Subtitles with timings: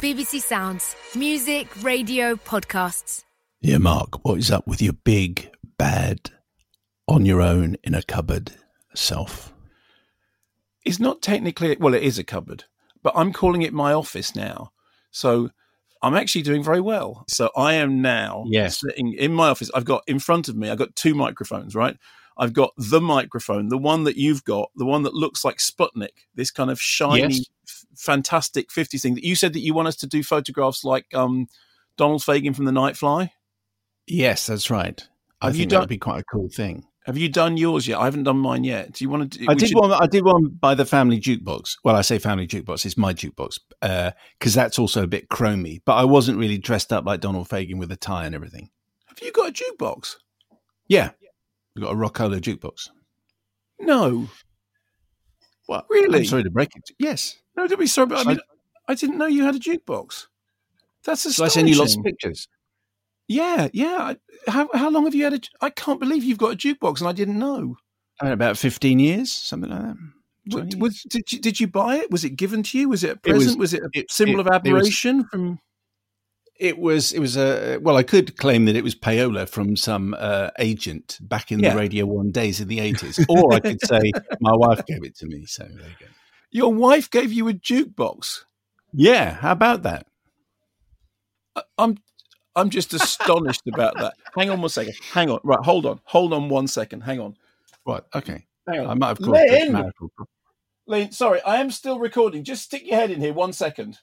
[0.00, 0.94] BBC Sounds.
[1.14, 3.24] Music, radio, podcasts.
[3.60, 6.30] Yeah, Mark, what is up with your big, bad,
[7.08, 8.52] on your own in a cupboard
[8.94, 9.52] self?
[10.84, 12.64] It's not technically, well, it is a cupboard,
[13.02, 14.70] but I'm calling it my office now.
[15.10, 15.50] So
[16.02, 17.24] I'm actually doing very well.
[17.28, 18.80] So I am now Yes.
[18.80, 19.70] sitting in my office.
[19.74, 21.96] I've got in front of me, I've got two microphones, right?
[22.38, 26.26] I've got the microphone, the one that you've got, the one that looks like Sputnik,
[26.34, 27.46] this kind of shiny, Yes.
[27.66, 31.06] f- fantastic 50s thing that you said that you want us to do photographs like
[31.14, 31.46] um,
[31.96, 33.32] Donald Fagen from The Night Fly.
[34.06, 35.06] Yes, that's right.
[35.40, 36.84] I Have think you that done- would be quite a cool thing.
[37.06, 37.98] Have you done yours yet?
[38.00, 38.92] I haven't done mine yet.
[38.92, 39.92] Do you want to do I did should- one.
[39.92, 41.76] I did one by the family jukebox.
[41.84, 42.84] Well, I say family jukebox.
[42.84, 45.80] It's my jukebox because that's also a bit chromy.
[45.84, 48.70] But I wasn't really dressed up like Donald Fagen with a tie and everything.
[49.06, 50.16] Have you got a jukebox?
[50.88, 51.10] Yeah,
[51.76, 52.88] we got a Rockola jukebox.
[53.78, 54.28] No.
[55.66, 55.86] What?
[55.90, 56.20] Really?
[56.20, 56.90] I'm sorry to break it.
[56.98, 57.36] Yes.
[57.56, 58.38] No, don't be sorry, but I mean,
[58.88, 60.26] I didn't know you had a jukebox.
[61.04, 61.50] That's So I astonishing.
[61.50, 62.48] send you lots of pictures.
[63.28, 64.14] Yeah, yeah.
[64.46, 65.40] How how long have you had a?
[65.60, 67.76] I can't believe you've got a jukebox, and I didn't know.
[68.20, 69.96] I had about fifteen years, something like that.
[70.46, 72.10] Was, 20 was- did you did you buy it?
[72.10, 72.88] Was it given to you?
[72.88, 73.58] Was it a It was- present?
[73.58, 75.58] Was, it a it- symbol it- of was- admiration from?
[76.58, 77.12] It was.
[77.12, 77.78] It was a.
[77.82, 81.70] Well, I could claim that it was payola from some uh, agent back in Yeah.
[81.74, 85.16] the Radio One days in the eighties, or I could say my wife gave it
[85.18, 85.44] to me.
[85.46, 86.06] So there you go.
[86.50, 88.44] Your wife gave you a jukebox.
[88.92, 90.06] Yeah, how about that?
[91.54, 91.98] I- I'm
[92.54, 94.14] I'm just astonished about that.
[94.36, 94.94] Hang on one second.
[95.12, 95.40] Hang on.
[95.44, 96.00] Right, hold on.
[96.04, 97.02] Hold on one second.
[97.02, 97.36] Hang on.
[97.86, 98.86] right Okay, Hang on.
[98.86, 99.72] I might have caused Lynn!
[99.72, 100.10] marital
[101.10, 102.44] sorry, I am still recording.
[102.44, 103.98] Just stick your head in here one second.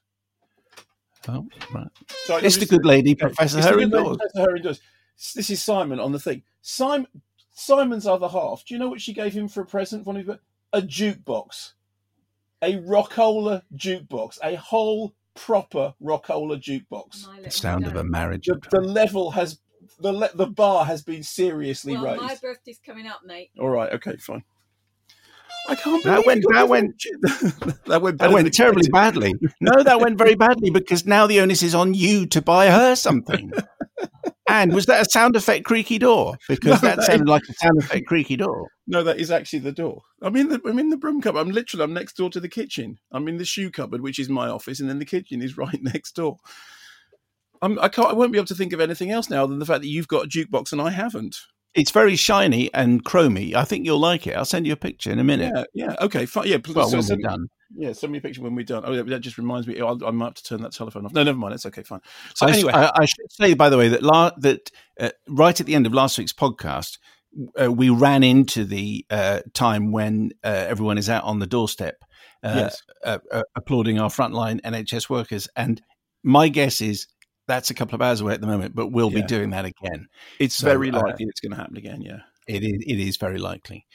[1.27, 1.87] Oh, right.
[2.25, 3.19] Sorry, It's let the good lady, Okay.
[3.27, 4.17] Professor It's the Harry good lady, Dawes.
[4.17, 4.81] Professor Harry Dawes.
[5.35, 6.43] This is Simon on the thing.
[6.61, 7.07] Simon,
[7.51, 8.65] Simon's other half.
[8.65, 10.05] Do you know what she gave him for a present?
[10.05, 10.39] One of
[10.73, 11.73] a jukebox,
[12.61, 17.43] a Rockola jukebox, a whole proper Rockola jukebox.
[17.43, 18.47] The sound of a marriage.
[18.47, 19.59] The, the level has
[19.99, 23.51] the le- the bar has been seriously Well, my birthday's coming up, mate.
[23.59, 24.43] All right, okay, fine.
[25.69, 29.33] I can't That believe went- that went- that went That went terribly badly.
[29.61, 32.95] No, that went very badly because now the onus is on you to buy her
[32.95, 33.51] something.
[34.49, 36.35] and was that a sound effect creaky door?
[36.49, 38.67] Because No, that that sounded is- like a sound effect creaky door.
[38.87, 40.01] No, that is actually the door.
[40.21, 41.39] I'm in the I'm in the broom cupboard.
[41.39, 42.99] I'm literally I'm next door to the kitchen.
[43.13, 45.81] I'm in the shoe cupboard, which is my office, and then the kitchen is right
[45.81, 46.37] next door.
[47.61, 48.09] I'm, I can't.
[48.09, 50.09] I won't be able to think of anything else now than the fact that you've
[50.09, 51.37] got a jukebox and I haven't.
[51.75, 53.55] It's very shiny and chromy.
[53.55, 54.35] I think you'll like it.
[54.35, 55.51] I'll send you a picture in a minute.
[55.73, 55.95] Yeah, yeah.
[56.01, 56.47] Okay, fine.
[56.47, 57.47] Yeah, please, Well, so when send we're me- done.
[57.75, 58.83] Yeah, send me a picture when we're done.
[58.85, 59.79] Oh, that just reminds me.
[59.81, 61.13] I'll, I might have to turn that telephone off.
[61.13, 61.55] No, never mind.
[61.55, 61.81] It's okay.
[61.81, 62.01] Fine.
[62.35, 64.69] So I, anyway, I, I should say, by the way, that la- that
[64.99, 66.99] uh, right at the end of last week's podcast,
[67.59, 71.95] uh, we ran into the uh, time when uh, everyone is out on the doorstep,
[72.43, 72.83] uh, Yes.
[73.03, 75.47] uh, uh, applauding our frontline NHS workers.
[75.55, 75.81] And
[76.23, 77.07] my guess is
[77.47, 79.21] that's a couple of hours away at the moment, but we'll Yeah.
[79.21, 80.07] be doing that again.
[80.39, 82.01] it's so, very uh, likely it's going to happen again.
[82.01, 82.19] Yeah.
[82.47, 83.85] It is, it is very likely.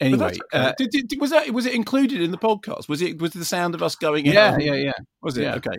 [0.00, 0.38] Anyway, okay.
[0.52, 2.88] uh, Did- did- was that was it included in the podcast?
[2.88, 4.26] Was it was the sound of us going?
[4.26, 4.32] In?
[4.32, 4.92] Yeah, yeah, yeah.
[5.22, 5.54] Was it yeah.
[5.56, 5.76] okay?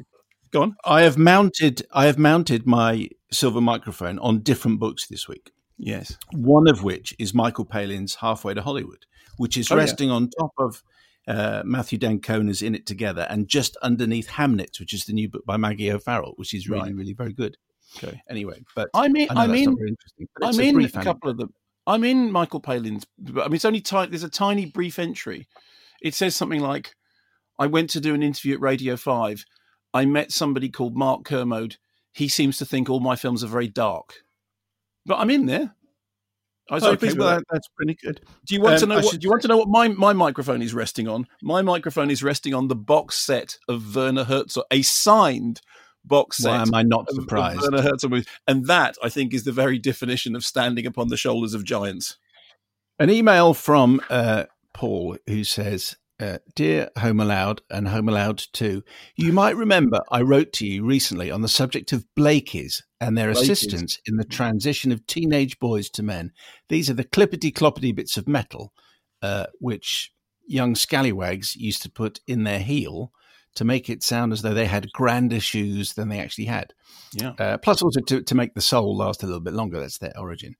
[0.51, 0.75] Go on.
[0.85, 5.51] I have mounted I have mounted my silver microphone on different books this week.
[5.77, 6.17] Yes.
[6.31, 9.05] one of which is Michael Palin's Halfway to Hollywood,
[9.37, 9.81] which is Oh, yeah.
[9.81, 10.81] resting on top of
[11.27, 15.45] uh, Matthew d'Ancona's In It Together and just underneath Hamnet, which is the new book
[15.45, 16.95] by Maggie O'Farrell, which is really, Right.
[16.95, 17.57] really very good.
[17.97, 18.21] Okay.
[18.29, 19.27] Anyway, but I'm in.
[19.29, 19.65] I know I'm in.
[19.65, 20.27] not very interesting.
[20.35, 21.53] but it's I'm a in a couple of them.
[21.85, 23.05] I'm in Michael Palin's.
[23.37, 24.09] I mean, it's only tiny.
[24.09, 25.47] There's a tiny brief entry.
[26.01, 26.95] It says something like,
[27.59, 29.45] "I went to do an interview at Radio Five.
[29.93, 31.75] I met somebody called Mark Kermode.
[32.13, 34.23] He seems to think all my films are very dark."
[35.05, 35.75] But I'm in there.
[36.69, 37.37] I was Oh, okay please, with well, that.
[37.39, 38.21] that- that's pretty good.
[38.45, 38.95] Do you want to um, know?
[38.95, 41.27] What, should do you want to know what my, my microphone is resting on?
[41.41, 45.61] My microphone is resting on the box set of Werner Herzog, a signed
[46.05, 46.51] box set.
[46.51, 47.61] Why am I not surprised?
[47.61, 48.27] Werner Herzog movies.
[48.47, 52.17] And that, I think, is the very definition of standing upon the shoulders of giants.
[52.99, 58.83] An email from uh, Paul who says, uh, Dear Home Allowed and Home Allowed 2,
[59.15, 63.31] you might remember I wrote to you recently on the subject of Blakeys and their
[63.31, 63.41] Blakeys.
[63.41, 66.31] assistance in the transition of teenage boys to men.
[66.69, 68.73] These are the clippity cloppity bits of metal
[69.23, 70.11] uh, which
[70.45, 73.11] young scallywags used to put in their heel
[73.55, 76.73] to make it sound as though they had grander shoes than they actually had.
[77.13, 77.33] Yeah.
[77.39, 79.79] Uh, plus, also to, to make the sole last a little bit longer.
[79.79, 80.55] That's their origin.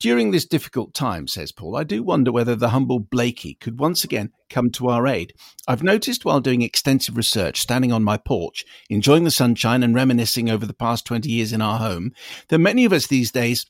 [0.00, 4.04] During this difficult time, says Paul, I do wonder whether the humble Blakey could once
[4.04, 5.32] again come to our aid.
[5.66, 10.50] I've noticed while doing extensive research, standing on my porch, enjoying the sunshine and reminiscing
[10.50, 12.12] over the past 20 years in our home,
[12.48, 13.66] that many of us these days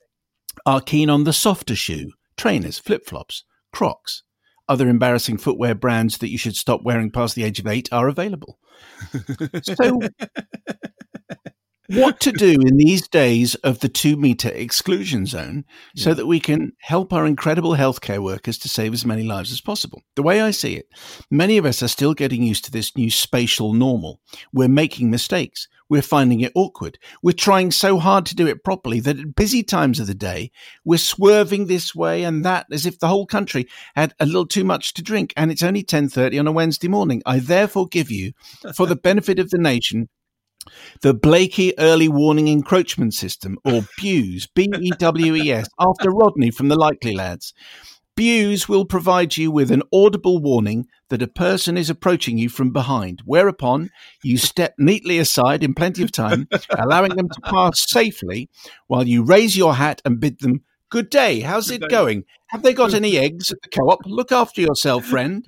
[0.67, 4.23] are keen on the softer shoe, trainers, flip flops, crocs.
[4.69, 8.09] Other embarrassing footwear brands that you should stop wearing past the age of eight are
[8.09, 8.59] available.
[9.63, 9.99] So,
[11.89, 15.65] what to do in these days of the two meter exclusion zone
[15.97, 19.63] so that we can help our incredible healthcare workers to save as many lives as
[19.63, 20.03] possible.
[20.15, 20.87] The way I see it,
[21.31, 24.21] many of us are still getting used to this new spatial normal.
[24.53, 25.67] We're making mistakes.
[25.89, 26.99] We're finding it awkward.
[27.23, 30.51] We're trying so hard to do it properly that at busy times of the day,
[30.85, 34.65] we're swerving this way and that as if the whole country had a little too
[34.65, 37.23] much to drink and it's only 10:30 on a Wednesday morning.
[37.25, 38.33] I therefore give you
[38.75, 40.11] for the benefit of the nation
[41.03, 46.51] the Blakey Early Warning Encroachment System, or BEWES, B E W E S, after Rodney
[46.51, 47.53] from the Likely Lads.
[48.17, 52.73] BEWES will provide you with an audible warning that a person is approaching you from
[52.73, 53.91] behind, whereupon
[54.25, 58.51] you step neatly aside in plenty of time, allowing them to pass safely
[58.89, 62.25] while you raise your hat and bid them, Good day, how's it going?
[62.49, 64.01] Have they got any eggs at the co op?
[64.07, 65.47] Look after yourself, friend.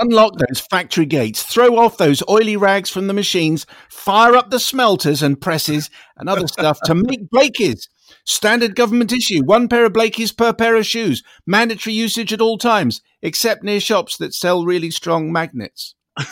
[0.00, 4.58] Unlock those factory gates, throw off those oily rags from the machines, fire up the
[4.58, 7.88] smelters and presses and other stuff to make Blakeys.
[8.24, 12.58] Standard government issue, one pair of Blakeys per pair of shoes, mandatory usage at all
[12.58, 15.94] times, except near shops that sell really strong magnets.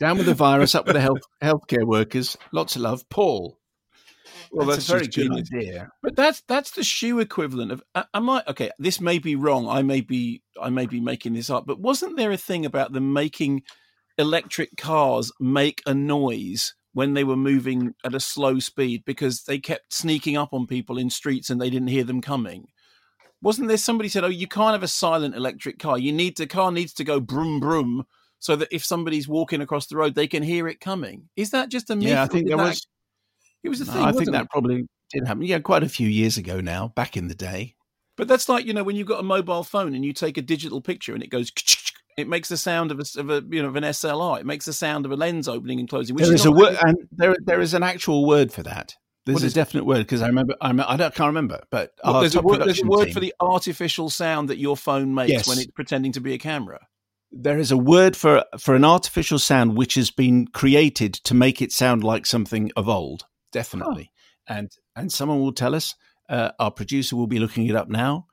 [0.00, 2.36] Down with the virus, up with the health healthcare workers.
[2.52, 3.59] Lots of love, Paul.
[4.50, 5.48] Well, that's, that's, a very good genius.
[5.54, 5.90] idea.
[6.02, 7.82] But that's that's the shoe equivalent of.
[7.94, 8.70] I, I might okay.
[8.78, 9.68] This may be wrong.
[9.68, 11.66] I may be I may be making this up.
[11.66, 13.62] But wasn't there a thing about them making
[14.18, 19.58] electric cars make a noise when they were moving at a slow speed because they
[19.58, 22.66] kept sneaking up on people in streets and they didn't hear them coming?
[23.42, 25.96] Wasn't there somebody said, "Oh, you can't have a silent electric car.
[25.96, 28.04] You need the car needs to go broom broom."
[28.40, 31.28] So that if somebody's walking across the road, they can hear it coming.
[31.36, 32.08] Is that just a myth?
[32.08, 32.86] Yeah, I think there that- was.
[33.62, 34.02] It was a No, thing.
[34.02, 34.38] I think wasn't it?
[34.38, 35.42] that probably did happen.
[35.42, 37.74] Yeah, quite a few years ago now, back in the day.
[38.16, 40.42] But that's like you know when you've got a mobile phone and you take a
[40.42, 41.50] digital picture and it goes,
[42.18, 44.40] it makes the sound of a, of a you know of an SLR.
[44.40, 46.14] It makes the sound of a lens opening and closing.
[46.16, 48.94] Which There is is a word, and there there is an actual word for that.
[49.26, 49.54] There's a is it?
[49.56, 50.54] definite word because I remember.
[50.60, 53.14] I, remember, I don't, can't remember, but Well, there's, a word, there's a word team-
[53.14, 55.46] for the artificial sound that your phone makes Yes.
[55.46, 56.80] when it's pretending to be a camera.
[57.30, 61.62] There is a word for for an artificial sound which has been created to make
[61.62, 63.24] it sound like something of old.
[63.52, 64.10] Definitely,
[64.48, 65.94] and and someone will tell us.
[66.28, 68.26] Uh, our producer will be looking it up now.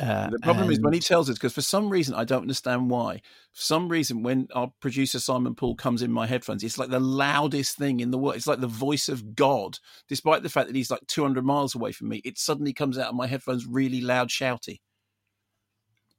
[0.00, 2.90] Uh, the problem is when he tells us because for some reason I don't understand
[2.90, 3.20] why.
[3.52, 6.98] For some reason, when our producer Simon Paul comes in my headphones, it's like the
[6.98, 8.34] loudest thing in the world.
[8.34, 9.78] It's like the voice of God,
[10.08, 12.20] despite the fact that he's like 200 miles away from me.
[12.24, 14.80] It suddenly comes out of my headphones really loud, shouty.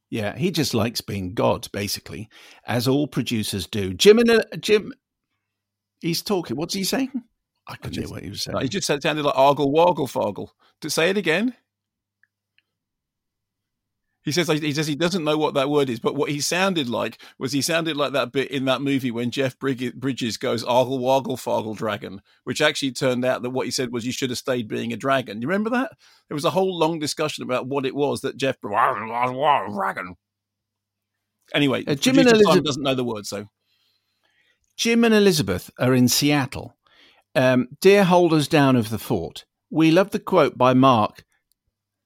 [0.09, 2.29] Yeah, he just likes being God, basically,
[2.65, 3.93] as all producers do.
[3.93, 4.93] Jim and uh, Jim,
[5.99, 6.55] he's talking.
[6.55, 7.23] What's he saying?
[7.67, 8.57] I couldn't hear what he was saying.
[8.57, 8.69] He saying.
[8.69, 10.51] just sounded like argle woggle foggle.
[10.81, 11.55] To say it again.
[14.25, 16.89] He says he says he doesn't know what that word is, but what he sounded
[16.89, 20.97] like was he sounded like that bit in that movie when Jeff Bridges goes argle
[20.97, 24.39] woggle foggle dragon, which actually turned out that what he said was you should have
[24.39, 25.43] stayed being a dragon.
[25.43, 25.91] You remember that?
[26.27, 30.15] There was a whole long discussion about what it was that Jeff dragon.
[31.53, 33.47] Anyway, Uh, Jim and Elizabeth- doesn't know the word, so
[34.75, 36.75] Jim and Elizabeth are in Seattle.
[37.35, 41.23] Um, Dear holders down of the fort, we love the quote by Mark.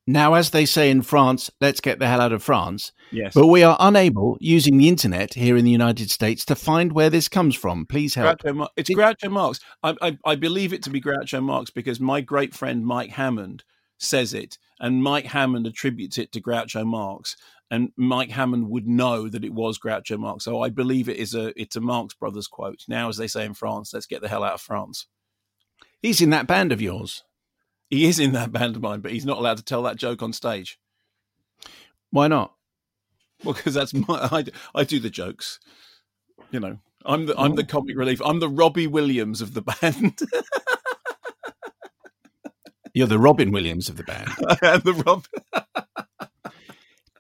[0.08, 2.92] Now, as they say in France, let's get the hell out of France.
[3.12, 3.36] yes.
[3.36, 7.12] But we are unable, using the internet here in the United States, to find where
[7.12, 7.86] this comes from.
[7.86, 8.40] Please help.
[8.40, 9.60] Groucho Mar- it's Groucho Marx.
[9.84, 13.64] I, I, I believe it to be Groucho Marx because my great friend Mike Hammond
[14.00, 17.38] says it, and Mike Hammond attributes it to Groucho Marx,
[17.70, 20.44] and Mike Hammond would know that it was Groucho Marx.
[20.44, 22.84] So I believe it is a it's a Marx Brothers quote.
[22.88, 25.06] Now, as they say in France, let's get the hell out of France.
[26.02, 27.24] He's in that band of yours.
[27.90, 30.22] He is in that band of mine, but he's not allowed to tell that joke
[30.22, 30.80] on stage.
[32.12, 32.54] Why not?
[33.44, 35.60] Well, because that's my I, I do the jokes.
[36.52, 38.22] You know, I'm the I'm the comic relief.
[38.24, 40.20] I'm the Robbie Williams of the band.
[42.94, 44.30] You're the Robin Williams of the band.
[44.50, 45.26] I am the Rob.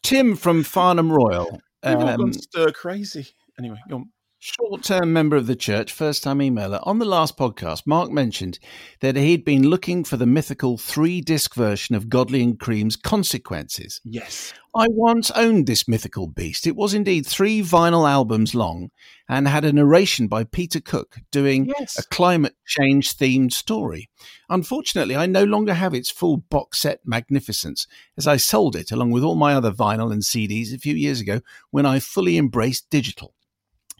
[0.03, 1.61] Tim from Farnham Royal.
[1.83, 3.27] All um, gone stir crazy.
[3.57, 4.09] Anyway, go on.
[4.41, 6.79] Short term member of the church, first time emailer.
[6.87, 8.57] On the last podcast, Mark mentioned
[9.01, 13.99] that he'd been looking for the mythical three disc version of Godley and Cream's Consequences.
[14.05, 14.53] Yes.
[14.73, 16.65] I once owned this mythical beast.
[16.65, 18.91] It was indeed three vinyl albums long
[19.27, 21.99] and had a narration by Peter Cook doing Yes.
[21.99, 24.09] a climate change themed story.
[24.47, 29.11] Unfortunately, I no longer have its full box set magnificence as I sold it along
[29.11, 31.41] with all my other vinyl and CDs a few years ago
[31.71, 33.33] when I fully embraced digital.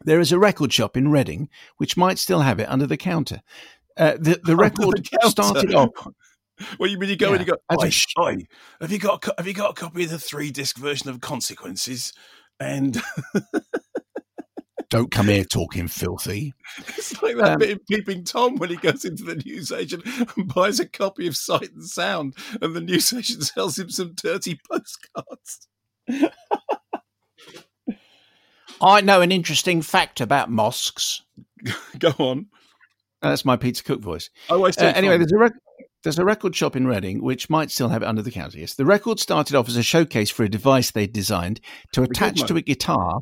[0.05, 3.41] There is a record shop in Reading which might still have it under the counter.
[3.97, 5.89] Uh, the, the record the started off.
[6.77, 8.37] Well, you mean you go Yeah, and you go, "Oi, sh- oi,
[8.81, 11.21] have you got a have you got a copy of the three disc version of
[11.21, 12.13] Consequences?
[12.59, 13.01] And
[14.89, 16.53] Don't come here talking filthy.
[16.97, 20.03] It's like that um, bit in Peeping Tom when he goes into the newsagent
[20.35, 24.59] and buys a copy of Sight and Sound, and the newsagent sells him some dirty
[24.69, 25.67] postcards.
[28.81, 31.21] I know an interesting fact about mosques.
[31.99, 32.47] Go on.
[33.21, 34.29] That's my Peter Cook voice.
[34.49, 35.53] Oh, I uh, Anyway, there's a, rec-
[36.03, 38.57] there's a record shop in Reading which might still have it under the counter.
[38.57, 41.59] Yes, the record started off as a showcase for a device they designed
[41.91, 43.19] to attach to a guitar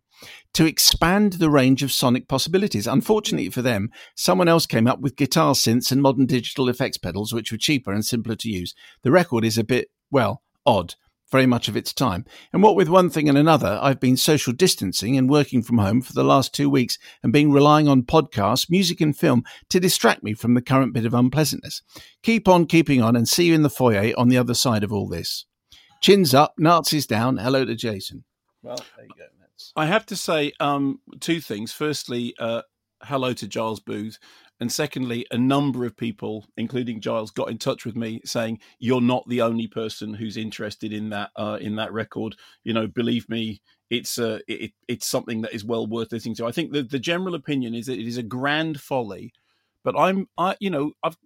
[0.53, 2.85] to expand the range of sonic possibilities.
[2.85, 7.33] Unfortunately for them, someone else came up with guitar synths and modern digital effects pedals,
[7.33, 8.75] which were cheaper and simpler to use.
[9.01, 10.93] The record is a bit well odd
[11.31, 12.25] very much of its time.
[12.53, 16.01] And what with one thing and another, I've been social distancing and working from home
[16.01, 20.23] for the last two weeks and been relying on podcasts, music, and film to distract
[20.23, 21.81] me from the current bit of unpleasantness.
[22.23, 24.93] Keep on keeping on and see you in the foyer on the other side of
[24.93, 25.45] all this.
[26.01, 27.37] Chins up, Nazis down.
[27.37, 28.23] Hello to Jason.
[28.61, 29.25] Well, there you go.
[29.39, 29.73] That's...
[29.75, 31.71] I have to say um, two things.
[31.73, 32.61] Firstly, uh,
[33.03, 34.19] hello to Giles Booth.
[34.59, 39.01] And secondly, a number of people, including Giles, got in touch with me saying, "You're
[39.01, 42.35] not the only person who's interested in that uh, in that record.
[42.63, 46.45] You know, believe me, it's uh, it, it's something that is well worth listening to."
[46.47, 49.31] I think the the general opinion is that it is a grand folly,
[49.83, 51.17] but I'm I you know I've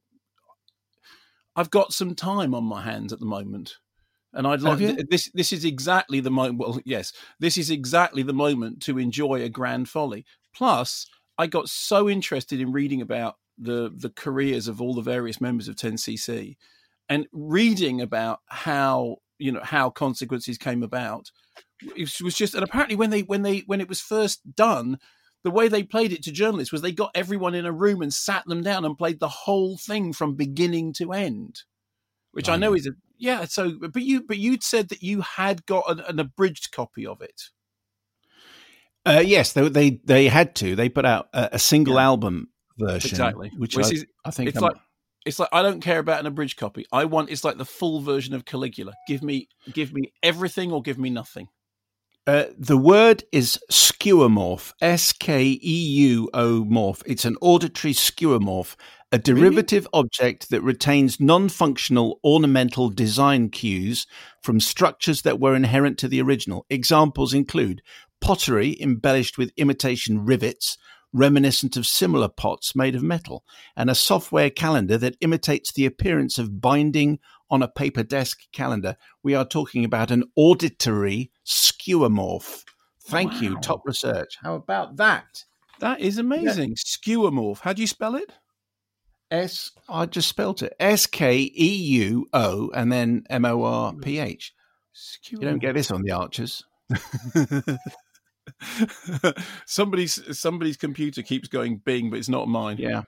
[1.56, 3.78] I've got some time on my hands at the moment.
[4.34, 5.30] And I'd like this.
[5.34, 6.60] This is exactly the moment.
[6.60, 10.26] Well, yes, this is exactly the moment to enjoy a grand folly.
[10.56, 11.06] Plus,
[11.42, 15.68] I got so interested in reading about the the careers of all the various members
[15.68, 16.56] of 10cc
[17.10, 21.32] and reading about how you know how consequences came about.
[21.98, 25.00] It was just and apparently when they when they when it was first done
[25.44, 28.14] the way they played it to journalists was they got everyone in a room and
[28.14, 31.64] sat them down and played the whole thing from beginning to end
[32.34, 35.66] which i know is a yeah so but you but you'd said that you had
[35.66, 37.50] got an, an abridged copy of it
[39.06, 40.76] uh, yes, they, they they had to.
[40.76, 42.04] They put out a, a single yeah.
[42.04, 43.52] album version, exactly.
[43.58, 44.78] Which, which I, is, I think it's I'm, like
[45.26, 46.86] it's like I don't care about an abridged copy.
[46.92, 48.94] I want it's like the full version of Caligula.
[49.08, 51.48] Give me give me everything or give me nothing.
[52.28, 57.02] Uh, the word is skeuomorph, S K E U O morph.
[57.08, 58.76] It's an auditory skeuomorph,
[59.12, 60.06] a derivative really?
[60.06, 64.06] object that retains non functional ornamental design cues
[64.44, 66.66] from structures that were inherent to the original.
[66.70, 67.82] Examples include
[68.22, 70.78] pottery embellished with imitation rivets,
[71.12, 73.44] reminiscent of similar pots made of metal,
[73.76, 78.96] and a software calendar that imitates the appearance of binding on a paper desk calendar.
[79.22, 82.64] We are talking about an auditory skeuomorph.
[83.04, 83.40] Thank wow.
[83.40, 84.38] you, top research.
[84.42, 85.44] How about that?
[85.80, 86.70] That is amazing.
[86.70, 86.76] Yeah.
[86.76, 87.60] Skeuomorph.
[87.60, 88.32] How do you spell it?
[89.32, 89.72] S.
[89.90, 90.76] I just spelled it.
[90.80, 94.54] S K E U O and then M O R P H.
[95.30, 96.64] You don't get this on the Archers.
[99.66, 102.78] somebody's somebody's computer keeps going bing, but it's not mine.
[102.80, 103.04] Yeah.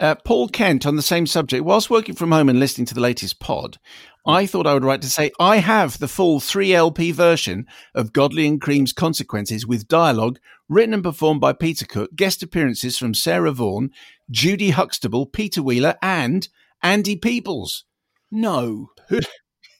[0.00, 1.64] Uh, Paul Kent on the same subject.
[1.64, 3.78] Whilst working from home and listening to the latest pod,
[4.24, 8.46] I thought I would write to say I have the full 3LP version of Godley
[8.46, 13.52] and Cream's Consequences with dialogue written and performed by Peter Cook, guest appearances from Sarah
[13.52, 13.90] Vaughan,
[14.30, 16.48] Judy Huxtable, Peter Wheeler, and
[16.82, 17.84] Andy Peebles.
[18.30, 18.90] No.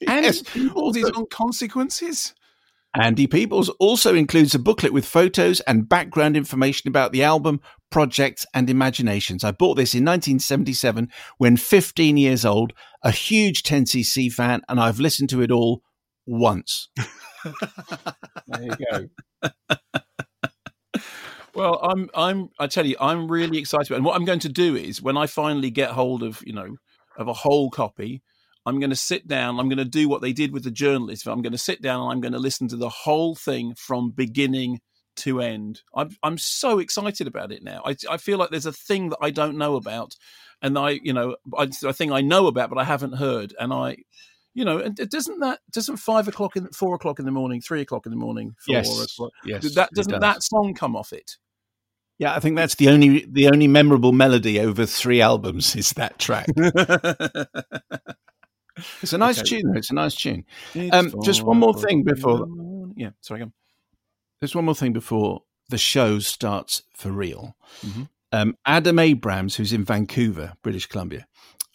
[0.07, 2.35] Andy Peebles is on Consequences?
[2.99, 8.45] Andy Peebles also includes a booklet with photos and background information about the album, projects,
[8.55, 9.45] and imaginations.
[9.45, 12.73] I bought this in 1977 when 15 years old,
[13.05, 15.83] a huge 10cc fan, and I've listened to it all
[16.27, 16.89] once.
[18.49, 19.51] there you go.
[21.55, 23.87] well, I'm, I'm, I tell you, I'm really excited.
[23.91, 26.53] About, and what I'm going to do is when I finally get hold of, you
[26.53, 26.77] know,
[27.17, 28.23] of a whole copy,
[28.67, 29.59] I'm going to sit down.
[29.59, 31.27] I'm going to do what they did with the journalists.
[31.27, 34.11] I'm going to sit down and I'm going to listen to the whole thing from
[34.11, 34.81] beginning
[35.19, 35.83] to end.
[35.95, 37.83] I'm I'm so excited about it now.
[37.85, 40.15] I I feel like there's a thing that I don't know about,
[40.63, 43.73] and I you know I, a thing I know about but I haven't heard, and
[43.73, 43.97] I.
[44.55, 47.81] You know, and doesn't that doesn't five o'clock in four o'clock in the morning, three
[47.81, 49.31] o'clock in the morning, four yes, o'clock?
[49.45, 50.21] Yes, that doesn't does.
[50.21, 51.37] that song come off it?
[52.19, 56.19] Yeah, I think that's the only the only memorable melody over three albums is that
[56.19, 56.49] track.
[59.03, 59.61] It's a nice okay.
[59.61, 59.77] tune.
[59.77, 60.45] It's a nice tune.
[60.93, 62.47] Um, just one more thing before.
[62.97, 63.41] Yeah, sorry.
[63.41, 63.53] Go.
[64.41, 67.57] There's one more thing before the show starts for real.
[67.85, 68.03] Mm-hmm.
[68.31, 71.27] Um, Adam Abrams, who's in Vancouver, British Columbia,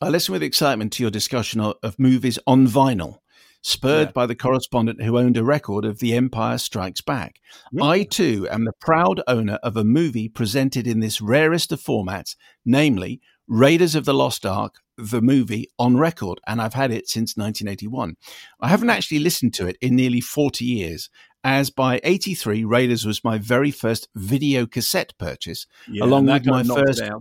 [0.01, 3.19] I listened with excitement to your discussion of, of movies on vinyl,
[3.61, 4.11] spurred yeah.
[4.11, 7.39] by the correspondent who owned a record of The Empire Strikes Back.
[7.71, 7.85] Yeah.
[7.85, 12.35] I too am the proud owner of a movie presented in this rarest of formats,
[12.65, 17.35] namely Raiders of the Lost Ark the movie on record, and I've had it since
[17.37, 18.15] 1981.
[18.61, 21.09] I haven't actually listened to it in nearly 40 years,
[21.43, 26.53] as by 83, Raiders was my very first video cassette purchase, Yeah, along with my
[26.53, 27.11] kinda knocked it first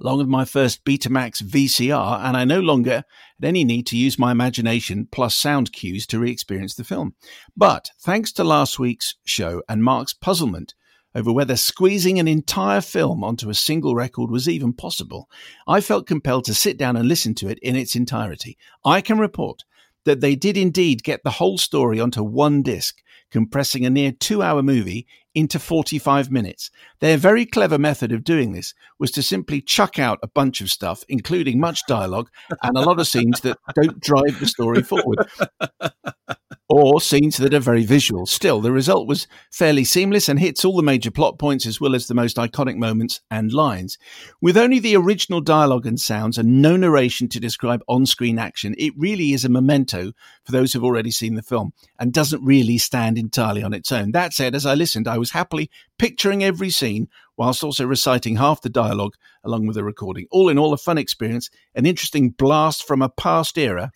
[0.00, 3.04] along with my first Betamax VCR, and I no longer
[3.40, 7.14] had any need to use my imagination plus sound cues to re experience the film.
[7.56, 10.74] But thanks to last week's show and Mark's puzzlement
[11.14, 15.28] over whether squeezing an entire film onto a single record was even possible,
[15.66, 18.56] I felt compelled to sit down and listen to it in its entirety.
[18.84, 19.64] I can report
[20.04, 24.42] that they did indeed get the whole story onto one disc, compressing a near two
[24.42, 26.70] hour movie into 45 minutes.
[27.00, 30.70] Their very clever method of doing this was to simply chuck out a bunch of
[30.70, 32.30] stuff, including much dialogue
[32.62, 35.28] and a lot of scenes that don't drive the story forward.
[36.70, 38.26] Or scenes that are very visual.
[38.26, 41.94] Still, the result was fairly seamless and hits all the major plot points as well
[41.94, 43.96] as the most iconic moments and lines.
[44.42, 48.74] With only the original dialogue and sounds and no narration to describe on screen action,
[48.76, 50.12] it really is a memento
[50.44, 54.12] for those who've already seen the film and doesn't really stand entirely on its own.
[54.12, 57.08] That said, as I listened, I was happily picturing every scene
[57.38, 60.26] whilst also reciting half the dialogue along with the recording.
[60.30, 63.90] All in all, a fun experience, an interesting blast from a past era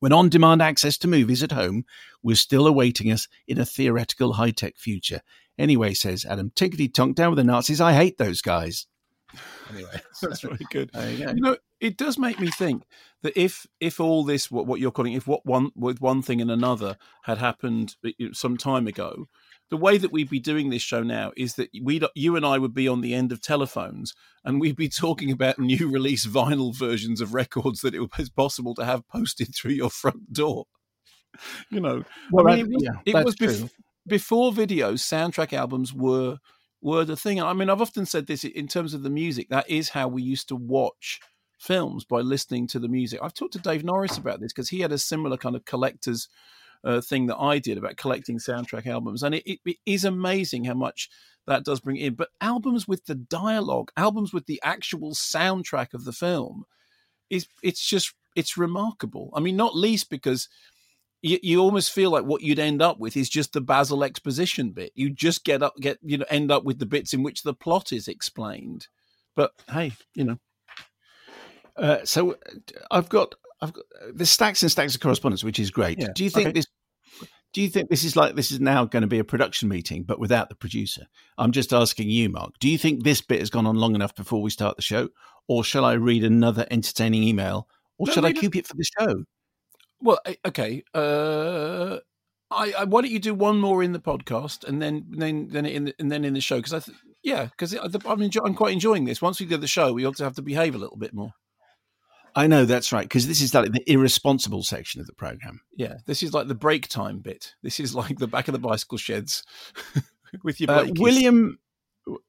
[0.00, 1.84] when on demand access to movies at home
[2.22, 5.22] was still awaiting us in a theoretical high tech future.
[5.58, 7.80] Anyway, says Adam, tinkety tonk down with the Nazis.
[7.80, 8.86] I hate those guys.
[9.72, 10.90] Anyway, That's really good.
[10.92, 11.28] there you.
[11.28, 12.82] You know, it does make me think
[13.22, 16.40] that if if all this what, what you're calling if what one with one thing
[16.40, 19.26] and another had happened uh, some time ago,
[19.70, 22.58] the way that we'd be doing this show now is that we you and I
[22.58, 26.74] would be on the end of telephones and we'd be talking about new release vinyl
[26.76, 30.66] versions of records that it was possible to have posted through your front door.
[31.70, 33.70] You know, Well, I mean, that- it was, yeah, it was bef-
[34.06, 36.38] before videos, soundtrack albums were
[36.82, 37.40] were the thing.
[37.42, 39.48] I mean, I've often said this in terms of the music.
[39.50, 41.20] That is how we used to watch
[41.58, 43.20] films by listening to the music.
[43.22, 46.26] I've talked to Dave Norris about this because he had a similar kind of collector's
[46.84, 50.64] uh, thing that I did about collecting soundtrack albums, and it, it, it is amazing
[50.64, 51.08] how much
[51.46, 52.14] that does bring in.
[52.14, 56.64] But albums with the dialogue, albums with the actual soundtrack of the film,
[57.28, 59.30] is it's just it's remarkable.
[59.34, 60.48] I mean, not least because
[61.22, 64.70] you, you almost feel like what you'd end up with is just the Basil exposition
[64.70, 64.92] bit.
[64.94, 67.54] You just get up, get you know, end up with the bits in which the
[67.54, 68.88] plot is explained.
[69.36, 70.38] But hey, you know,
[71.76, 72.36] Uh, so uh,
[72.90, 75.98] I've got I've got uh, the stacks and stacks of correspondence, which is great.
[76.00, 76.52] Yeah, Do you think okay.
[76.58, 76.66] this?
[77.52, 80.04] Do you think this is like this is now going to be a production meeting,
[80.04, 81.06] but without the producer?
[81.36, 82.52] I'm just asking you, Mark.
[82.60, 85.08] Do you think this bit has gone on long enough before we start the show,
[85.48, 87.66] or shall I read another entertaining email,
[87.98, 89.24] or No, shall I keep it for the show?
[90.00, 90.82] well, eh, okay.
[90.94, 91.98] Uh,
[92.52, 95.66] I, I why don't you do one more in the podcast and then then then
[95.66, 98.54] in the, and then in the show because I th- yeah because I'm enjoy- I'm
[98.54, 99.20] quite enjoying this.
[99.20, 101.32] Once we do the show, we also have to behave a little bit more.
[102.34, 105.60] I know that's right because this is like the irresponsible section of the program.
[105.76, 107.54] Yeah, this is like the break time bit.
[107.62, 109.42] This is like the back of the bicycle sheds
[110.42, 111.58] with your Uh, William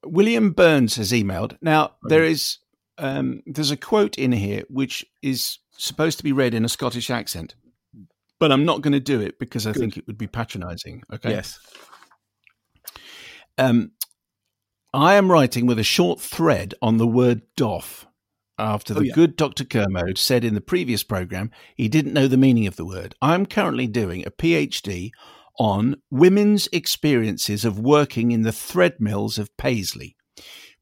[0.06, 1.58] William Burns has emailed.
[1.62, 2.58] Now there is
[2.98, 7.10] um, there's a quote in here which is supposed to be read in a Scottish
[7.10, 7.56] accent,
[8.40, 9.80] but I'm not going to do it because I Good.
[9.80, 11.04] think it would be patronising.
[11.14, 11.32] Okay.
[11.32, 11.60] Yes.
[13.58, 13.92] Um,
[14.94, 18.08] I am writing with a short thread on the word doff.
[18.58, 19.14] After oh, the Oh, yeah.
[19.14, 19.64] good Dr.
[19.64, 23.16] Kermode said in the previous program he didn't know the meaning of the word.
[23.22, 25.12] I'm currently doing a PhD
[25.58, 30.16] on women's experiences of working in the thread mills of Paisley.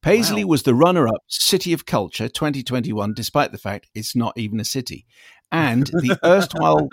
[0.02, 0.50] Paisley Wow.
[0.52, 4.66] was the runner up City of Culture 2021, despite the fact it's not even a
[4.66, 5.06] city,
[5.52, 6.88] and the erstwhile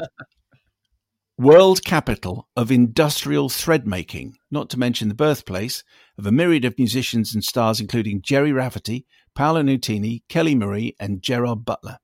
[1.38, 5.84] world capital of industrial thread making, not to mention the birthplace
[6.18, 11.22] of a myriad of musicians and stars, including Gerry Rafferty, Paolo Nutini, Kelly Marie, and
[11.22, 11.98] Gerard Butler.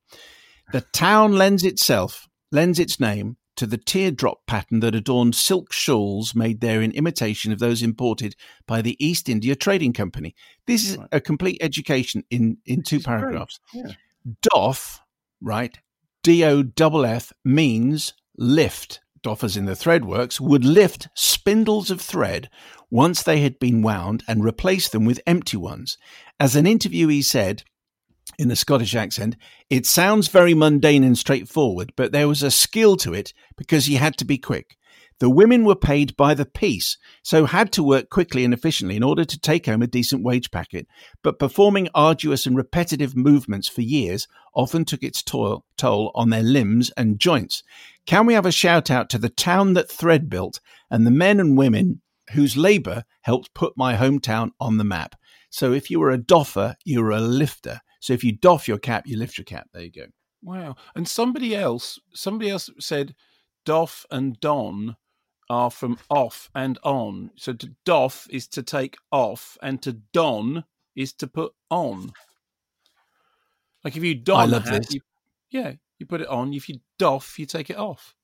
[0.73, 6.35] The town lends itself, lends its name to the teardrop pattern that adorned silk shawls
[6.35, 8.35] made there in imitation of those imported
[8.66, 10.35] by the East India Trading Company.
[10.66, 11.09] This is Right.
[11.12, 13.61] a complete education in, in two It's paragraphs.
[13.73, 13.92] Yeah.
[14.42, 15.01] Doff,
[15.40, 15.79] right?
[16.23, 19.01] D O F F means lift.
[19.22, 22.50] Doffers in the threadworks would lift spindles of thread
[22.90, 25.96] once they had been wound and replace them with empty ones.
[26.40, 27.62] As an interviewee said,
[28.38, 29.37] in a Scottish accent,
[29.70, 33.98] it sounds very mundane and straightforward, but there was a skill to it because you
[33.98, 34.76] had to be quick.
[35.18, 39.03] The women were paid by the piece, so had to work quickly and efficiently in
[39.03, 40.87] order to take home a decent wage packet.
[41.22, 46.42] But performing arduous and repetitive movements for years often took its toil, toll on their
[46.42, 47.62] limbs and joints.
[48.07, 51.38] Can we have a shout out to the town that Thread built and the men
[51.38, 55.14] and women whose labour helped put my hometown on the map?
[55.51, 57.81] So if you were a doffer, you were a lifter.
[58.01, 59.68] So if you doff your cap, you lift your cap.
[59.72, 60.07] There you go.
[60.42, 60.77] Wow.
[60.96, 63.14] And somebody else, somebody else said
[63.64, 64.96] Doff and Don
[65.52, 67.30] are from off and on.
[67.36, 70.64] So to doff is to take off, and to don
[70.96, 72.12] is to put on.
[73.84, 74.94] Like if you don, I love hat, this.
[74.94, 75.00] You,
[75.50, 76.54] yeah, you put it on.
[76.54, 78.14] If you doff, you take it off.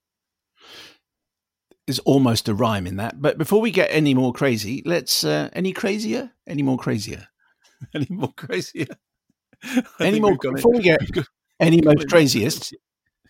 [1.87, 3.21] There's almost a rhyme in that.
[3.21, 7.29] But before we get any more crazy, let's uh, any crazier, any more crazier,
[7.95, 8.87] Any more crazier?
[10.01, 11.01] any more before we get
[11.61, 12.75] any most craziest.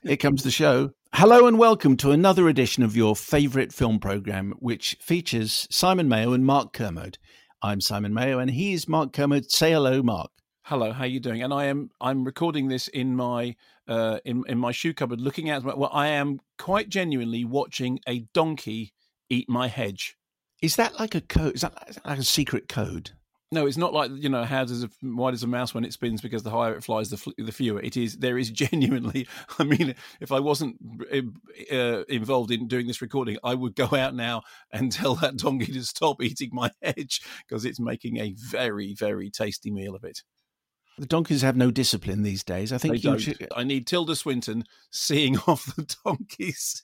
[0.05, 0.93] Here comes the show.
[1.13, 6.33] Hello and welcome to another edition of your favourite film programme, which features Simon Mayo
[6.33, 7.19] and Mark Kermode.
[7.63, 9.51] I'm Simon Mayo, and he is Mark Kermode.
[9.51, 10.31] Say hello, Mark.
[10.63, 11.43] Hello, how are you doing?
[11.43, 13.57] And I am I'm recording this in my
[13.89, 15.65] uh, in in my shoe cupboard, looking out.
[15.65, 18.93] Well, I am quite genuinely watching a donkey
[19.29, 20.17] eat my hedge.
[20.63, 21.57] Is that like a code?
[21.57, 23.11] Is that like a secret code?
[23.51, 25.95] No, it's not like you know how does a why does a mouse when it
[25.95, 28.19] spins because the higher it flies the fl- the fewer it is.
[28.19, 29.27] There is genuinely.
[29.59, 30.77] I mean, if I wasn't
[31.73, 35.73] uh, involved in doing this recording, I would go out now and tell that donkey
[35.73, 40.23] to stop eating my hedge because it's making a very very tasty meal of it.
[40.99, 42.73] The donkeys have no discipline these days.
[42.73, 43.19] I think They you don't.
[43.19, 43.49] should.
[43.57, 46.83] I need Tilda Swinton seeing off the donkeys.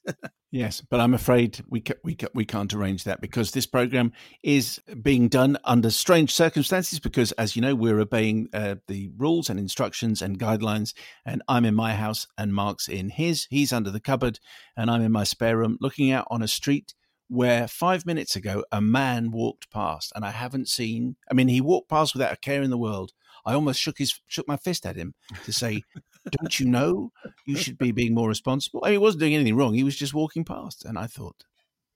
[0.52, 4.12] Yes, but I'm afraid we ca- we ca- we can't arrange that because this program
[4.44, 7.00] is being done under strange circumstances.
[7.00, 10.94] Because, as you know, we're obeying uh, the rules and instructions and guidelines.
[11.26, 13.48] And I'm in my house, and Mark's in his.
[13.50, 14.38] He's under the cupboard,
[14.76, 16.94] and I'm in my spare room, looking out on a street
[17.28, 21.16] where five minutes ago a man walked past, and I haven't seen.
[21.28, 23.12] I mean, he walked past without a care in the world.
[23.46, 25.82] I almost shook his shook my fist at him to say,
[26.30, 27.12] "Don't you know
[27.46, 29.96] you should be being more responsible?" I mean, he wasn't doing anything wrong; he was
[29.96, 31.44] just walking past, and I thought,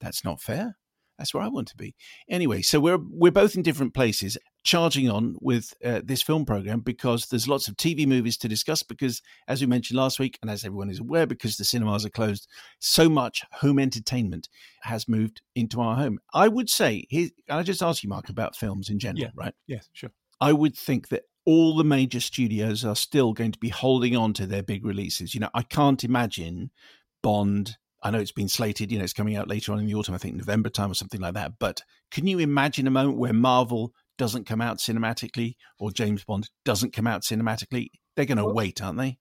[0.01, 0.77] "That's not fair.
[1.19, 1.97] That's where I want to be."
[2.29, 6.79] Anyway, so we're we're both in different places, charging on with uh, this film program
[6.81, 8.83] because there's lots of TV movies to discuss.
[8.85, 12.11] Because, as we mentioned last week, and as everyone is aware, because the cinemas are
[12.11, 12.47] closed,
[12.79, 14.49] so much home entertainment
[14.83, 16.21] has moved into our home.
[16.35, 19.31] I would say, here, I just ask you, Mark, about films in general, Yeah.
[19.35, 19.55] right?
[19.67, 20.11] yes, sure.
[20.41, 24.35] I would think that all the major studios are still going to be holding on
[24.35, 25.33] to their big releases.
[25.33, 26.71] You know, I can't imagine
[27.23, 27.79] Bond.
[28.03, 30.15] I know it's been slated, you know, it's coming out later on in the autumn,
[30.15, 31.53] I think November time or something like that.
[31.59, 31.81] But
[32.11, 36.93] can you imagine a moment where Marvel doesn't come out cinematically or James Bond doesn't
[36.93, 37.87] come out cinematically?
[38.15, 39.17] They're going to Well- wait, aren't they?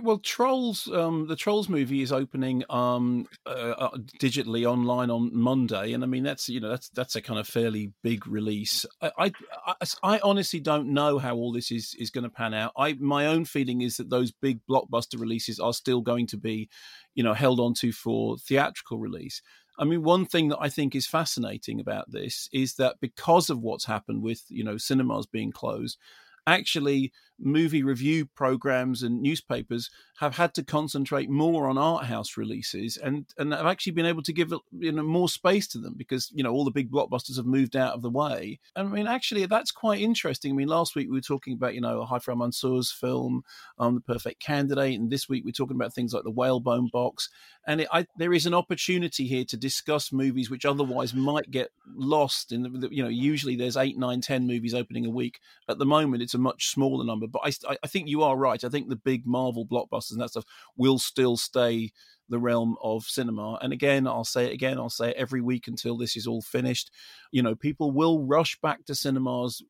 [0.00, 5.92] Well, Trolls, um, the Trolls movie is opening um, uh, uh, digitally online on Monday,
[5.92, 8.86] and I mean that's you know that's that's a kind of fairly big release.
[9.02, 9.32] I I,
[9.66, 12.72] I, I honestly don't know how all this is is going to pan out.
[12.76, 16.70] I my own feeling is that those big blockbuster releases are still going to be,
[17.14, 19.42] you know, held onto for theatrical release.
[19.78, 23.60] I mean, one thing that I think is fascinating about this is that because of
[23.60, 25.98] what's happened with you know cinemas being closed,
[26.46, 32.96] actually movie review programs and newspapers have had to concentrate more on art house releases
[32.96, 36.30] and and have actually been able to give you know more space to them because
[36.32, 38.60] you know all the big blockbusters have moved out of the way.
[38.76, 40.52] And i mean actually that's quite interesting.
[40.52, 43.42] I mean last week we were talking about you know Haifaa Mansour's film
[43.78, 47.28] um the perfect candidate and this week we're talking about things like the whalebone box.
[47.66, 51.70] And it, I, there is an opportunity here to discuss movies which otherwise might get
[51.94, 55.40] lost in the, the you know usually there's eight nine ten movies opening a week.
[55.68, 58.62] At the moment it's a much smaller number but I, I think you are right.
[58.62, 60.44] I think the big marvel blockbusters and that stuff
[60.76, 61.90] will still stay
[62.28, 63.58] the realm of cinema.
[63.60, 66.40] And again i'll say it again i'll say it every week until this is all
[66.42, 66.90] finished.
[67.30, 69.62] You know people will rush back to cinemas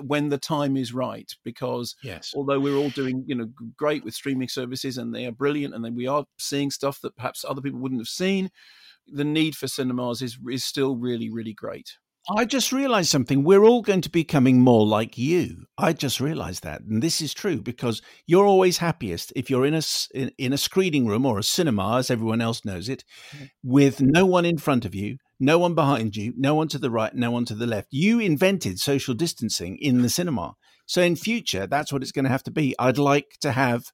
[0.00, 2.32] when the time is right because Yes.
[2.34, 5.84] although we're all doing you know great with streaming services and they are brilliant and
[5.84, 8.50] then we are seeing stuff that perhaps other people wouldn't have seen
[9.06, 11.96] the need for cinemas is is still really really great
[12.36, 13.42] I just realized something.
[13.42, 15.64] We're all going to be becoming more like you.
[15.76, 19.74] I just realized that, and this is true because you're always happiest if you're in
[19.74, 19.82] a
[20.14, 23.46] in, in a screening room or a cinema, as everyone else knows it, mm-hmm.
[23.64, 26.90] with no one in front of you, no one behind you, no one to the
[26.90, 27.88] right, no one to the left.
[27.90, 30.54] You invented social distancing in the cinema,
[30.86, 32.76] so in future, that's what it's going to have to be.
[32.78, 33.86] I'd like to have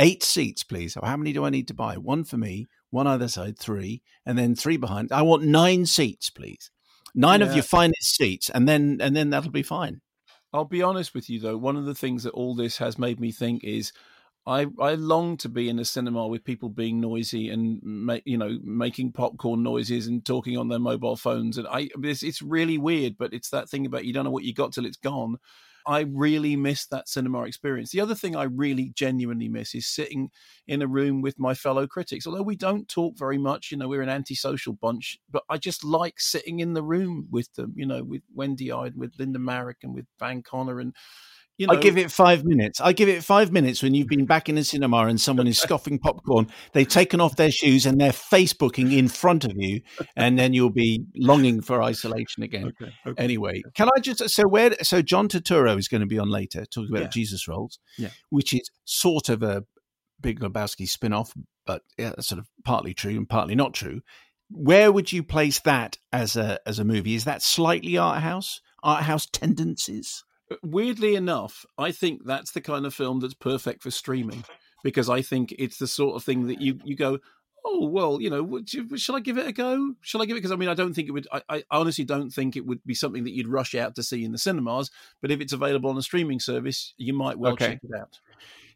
[0.00, 0.96] eight seats, please.
[0.96, 1.96] Oh, how many do I need to buy?
[1.96, 5.12] One for me, one either side, three, and then three behind.
[5.12, 6.70] I want nine seats, please
[7.14, 10.00] nine of your finest seats, and then and then that'll be fine.
[10.52, 11.56] I'll be honest with you though.
[11.56, 13.92] One of the things that all this has made me think is,
[14.46, 18.38] I I long to be in a cinema with people being noisy and ma- you
[18.38, 21.58] know making popcorn noises and talking on their mobile phones.
[21.58, 24.44] And I it's, it's really weird, but it's that thing about you don't know what
[24.44, 25.38] you got till it's gone.
[25.86, 27.90] I really miss that cinema experience.
[27.90, 30.30] The other thing I really genuinely miss is sitting
[30.66, 32.26] in a room with my fellow critics.
[32.26, 35.84] Although we don't talk very much, you know, we're an antisocial bunch, but I just
[35.84, 39.78] like sitting in the room with them, you know, with Wendy Ide, with Linda Marric,
[39.82, 40.94] and with Van Connor, and
[41.56, 42.80] you know, I give it five minutes.
[42.80, 45.58] I give it five minutes when you've been back in the cinema and someone is
[45.58, 46.48] scoffing popcorn.
[46.72, 49.82] They've taken off their shoes and they're Facebooking in front of you,
[50.16, 52.66] and then you'll be longing for isolation again.
[52.66, 53.22] Okay, okay.
[53.22, 56.64] Anyway, can I just so where so John Turturro is going to be on later
[56.66, 57.08] talking about Yeah.
[57.08, 58.10] Jesus rolls, Yeah.
[58.30, 59.64] which is sort of a
[60.20, 61.34] Big Lebowski spin-off,
[61.66, 64.00] but yeah, sort of partly true and partly not true.
[64.50, 67.14] Where would you place that as a as a movie?
[67.14, 70.24] Is that slightly art house, art house tendencies?
[70.62, 74.44] Weirdly enough, I think that's the kind of film that's perfect for streaming
[74.82, 77.18] because I think it's the sort of thing that you you go,
[77.64, 79.94] oh well, you know, would you, shall I give it a go?
[80.02, 80.40] Shall I give it?
[80.40, 81.26] Because I mean, I don't think it would.
[81.32, 84.24] I, I honestly don't think it would be something that you'd rush out to see
[84.24, 84.90] in the cinemas.
[85.20, 87.68] But if it's available on a streaming service, you might well Okay.
[87.68, 88.20] check it out.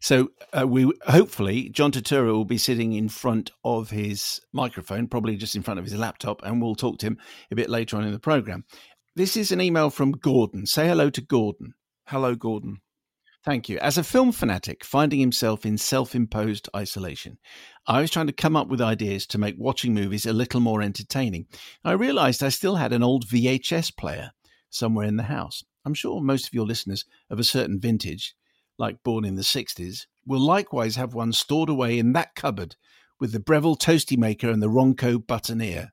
[0.01, 5.35] So uh, we hopefully John Turturro will be sitting in front of his microphone, probably
[5.35, 7.17] just in front of his laptop, and we'll talk to him
[7.51, 8.63] a bit later on in the program.
[9.19, 10.65] This is an email from Gordon.
[10.65, 11.73] Say hello to Gordon.
[12.07, 12.79] Hello, Gordon.
[13.43, 13.77] Thank you.
[13.79, 17.37] As a film fanatic finding himself in self imposed isolation,
[17.85, 20.81] I was trying to come up with ideas to make watching movies a little more
[20.81, 21.47] entertaining.
[21.83, 24.31] I realized I still had an old VHS player
[24.69, 25.65] somewhere in the house.
[25.83, 28.35] I'm sure most of your listeners of a certain vintage,
[28.77, 32.77] like born in the 60s, will likewise have one stored away in that cupboard
[33.19, 35.89] with the Breville Toasty Maker and the Ronco Buttoneer.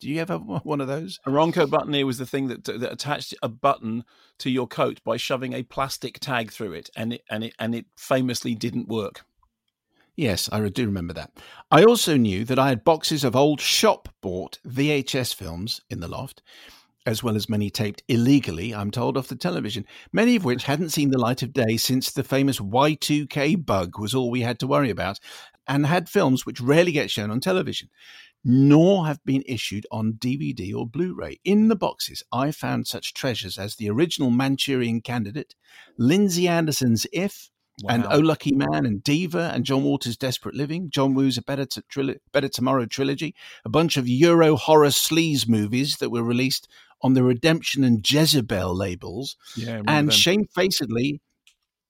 [0.00, 1.18] Do you ever have one of those?
[1.26, 4.04] A Ronco buttoneer was the thing that that attached a button
[4.38, 7.74] to your coat by shoving a plastic tag through it, and it and it and
[7.74, 9.24] it famously didn't work.
[10.16, 11.32] Yes, I do remember that.
[11.70, 16.08] I also knew that I had boxes of old shop bought VHS films in the
[16.08, 16.42] loft,
[17.04, 20.88] as well as many taped illegally, I'm told, off the television, many of which hadn't
[20.88, 24.66] seen the light of day since the famous Y2K bug was all we had to
[24.66, 25.20] worry about,
[25.68, 27.90] and had films which rarely get shown on television,
[28.48, 31.40] nor have been issued on DVD or Blu ray.
[31.44, 35.56] In the boxes, I found such treasures as the original Manchurian Candidate,
[35.98, 37.50] Lindsay Anderson's If,
[37.88, 41.66] and Oh Lucky Man and Diva and John Waters' Desperate Living, John Woo's A Better,
[41.66, 46.68] T- Tril- Better Tomorrow trilogy, a bunch of Euro horror sleaze movies that were released
[47.02, 50.10] on the Redemption and Jezebel labels, yeah, and them.
[50.10, 51.20] shamefacedly,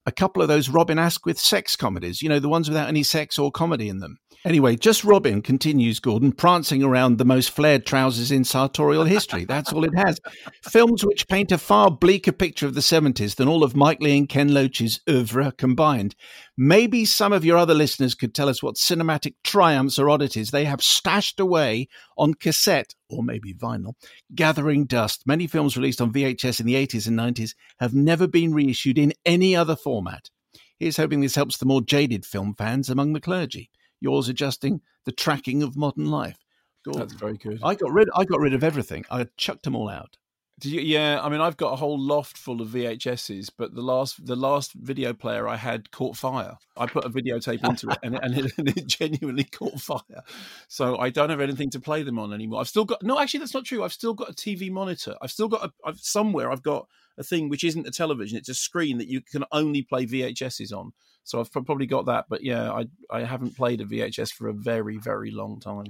[0.06, 3.38] a couple of those Robin Asquith sex comedies, you know, the ones without any sex
[3.38, 4.18] or comedy in them.
[4.44, 9.44] Anyway, just Robin, continues Gordon, prancing around the most flared trousers in sartorial history.
[9.44, 10.20] That's all it has.
[10.62, 14.18] Films which paint a far bleaker picture of the 70s than all of Mike Leigh
[14.18, 16.14] and Ken Loach's oeuvre combined.
[16.58, 20.64] Maybe some of your other listeners could tell us what cinematic triumphs or oddities they
[20.64, 23.92] have stashed away on cassette or maybe vinyl,
[24.34, 25.26] gathering dust.
[25.26, 29.12] Many films released on VHS in the 80s and 90s have never been reissued in
[29.26, 30.30] any other format.
[30.78, 33.70] Here's hoping this helps the more jaded film fans among the clergy.
[34.00, 36.38] Yours adjusting the tracking of modern life.
[36.84, 37.00] Gordon.
[37.00, 37.60] That's very good.
[37.62, 38.08] I got rid.
[38.14, 39.04] I got rid of everything.
[39.10, 40.16] I chucked them all out.
[40.62, 44.24] You, yeah, I mean, I've got a whole loft full of VHSs, but the last
[44.24, 46.56] the last video player I had caught fire.
[46.78, 50.22] I put a videotape into it, and it, and, it, and it genuinely caught fire.
[50.68, 52.60] So I don't have anything to play them on anymore.
[52.60, 53.84] I've still got no, actually, that's not true.
[53.84, 55.14] I've still got a TV monitor.
[55.20, 56.50] I've still got a, I've, somewhere.
[56.50, 56.86] I've got
[57.18, 60.72] a thing which isn't a television; it's a screen that you can only play VHSs
[60.72, 60.92] on.
[61.24, 64.54] So I've probably got that, but yeah, I I haven't played a VHS for a
[64.54, 65.86] very very long time.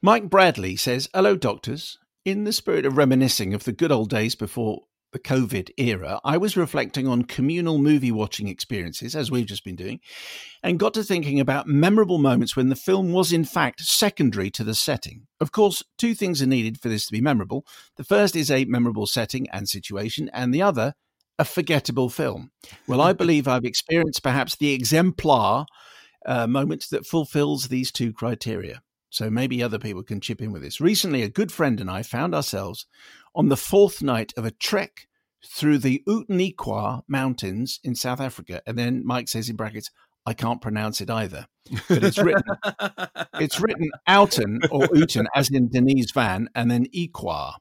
[0.00, 1.98] Mike Bradley says, Hello, doctors.
[2.28, 6.36] In the spirit of reminiscing of the good old days before the COVID era, I
[6.36, 10.00] was reflecting on communal movie watching experiences, as we've just been doing,
[10.62, 14.62] and got to thinking about memorable moments when the film was, in fact, secondary to
[14.62, 15.26] the setting.
[15.40, 17.64] Of course, two things are needed for this to be memorable.
[17.96, 20.92] The first is a memorable setting and situation, and the other,
[21.38, 22.50] a forgettable film.
[22.86, 25.64] Well, I believe I've experienced perhaps the exemplar
[26.26, 28.82] uh, moment that fulfills these two criteria.
[29.10, 30.80] So maybe other people can chip in with this.
[30.80, 32.86] Recently, a good friend and I found ourselves
[33.34, 35.08] on the fourth night of a trek
[35.46, 38.60] through the Outeniqua Mountains in South Africa.
[38.66, 39.90] And then Mike says in brackets,
[40.26, 41.46] I can't pronounce it either.
[41.88, 42.42] But it's written
[43.34, 47.54] it's written Outen or Uten, as in Denise Van, and then Equa.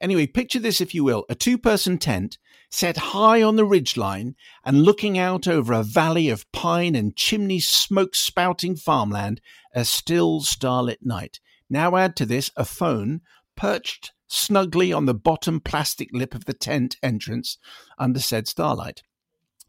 [0.00, 2.38] Anyway, picture this, if you will a two person tent
[2.70, 7.60] set high on the ridgeline and looking out over a valley of pine and chimney
[7.60, 9.40] smoke spouting farmland,
[9.74, 11.40] a still starlit night.
[11.68, 13.20] Now add to this a phone
[13.56, 17.58] perched snugly on the bottom plastic lip of the tent entrance
[17.98, 19.02] under said starlight.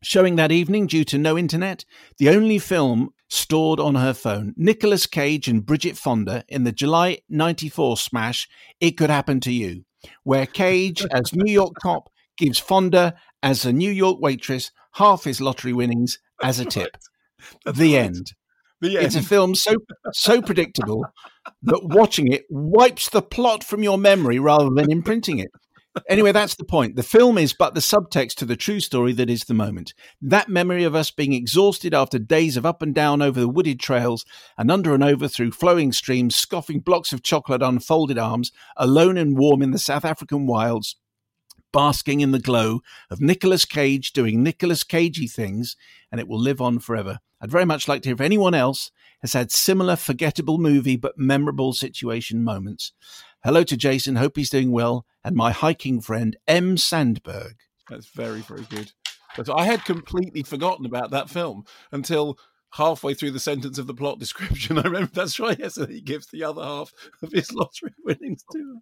[0.04, 1.84] Showing that evening, due to no internet,
[2.18, 7.20] the only film stored on her phone Nicolas Cage and Bridget Fonda in the July
[7.30, 8.48] 94 smash
[8.80, 9.86] It Could Happen to You,
[10.24, 15.42] where Cage, as New York cop, gives Fonda, as a New York waitress, half his
[15.42, 16.98] lottery winnings as a tip.
[17.66, 18.34] the end.
[18.82, 19.76] The It's a film so
[20.14, 21.04] so predictable
[21.64, 25.50] that watching it wipes the plot from your memory rather than imprinting it.
[26.10, 26.96] anyway, that's the point.
[26.96, 29.96] The film is but the subtext to the true story that is the moment.
[30.22, 33.80] That memory of us being exhausted after days of up and down over the wooded
[33.80, 34.26] trails
[34.60, 39.18] and under and over through flowing streams, scoffing blocks of chocolate on folded arms, alone
[39.18, 40.98] and warm in the South African wilds,
[41.78, 45.76] basking in the glow of Nicolas Cage doing Nicolas Cagey things,
[46.12, 47.20] and it will live on forever.
[47.40, 48.90] I'd very much like to hear if anyone else
[49.22, 52.94] has had similar forgettable movie but memorable situation moments.
[53.44, 56.78] Hello to Jason, hope he's doing well, and my hiking friend M.
[56.78, 57.58] Sandberg.
[57.88, 58.92] That's very, very good.
[59.36, 62.40] But I had completely forgotten about that film until
[62.72, 64.80] halfway through the sentence of the plot description.
[64.80, 65.60] I remember that's right.
[65.60, 68.80] Yes, he gives the other half of his lottery winnings to.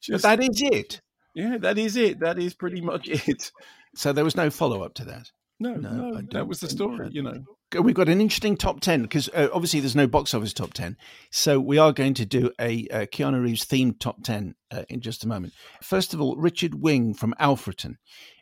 [0.00, 1.00] Just, but that is it.
[1.34, 2.20] Yeah, that is it.
[2.20, 3.50] That is pretty much it.
[3.94, 5.30] So there was no follow up to that.
[5.60, 7.08] No, no, no that was the story.
[7.12, 7.44] You know,
[7.80, 10.96] we've got an interesting top 10 because uh, obviously there's no box office top 10
[11.30, 15.00] so we are going to do a, a keanu reeves themed top 10 uh, in
[15.00, 17.96] just a moment first of all richard wing from alfreton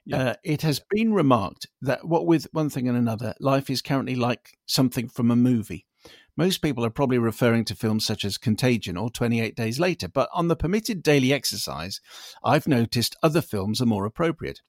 [0.05, 0.16] yeah.
[0.18, 4.16] uh, it has been remarked that what with one thing and another life is currently
[4.16, 5.87] like something from a movie
[6.36, 10.28] most people are probably referring to films such as Contagion or 28 Days Later, but
[10.32, 12.00] on the permitted daily exercise,
[12.42, 14.60] I've noticed other films are more appropriate.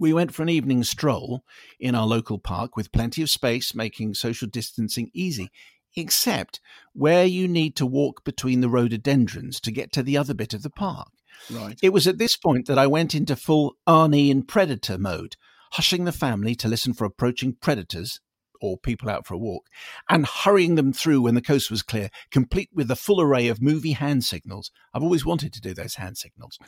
[0.00, 1.44] We went for an evening stroll
[1.78, 5.50] in our local park with plenty of space, making social distancing easy,
[5.94, 6.60] except
[6.92, 10.62] where you need to walk between the rhododendrons to get to the other bit of
[10.62, 11.08] the park.
[11.50, 11.78] Right.
[11.82, 15.36] It was at this point that I went into full Arnie in Predator mode,
[15.72, 18.20] hushing the family to listen for approaching predators
[18.60, 19.68] or people out for a walk,
[20.08, 23.62] and hurrying them through when the coast was clear, complete with the full array of
[23.62, 24.70] movie hand signals.
[24.94, 26.58] I've always wanted to do those hand signals.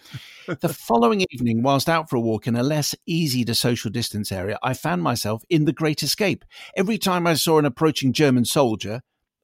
[0.46, 4.32] the following evening, whilst out for a walk in a less easy to social distance
[4.32, 6.44] area, I found myself in the Great Escape.
[6.76, 9.02] Every time I saw an approaching German soldier,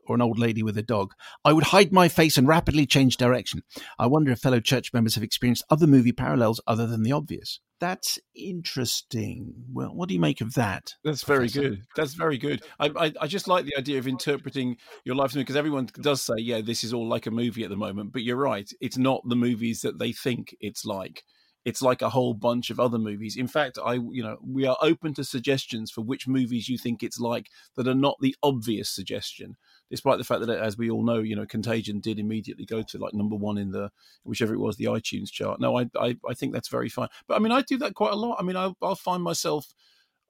[0.08, 1.12] or an old lady with a dog,
[1.44, 3.62] I would hide my face and rapidly change direction.
[3.98, 7.60] I wonder if fellow church members have experienced other movie parallels other than the obvious.
[7.80, 9.54] That's interesting.
[9.72, 10.94] Well, what do you make of that?
[11.04, 11.82] That's very good.
[11.96, 12.62] That's very good.
[12.80, 16.34] I, I, I just like the idea of interpreting your life because everyone does say,
[16.38, 18.12] yeah, this is all like a movie at the moment.
[18.12, 18.68] But you're right.
[18.80, 21.22] It's not the movies that they think it's like.
[21.64, 23.36] It's like a whole bunch of other movies.
[23.36, 27.02] In fact, I, you know, we are open to suggestions for which movies you think
[27.02, 29.56] it's like that are not the obvious suggestion
[29.90, 32.98] despite the fact that, as we all know, you know, Contagion did immediately go to
[32.98, 33.90] like number one in the
[34.24, 35.60] whichever it was the iTunes chart.
[35.60, 37.08] No, I I, I think that's very fine.
[37.26, 38.36] But I mean, I do that quite a lot.
[38.38, 39.72] I mean, I, I'll find myself.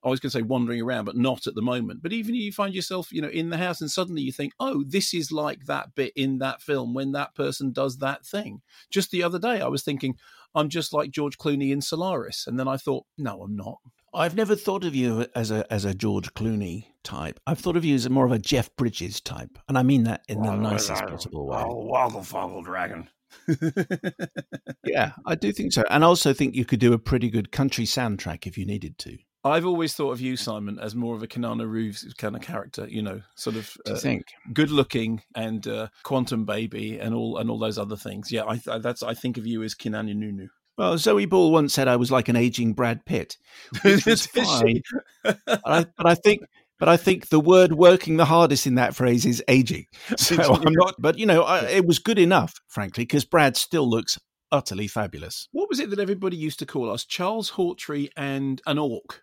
[0.05, 2.05] I was going to say wandering around, but not at the moment.
[2.05, 4.85] But even you find yourself, you know, in the house, and suddenly you think, "Oh,
[4.87, 9.11] this is like that bit in that film when that person does that thing." Just
[9.11, 10.17] the other day, I was thinking,
[10.55, 13.79] "I'm just like George Clooney in Solaris," and then I thought, "No, I'm not."
[14.15, 17.39] I've never thought of you as a as a George Clooney type.
[17.47, 20.23] I've thought of you as more of a Jeff Bridges type, and I mean that
[20.29, 21.63] in the nicest possible way.
[21.67, 23.09] Woggle foggle dragon.
[24.85, 27.53] yeah, I do think so, and I also think you could do a pretty good
[27.53, 29.19] country soundtrack if you needed to.
[29.45, 32.87] I've always thought of you, Simon, as more of a Keanu Reeves kind of character.
[32.89, 37.49] You know, sort of uh, think good looking and uh, Quantum Baby and all and
[37.51, 38.33] all those other things.
[38.33, 40.49] Yeah, I, I that's I think of you as Keanu Nunu.
[40.79, 43.37] Well, Zoe Ball once said I was like an aging Brad Pitt,
[43.83, 44.81] which was fine.
[45.25, 46.43] but, I, but I think
[46.79, 49.87] but I think the word working the hardest in that phrase is aging.
[50.17, 53.89] So I'm not, but you know, I, it was good enough, frankly, because Brad still
[53.89, 54.19] looks
[54.53, 55.49] utterly fabulous.
[55.51, 57.05] What was it that everybody used to call us?
[57.05, 59.23] Charles Hawtrey and an orc.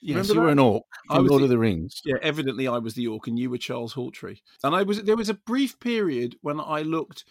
[0.00, 0.40] Yes, you that?
[0.40, 2.00] were an orc I was Lord the, of the Rings.
[2.04, 4.38] Yeah, evidently I was the orc, and you were Charles Hawtrey.
[4.62, 5.02] And I was.
[5.02, 7.24] There was a brief period when I looked.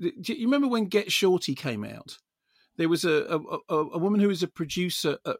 [0.00, 2.16] Do you remember when Get Shorty came out?
[2.76, 5.36] There was a, a, a, woman who was a producer at,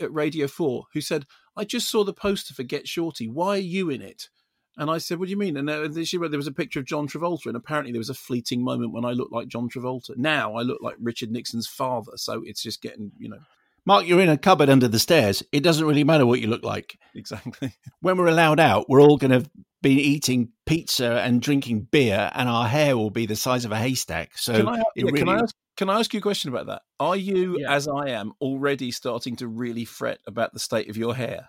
[0.00, 3.28] at Radio 4 who said, I just saw the poster for Get Shorty.
[3.28, 4.28] Why are you in it?
[4.76, 6.78] And I said, "What do you mean?" And uh, she wrote, there was a picture
[6.78, 9.68] of John Travolta, and apparently there was a fleeting moment when I looked like John
[9.68, 10.16] Travolta.
[10.16, 13.40] Now I look like Richard Nixon's father, so it's just getting, you know.
[13.84, 15.42] Mark, you're in a cupboard under the stairs.
[15.52, 16.98] It doesn't really matter what you look like.
[17.14, 17.74] Exactly.
[18.00, 19.50] When we're allowed out, we're all going to
[19.82, 23.76] be eating pizza and drinking beer, and our hair will be the size of a
[23.76, 24.38] haystack.
[24.38, 25.18] So, can I, yeah, really...
[25.18, 26.82] can I ask can I ask you a question about that?
[27.00, 27.74] Are you, yeah.
[27.74, 31.46] as I am, already starting to really fret about the state of your hair?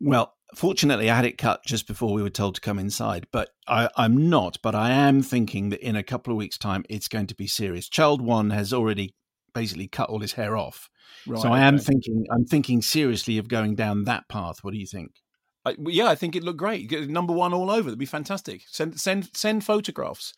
[0.00, 3.50] Well, fortunately, I had it cut just before we were told to come inside, but
[3.66, 4.58] I, am not.
[4.62, 7.48] But I am thinking that in a couple of weeks' time, it's going to be
[7.48, 7.88] serious.
[7.88, 9.16] Child one has already
[9.52, 10.88] basically cut all his hair off,
[11.26, 11.84] right, so I am okay.
[11.84, 12.26] thinking.
[12.30, 14.62] I'm thinking seriously of going down that path.
[14.62, 15.16] What do you think?
[15.64, 16.92] I, yeah, I think it looked great.
[17.10, 17.90] Number one all over.
[17.90, 18.62] That'd be fantastic.
[18.68, 20.32] Send send send photographs.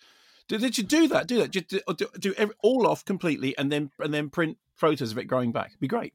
[0.49, 1.27] Did you do that?
[1.27, 1.51] Do that.
[1.51, 5.19] Do, uh, do, do every, all off completely, and then and then print photos of
[5.19, 5.79] it growing back.
[5.79, 6.15] Be great.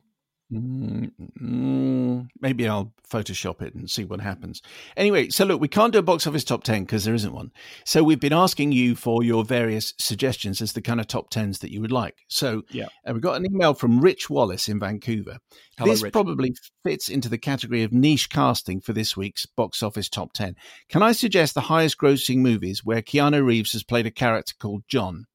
[0.52, 4.62] Mm, mm, maybe I'll Photoshop it and see what happens.
[4.98, 7.52] Anyway, so look, we can't do a box office top 10 because there isn't one.
[7.86, 11.60] So we've been asking you for your various suggestions as the kind of top 10s
[11.60, 12.18] that you would like.
[12.28, 12.88] So yeah.
[13.08, 15.38] Uh, we got an email from Rich Wallace in Vancouver.
[15.78, 16.14] Hello, this Rich.
[16.14, 20.56] probably fits into the category of niche casting for this week's box office top 10.
[20.90, 24.84] Can I suggest the highest grossing movies where Keanu Reeves has played a character called
[24.88, 25.26] John?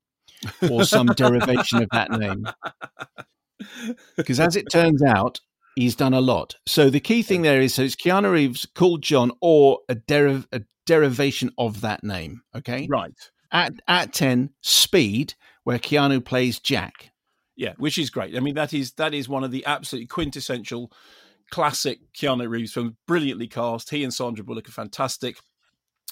[0.71, 2.47] or some derivation of that name.
[4.17, 5.41] Because as it turns out,
[5.77, 6.57] he's done a lot.
[6.67, 10.47] So the key thing there is so it's Keanu Reeves called John or a, deriv-
[10.53, 12.43] a derivation of that name.
[12.57, 12.87] Okay.
[12.91, 13.15] Right.
[13.53, 15.35] At at 10, Speed,
[15.65, 17.13] where Keanu plays Jack.
[17.57, 18.37] Yeah, which is great.
[18.37, 20.93] I mean, that is that is one of the absolutely quintessential
[21.51, 23.91] classic Keanu Reeves films, brilliantly cast.
[23.91, 25.39] He and Sandra Bullock are fantastic.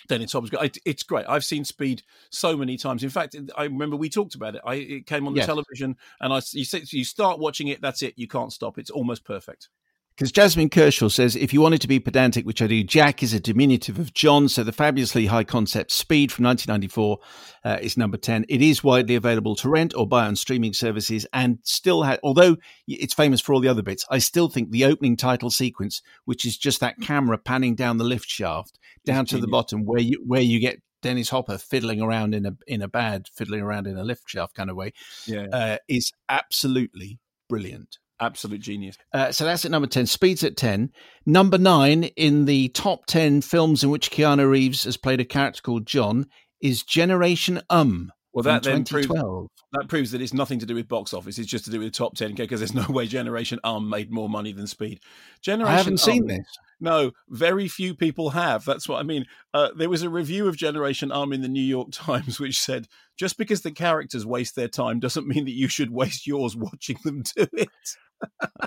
[0.06, 0.78] Dennis Hopper's great.
[0.84, 1.26] It's great.
[1.28, 3.02] I've seen Speed so many times.
[3.02, 4.62] In fact, I remember we talked about it.
[4.64, 5.46] I, it came on the yes.
[5.46, 7.80] television, and I you, you start watching it.
[7.80, 8.14] That's it.
[8.16, 8.78] You can't stop.
[8.78, 9.68] It's almost perfect.
[10.16, 13.34] Because Jasmine Kershaw says, if you wanted to be pedantic, which I do, Jack is
[13.34, 14.48] a diminutive of John.
[14.48, 17.18] So the fabulously high concept Speed from 1994
[17.64, 18.46] uh, is number 10.
[18.48, 22.56] It is widely available to rent or buy on streaming services and still, ha- although
[22.88, 26.46] it's famous for all the other bits, I still think the opening title sequence, which
[26.46, 30.22] is just that camera panning down the lift shaft down to the bottom where you,
[30.26, 33.98] where you get Dennis Hopper fiddling around in a, in a bad, fiddling around in
[33.98, 34.94] a lift shaft kind of way,
[35.26, 35.46] yeah.
[35.52, 37.18] Uh, is absolutely
[37.50, 37.98] brilliant.
[38.20, 38.96] Absolute genius.
[39.12, 40.06] Uh, so that's at number 10.
[40.06, 40.90] Speed's at 10.
[41.26, 45.60] Number nine in the top 10 films in which Keanu Reeves has played a character
[45.62, 46.26] called John
[46.60, 48.12] is Generation Um.
[48.32, 51.38] Well, that then proves that proves that it's nothing to do with box office.
[51.38, 54.10] It's just to do with the top ten because there's no way Generation Um made
[54.10, 55.00] more money than Speed.
[55.40, 56.46] Generation I haven't um, seen this.
[56.78, 58.64] No, very few people have.
[58.64, 59.24] That's what I mean.
[59.54, 62.88] Uh, there was a review of Generation Um in the New York Times which said
[63.16, 66.98] just because the characters waste their time doesn't mean that you should waste yours watching
[67.04, 67.68] them do it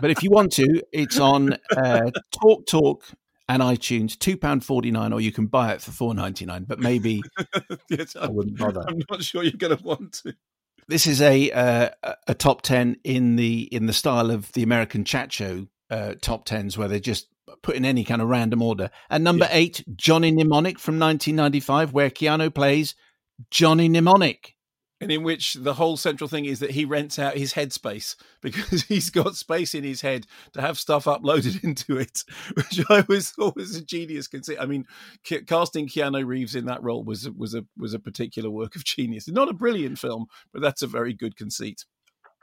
[0.02, 3.06] but if you want to, it's on uh, Talk Talk
[3.48, 6.66] and iTunes, two pound forty nine, or you can buy it for four ninety nine.
[6.68, 7.22] But maybe
[7.90, 8.84] yes, I wouldn't bother.
[8.88, 10.36] I'm not sure you're going to want to.
[10.88, 11.90] This is a uh,
[12.28, 16.46] a top ten in the in the style of the American chat show uh, top
[16.46, 17.28] tens, where they just
[17.62, 18.90] put in any kind of random order.
[19.10, 19.58] And number yeah.
[19.58, 22.96] eight, Johnny Mnemonic from 1995, where Keanu plays
[23.50, 24.56] Johnny Mnemonic
[25.02, 28.84] and in which the whole central thing is that he rents out his headspace because
[28.84, 32.24] he's got space in his head to have stuff uploaded into it,
[32.54, 34.28] which I was always a genius.
[34.28, 34.58] Conceit.
[34.60, 34.86] I mean,
[35.48, 39.28] casting Keanu Reeves in that role was was a was a particular work of genius.
[39.28, 41.86] not a brilliant film, but that's a very good conceit.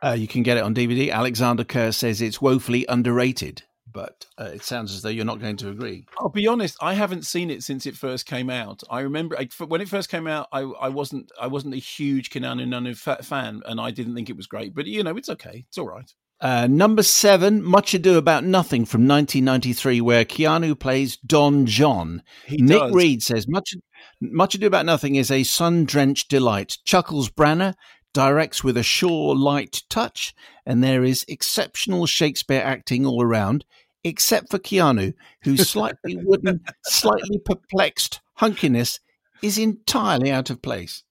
[0.02, 1.10] Uh, you can get it on DVD.
[1.10, 3.62] Alexander Kerr says it's woefully underrated
[3.96, 6.04] but uh, it sounds as though you're not going to agree.
[6.18, 8.82] I'll be honest; I haven't seen it since it first came out.
[8.90, 12.28] I remember I, when it first came out, I, I wasn't I wasn't a huge
[12.28, 14.74] Keanu Nunu fan, and I didn't think it was great.
[14.74, 16.12] But you know, it's okay; it's all right.
[16.42, 22.22] Uh, number seven, Much Ado About Nothing from 1993, where Keanu plays Don John.
[22.44, 22.92] He Nick does.
[22.92, 23.74] Reed says Much
[24.20, 26.76] Much Ado About Nothing is a sun-drenched delight.
[26.84, 27.74] Chuckles Branagh
[28.12, 30.34] directs with a sure, light touch,
[30.66, 33.64] and there is exceptional Shakespeare acting all around
[34.06, 39.00] except for Keanu, whose slightly wooden, slightly perplexed hunkiness
[39.42, 41.02] is entirely out of place.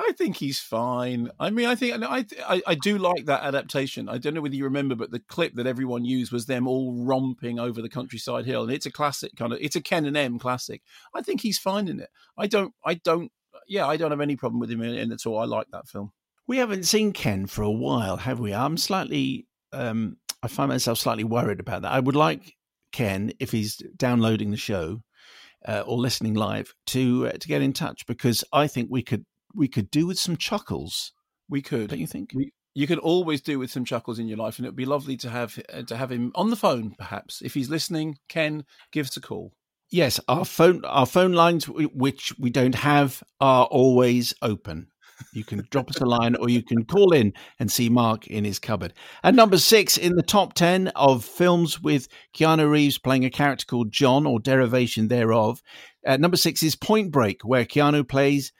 [0.00, 1.30] I think he's fine.
[1.40, 4.08] I mean, I think I, I, I do like that adaptation.
[4.08, 7.04] I don't know whether you remember, but the clip that everyone used was them all
[7.04, 9.58] romping over the countryside hill, and it's a classic kind of.
[9.60, 10.82] It's a Ken and M classic.
[11.14, 12.10] I think he's fine in it.
[12.36, 12.74] I don't.
[12.84, 13.32] I don't.
[13.66, 15.38] Yeah, I don't have any problem with him in it at all.
[15.38, 16.12] I like that film.
[16.46, 18.54] We haven't seen Ken for a while, have we?
[18.54, 21.92] I'm slightly um, I find myself slightly worried about that.
[21.92, 22.54] I would like
[22.92, 25.02] Ken, if he's downloading the show
[25.66, 29.24] uh, or listening live, to uh, to get in touch because I think we could
[29.54, 31.12] we could do with some chuckles.
[31.48, 32.32] We could, don't you think?
[32.34, 35.16] We, you can always do with some chuckles in your life, and it'd be lovely
[35.18, 36.94] to have uh, to have him on the phone.
[36.98, 39.52] Perhaps if he's listening, Ken, give us a call.
[39.90, 44.88] Yes, our phone our phone lines, which we don't have, are always open.
[45.32, 48.44] You can drop us a line or you can call in and see Mark in
[48.44, 48.94] his cupboard.
[49.22, 53.66] And number six in the top 10 of films with Keanu Reeves playing a character
[53.66, 55.62] called John or derivation thereof.
[56.06, 58.52] Uh, number six is Point Break, where Keanu plays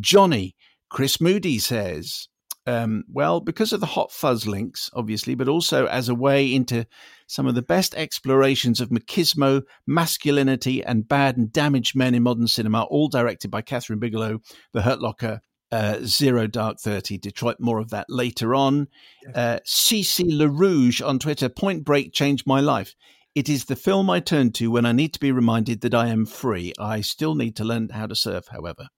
[0.00, 0.56] Johnny.
[0.90, 2.28] Chris Moody says,
[2.68, 6.86] um, well, because of the hot fuzz links, obviously, but also as a way into
[7.26, 12.46] some of the best explorations of machismo, masculinity, and bad and damaged men in modern
[12.46, 14.40] cinema, all directed by Kathryn Bigelow,
[14.74, 15.40] The Hurt Locker,
[15.70, 17.56] uh, Zero Dark 30, Detroit.
[17.60, 18.88] More of that later on.
[19.34, 22.94] Uh, CC LaRouge on Twitter, Point Break changed my life.
[23.34, 26.08] It is the film I turn to when I need to be reminded that I
[26.08, 26.72] am free.
[26.78, 28.88] I still need to learn how to surf, however.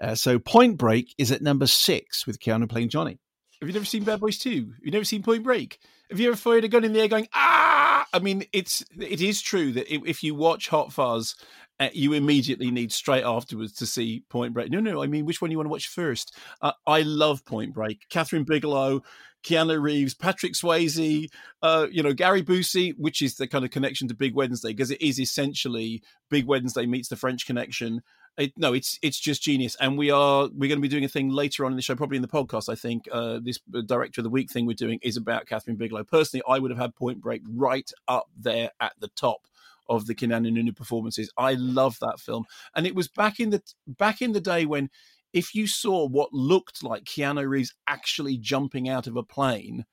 [0.00, 3.18] Uh, so Point Break is at number six with Keanu playing Johnny.
[3.60, 4.50] Have you never seen Bad Boys 2?
[4.50, 5.78] Have You've never seen Point Break?
[6.10, 8.06] Have you ever fired a gun in the air going ah?
[8.12, 11.34] I mean, it's it is true that if you watch Hot Fuzz,
[11.80, 14.70] uh, you immediately need straight afterwards to see Point Break.
[14.70, 16.36] No, no, I mean, which one you want to watch first?
[16.60, 18.08] Uh, I love Point Break.
[18.10, 19.02] Kathryn Bigelow,
[19.44, 21.28] Keanu Reeves, Patrick Swayze,
[21.62, 24.90] uh, you know, Gary Busey, which is the kind of connection to Big Wednesday because
[24.90, 28.02] it is essentially Big Wednesday meets the French Connection.
[28.36, 31.08] It, no, it's it's just genius, and we are we're going to be doing a
[31.08, 32.68] thing later on in the show, probably in the podcast.
[32.68, 35.76] I think uh, this uh, director of the week thing we're doing is about Kathryn
[35.76, 36.04] Bigelow.
[36.04, 39.47] Personally, I would have had Point Break right up there at the top
[39.88, 41.30] of the Keanu Nunu performances.
[41.36, 44.90] I love that film, and it was back in the back in the day when
[45.32, 49.84] if you saw what looked like Keanu Reeves actually jumping out of a plane,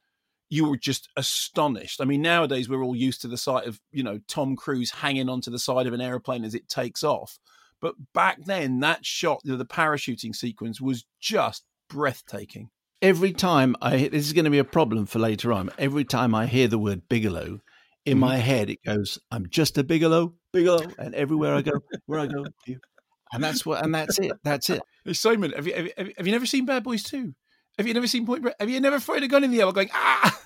[0.49, 2.01] you were just astonished.
[2.01, 5.29] I mean, nowadays we're all used to the sight of you know Tom Cruise hanging
[5.29, 7.39] onto the side of an aeroplane as it takes off,
[7.81, 12.69] but back then that shot, you know, the parachuting sequence was just breathtaking.
[13.01, 15.69] Every time I this is going to be a problem for later on.
[15.77, 17.61] Every time I hear the word Bigelow,
[18.05, 18.19] in mm-hmm.
[18.19, 21.73] my head it goes, "I'm just a Bigelow, Bigelow," and everywhere I go,
[22.05, 22.45] where I go,
[23.33, 24.33] and that's what, and that's it.
[24.43, 24.81] That's it.
[25.13, 27.33] Simon, have you, have you, have you never seen Bad Boys Two?
[27.77, 28.55] Have you never seen Point Break?
[28.59, 30.41] Have you never fired a gun in the air going ah?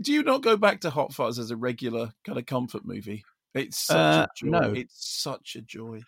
[0.00, 3.24] Do you not go back to Hot Fuzz as a regular kind of comfort movie?
[3.54, 4.48] It's such uh, a joy.
[4.48, 4.72] No.
[4.72, 6.02] It's such a joy.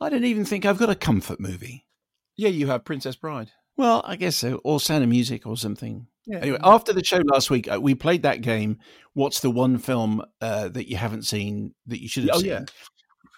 [0.00, 1.86] I don't even think I've got a comfort movie.
[2.36, 3.52] Yeah, you have Princess Bride.
[3.76, 6.08] Well, I guess so, or Sound of Music or something.
[6.26, 6.38] Yeah.
[6.38, 8.78] Anyway, after the show last week, uh, we played that game.
[9.14, 12.48] What's the one film uh, that you haven't seen that you should have oh, seen?
[12.48, 12.64] Yeah.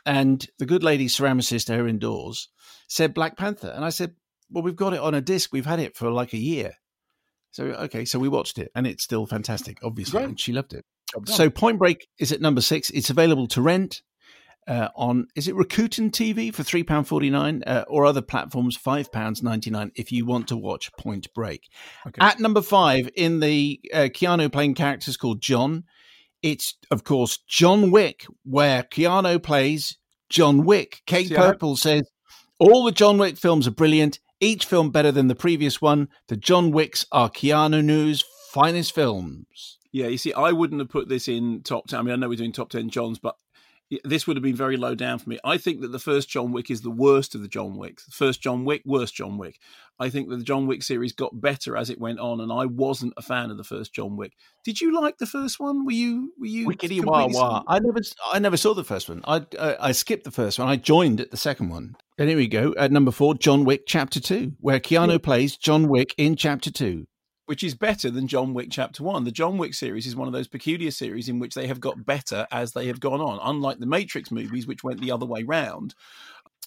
[0.06, 2.48] And the good lady ceramicist Erin Dawes
[2.88, 4.14] said Black Panther, and I said,
[4.50, 5.50] "Well, we've got it on a disc.
[5.52, 6.74] We've had it for like a year."
[7.52, 10.28] So okay, so we watched it, and it's still fantastic, obviously, Great.
[10.28, 10.84] and she loved it.
[11.26, 12.90] So Point Break is at number six.
[12.90, 14.02] It's available to rent
[14.66, 18.76] uh, on is it Rakuten TV for three pound forty nine uh, or other platforms
[18.76, 21.68] five pounds ninety nine if you want to watch Point Break.
[22.06, 22.18] Okay.
[22.20, 25.84] At number five in the uh, Keanu playing characters called John,
[26.42, 29.98] it's of course John Wick where Keanu plays
[30.28, 31.02] John Wick.
[31.06, 32.02] Kate See, Purple says
[32.58, 34.20] all the John Wick films are brilliant.
[34.40, 36.08] Each film better than the previous one.
[36.28, 39.78] The John Wicks are Keanu News' finest films.
[39.92, 42.00] Yeah, you see, I wouldn't have put this in top ten.
[42.00, 43.36] I mean, I know we're doing top ten Johns, but
[44.04, 45.38] this would have been very low down for me.
[45.44, 48.04] I think that the first John Wick is the worst of the John Wicks.
[48.10, 49.58] First John Wick, worst John Wick.
[49.98, 52.66] I think that the John Wick series got better as it went on, and I
[52.66, 54.32] wasn't a fan of the first John Wick.
[54.64, 55.84] Did you like the first one?
[55.84, 57.62] Were you were you Wickedy wah wah?
[57.68, 58.00] I never
[58.32, 59.22] I never saw the first one.
[59.24, 60.68] I uh, I skipped the first one.
[60.68, 61.96] I joined at the second one.
[62.18, 65.18] And here we go at number four, John Wick Chapter Two, where Keanu yeah.
[65.18, 67.06] plays John Wick in Chapter Two
[67.46, 69.24] which is better than John Wick Chapter One.
[69.24, 72.06] The John Wick series is one of those peculiar series in which they have got
[72.06, 75.42] better as they have gone on, unlike the Matrix movies, which went the other way
[75.42, 75.94] round.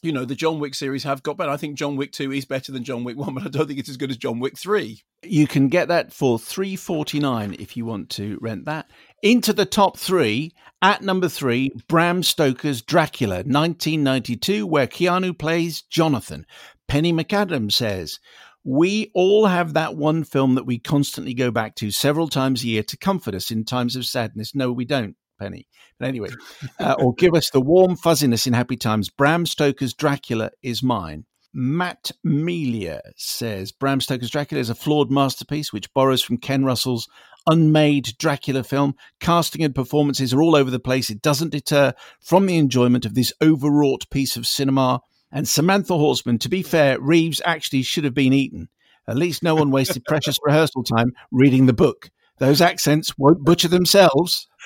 [0.04, 1.50] You know, the John Wick series have got better.
[1.50, 3.80] I think John Wick 2 is better than John Wick 1, but I don't think
[3.80, 5.02] it's as good as John Wick 3.
[5.24, 8.88] You can get that for three forty nine if you want to rent that.
[9.24, 10.54] Into the top three,
[10.84, 16.46] at number three, Bram Stoker's Dracula, 1992, where Keanu plays Jonathan.
[16.88, 18.20] Penny McAdams says,
[18.68, 22.68] we all have that one film that we constantly go back to several times a
[22.68, 24.54] year to comfort us in times of sadness.
[24.54, 25.66] No, we don't, Penny.
[25.98, 26.32] But anyway,
[26.80, 29.10] uh, or give us the warm fuzziness in happy times.
[29.10, 31.24] Bram Stoker's Dracula is mine.
[31.54, 37.08] Matt Melia says Bram Stoker's Dracula is a flawed masterpiece which borrows from Ken Russell's
[37.48, 38.96] unmade Dracula film.
[39.22, 41.10] Casting and performances are all over the place.
[41.10, 45.00] It doesn't deter from the enjoyment of this overwrought piece of cinema.
[45.32, 48.70] And Samantha Horseman, to be fair, Reeves actually should have been eaten.
[49.08, 52.10] At least no one wasted precious rehearsal time reading the book.
[52.40, 54.48] Those accents won't butcher themselves.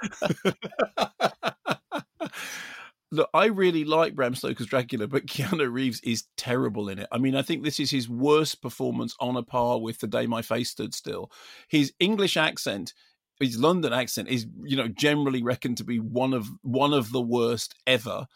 [3.14, 7.08] Look, I really like Bram Stoker's Dracula, but Keanu Reeves is terrible in it.
[7.12, 10.28] I mean, I think this is his worst performance on a par with The Day
[10.28, 11.30] My Face Stood Still.
[11.68, 12.94] His English accent,
[13.42, 17.22] his London accent is, you know, generally reckoned to be one of one of the
[17.22, 18.28] worst ever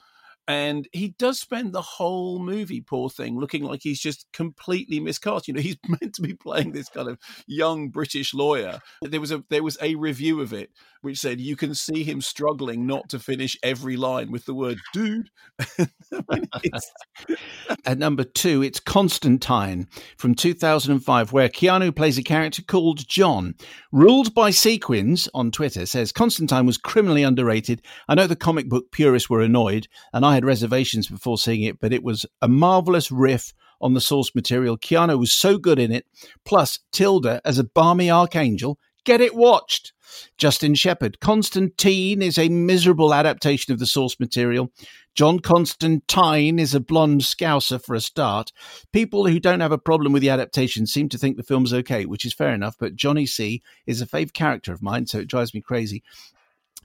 [0.48, 5.48] and he does spend the whole movie, poor thing, looking like he's just completely miscast.
[5.48, 7.18] You know, he's meant to be playing this kind of
[7.48, 8.80] young British lawyer.
[9.02, 10.70] There was a there was a review of it
[11.02, 14.80] which said you can see him struggling not to finish every line with the word
[14.94, 15.30] "dude."
[17.86, 19.88] At number two, it's Constantine
[20.18, 23.56] from 2005, where Keanu plays a character called John.
[23.92, 27.82] Ruled by Sequins on Twitter says Constantine was criminally underrated.
[28.08, 31.80] I know the comic book purists were annoyed, and I had reservations before seeing it,
[31.80, 34.78] but it was a marvelous riff on the source material.
[34.78, 36.06] Keanu was so good in it.
[36.46, 39.94] Plus, Tilda as a balmy archangel Get it watched.
[40.38, 41.20] Justin Shepherd.
[41.20, 44.72] Constantine is a miserable adaptation of the source material.
[45.14, 48.52] John Constantine is a blonde scouser for a start.
[48.92, 52.06] People who don't have a problem with the adaptation seem to think the film's okay,
[52.06, 55.28] which is fair enough, but Johnny C is a fave character of mine, so it
[55.28, 56.04] drives me crazy.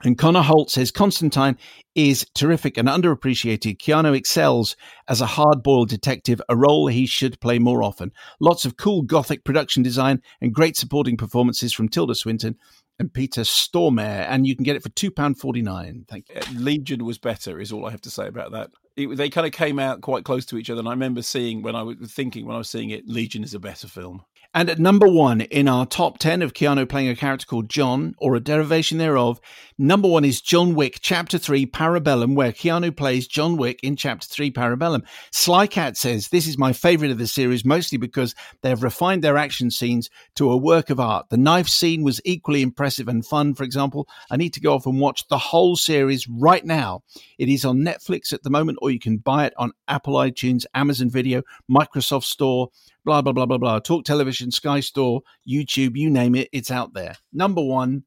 [0.03, 1.59] And Connor Holt says Constantine
[1.95, 3.79] is terrific and underappreciated.
[3.79, 4.75] Keanu excels
[5.09, 8.13] as a hard boiled detective, a role he should play more often.
[8.41, 12.57] Lots of cool gothic production design and great supporting performances from Tilda Swinton
[12.99, 14.27] and Peter Stormare.
[14.29, 16.09] And you can get it for £2.49.
[16.09, 16.37] Thank you.
[16.37, 18.71] Uh, Legion was better, is all I have to say about that.
[18.97, 20.81] It, they kind of came out quite close to each other.
[20.81, 23.55] And I remember seeing when I was thinking, when I was seeing it, Legion is
[23.55, 24.23] a better film.
[24.53, 28.17] And at number one in our top 10 of Keanu playing a character called John,
[28.19, 29.41] or a derivation thereof,
[29.79, 34.27] number one is John Wick, Chapter 3, Parabellum, where Keanu plays John Wick in Chapter
[34.27, 35.05] 3, Parabellum.
[35.31, 39.37] Slycat says, This is my favorite of the series, mostly because they have refined their
[39.37, 41.29] action scenes to a work of art.
[41.29, 44.09] The knife scene was equally impressive and fun, for example.
[44.33, 47.05] I need to go off and watch the whole series right now.
[47.39, 50.67] It is on Netflix at the moment, or you can buy it on Apple iTunes,
[50.75, 52.71] Amazon Video, Microsoft Store
[53.05, 53.79] blah, blah, blah, blah, blah.
[53.79, 57.17] Talk Television, Sky Store, YouTube, you name it, it's out there.
[57.33, 58.05] Number one,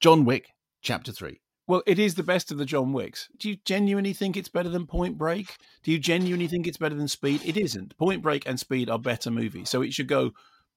[0.00, 0.50] John Wick,
[0.82, 1.40] Chapter 3.
[1.66, 3.28] Well, it is the best of the John Wicks.
[3.38, 5.54] Do you genuinely think it's better than Point Break?
[5.82, 7.42] Do you genuinely think it's better than Speed?
[7.44, 7.96] It isn't.
[7.98, 9.68] Point Break and Speed are better movies.
[9.68, 10.30] So it should go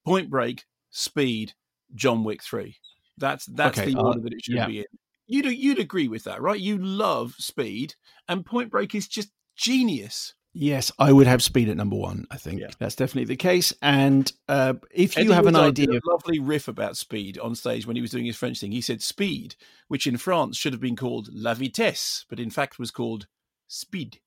[0.05, 1.53] Point Break, Speed,
[1.95, 2.76] John Wick 3.
[3.18, 4.66] That's that's okay, the uh, order that it should yeah.
[4.66, 4.86] be in.
[5.28, 6.59] You'd you'd agree with that, right?
[6.59, 7.95] You love Speed
[8.28, 10.34] and Point Break is just genius.
[10.53, 12.25] Yes, I would have speed at number one.
[12.29, 12.71] I think yeah.
[12.77, 13.73] that's definitely the case.
[13.81, 17.95] And uh, if you have an idea, a lovely riff about speed on stage when
[17.95, 18.73] he was doing his French thing.
[18.73, 19.55] He said speed,
[19.87, 23.27] which in France should have been called la vitesse, but in fact was called
[23.67, 24.19] speed.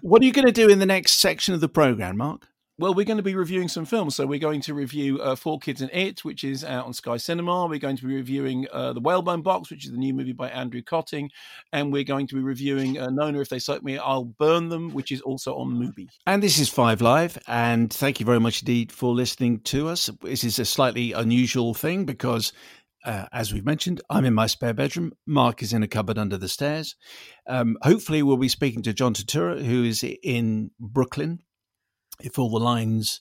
[0.00, 2.46] What are you going to do in the next section of the program, Mark?
[2.76, 4.16] Well, we're going to be reviewing some films.
[4.16, 7.18] So we're going to review uh, Four Kids and It, which is out on Sky
[7.18, 7.68] Cinema.
[7.68, 10.48] We're going to be reviewing uh, The Whalebone Box, which is the new movie by
[10.48, 11.30] Andrew Kotting.
[11.72, 14.92] And we're going to be reviewing uh, Nona, If They Soak Me, I'll Burn Them,
[14.92, 16.08] which is also on Mubi.
[16.26, 17.38] And this is Five Live.
[17.46, 20.10] And thank you very much indeed for listening to us.
[20.22, 22.52] This is a slightly unusual thing because
[23.04, 25.12] uh, as we've mentioned, I'm in my spare bedroom.
[25.26, 26.96] Mark is in a cupboard under the stairs.
[27.46, 31.40] Um, hopefully, we'll be speaking to John Turturro, who is in Brooklyn
[32.20, 33.20] if all the lines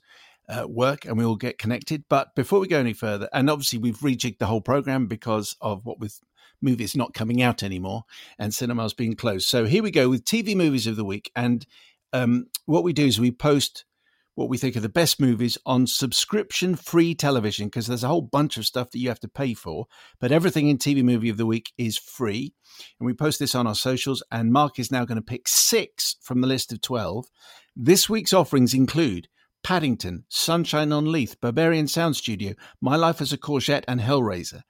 [0.50, 2.04] uh, work and we all get connected.
[2.10, 5.86] But before we go any further, and obviously we've rejigged the whole program because of
[5.86, 6.20] what with
[6.62, 8.04] movies not coming out anymore
[8.40, 9.48] and cinemas being closed.
[9.48, 11.32] So here we go with TV movies of the week.
[11.36, 11.66] And
[12.14, 13.86] um, what we do is we post
[14.36, 18.22] what we think are the best movies on subscription free television because there's a whole
[18.22, 19.86] bunch of stuff that you have to pay for,
[20.20, 22.52] but everything in TV movie of the week is free.
[23.00, 24.24] And we post this on our socials.
[24.32, 27.28] And Mark is now going to pick six from the list of 12.
[27.76, 29.28] This week's offerings include
[29.64, 34.62] Paddington, Sunshine on Leith, Berberian Sound Studio, My Life as a Courgette, and Hellraiser.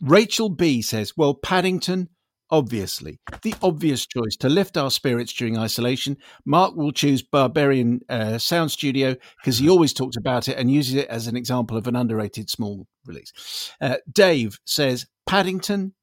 [0.00, 2.08] Rachel B says, Well, Paddington,
[2.50, 3.18] obviously.
[3.42, 6.18] The obvious choice to lift our spirits during isolation.
[6.44, 10.94] Mark will choose Berberian uh, Sound Studio because he always talks about it and uses
[10.94, 13.72] it as an example of an underrated small release.
[13.80, 15.94] Uh, Dave says, Paddington,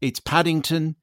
[0.00, 0.96] it's Paddington.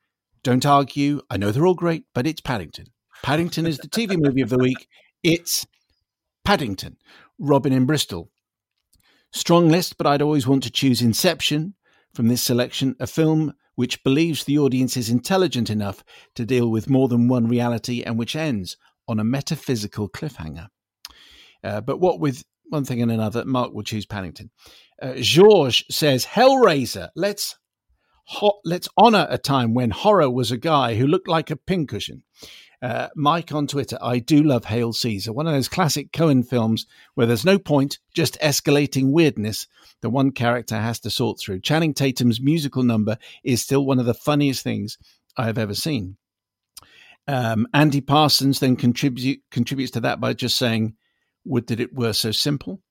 [0.43, 1.21] Don't argue.
[1.29, 2.87] I know they're all great, but it's Paddington.
[3.23, 4.87] Paddington is the TV movie of the week.
[5.23, 5.65] It's
[6.45, 6.97] Paddington.
[7.39, 8.29] Robin in Bristol.
[9.31, 11.75] Strong list, but I'd always want to choose Inception
[12.13, 16.03] from this selection, a film which believes the audience is intelligent enough
[16.35, 20.67] to deal with more than one reality and which ends on a metaphysical cliffhanger.
[21.63, 24.49] Uh, but what with one thing and another, Mark will choose Paddington.
[25.01, 27.57] Uh, Georges says, Hellraiser, let's
[28.25, 32.23] ho- let's honor a time when horror was a guy who looked like a pincushion.
[32.81, 36.85] Uh, Mike on Twitter, I do love Hail Caesar, one of those classic Coen films
[37.15, 39.67] where there's no point, just escalating weirdness
[40.01, 41.61] the one character has to sort through.
[41.61, 44.97] Channing Tatum's musical number is still one of the funniest things
[45.35, 46.17] I have ever seen.
[47.27, 50.95] Um, Andy Parsons then contribute, contributes to that by just saying,
[51.45, 52.81] Would that it were so simple.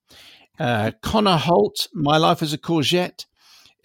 [0.59, 3.25] Uh, Connor Holt, My Life as a Courgette,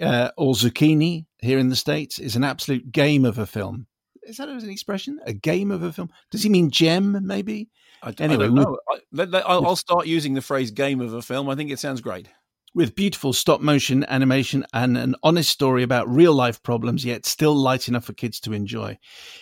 [0.00, 3.86] uh, or Zucchini here in the States, is an absolute game of a film
[4.23, 5.18] is that an expression?
[5.27, 6.11] A game of a film?
[6.31, 7.18] Does he mean gem?
[7.27, 7.70] Maybe.
[8.03, 9.39] I, anyway, I don't know.
[9.41, 12.29] I, will start using the phrase "game of a film." I think it sounds great.
[12.75, 17.55] With beautiful stop motion animation and an honest story about real life problems, yet still
[17.55, 18.99] light enough for kids to enjoy.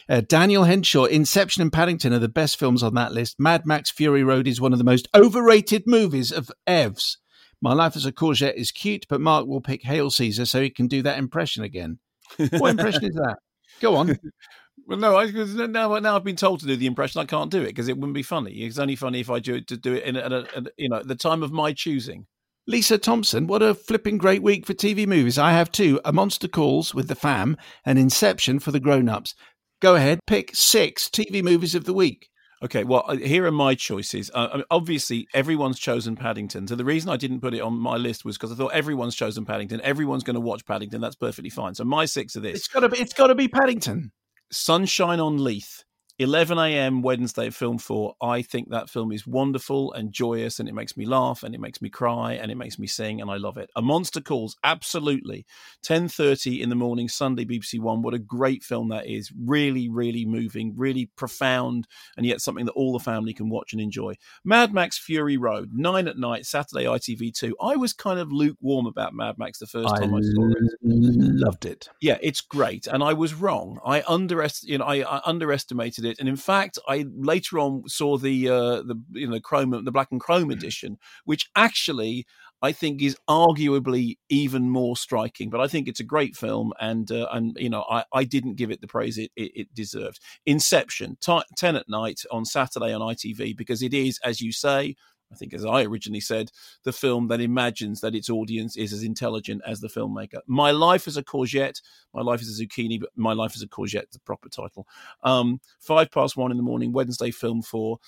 [0.09, 3.37] Uh, Daniel Henshaw, Inception and Paddington are the best films on that list.
[3.39, 7.19] Mad Max Fury Road is one of the most overrated movies of Ev's.
[7.63, 10.71] My Life as a Courgette is cute, but Mark will pick Hail Caesar so he
[10.71, 11.99] can do that impression again.
[12.37, 13.37] What impression is that?
[13.81, 14.19] Go on.
[14.91, 15.31] Well, no, I,
[15.69, 17.21] now, now I've been told to do the impression.
[17.21, 18.51] I can't do it because it wouldn't be funny.
[18.65, 20.89] It's only funny if I do it to do it in a, a, a, you
[20.89, 22.27] know the time of my choosing.
[22.67, 25.39] Lisa Thompson, what a flipping great week for TV movies.
[25.39, 29.37] I have two A Monster Calls with the fam and Inception for the grown ups.
[29.81, 32.29] Go ahead, pick six TV movies of the week.
[32.61, 34.29] Okay, well, uh, here are my choices.
[34.35, 36.67] Uh, obviously, everyone's chosen Paddington.
[36.67, 39.15] So the reason I didn't put it on my list was because I thought everyone's
[39.15, 39.81] chosen Paddington.
[39.83, 41.01] Everyone's going to watch Paddington.
[41.01, 41.77] That's perfectly fine.
[41.77, 42.57] So my six are this.
[42.57, 42.99] It's got to be.
[42.99, 44.11] It's got to be Paddington.
[44.53, 45.85] Sunshine on Leith.
[46.21, 47.01] 11 a.m.
[47.01, 48.15] Wednesday Film 4.
[48.21, 51.63] I think that film is wonderful and joyous, and it makes me laugh, and it
[51.63, 53.71] makes me cry, and it makes me sing, and I love it.
[53.75, 55.47] A Monster Calls, absolutely.
[55.83, 58.03] 10:30 in the morning, Sunday, BBC One.
[58.03, 59.33] What a great film that is!
[59.35, 61.87] Really, really moving, really profound,
[62.19, 64.15] and yet something that all the family can watch and enjoy.
[64.45, 67.53] Mad Max Fury Road, nine at night, Saturday ITV2.
[67.63, 70.59] I was kind of lukewarm about Mad Max the first time I, I saw it.
[70.83, 71.89] Loved it.
[72.03, 73.81] Yeah, it's great, and I was wrong.
[73.87, 76.19] I underest, you know, I, I underestimated it it.
[76.19, 80.09] And in fact, I later on saw the uh, the you know chrome the black
[80.11, 80.53] and chrome mm.
[80.53, 82.27] edition, which actually
[82.63, 85.51] I think is arguably even more striking.
[85.51, 88.57] But I think it's a great film, and uh, and you know I, I didn't
[88.57, 90.21] give it the praise it, it, it deserved.
[90.45, 94.97] Inception, t- ten at night on Saturday on ITV because it is, as you say,
[95.33, 96.51] I think, as I originally said,
[96.85, 100.41] the film that imagines that its audience is as intelligent as the filmmaker.
[100.47, 101.81] My Life as a Courgette,
[102.13, 104.87] My Life as a Zucchini, but My Life as a Courgette, the proper title.
[105.23, 107.99] Um, five past one in the morning, Wednesday Film 4.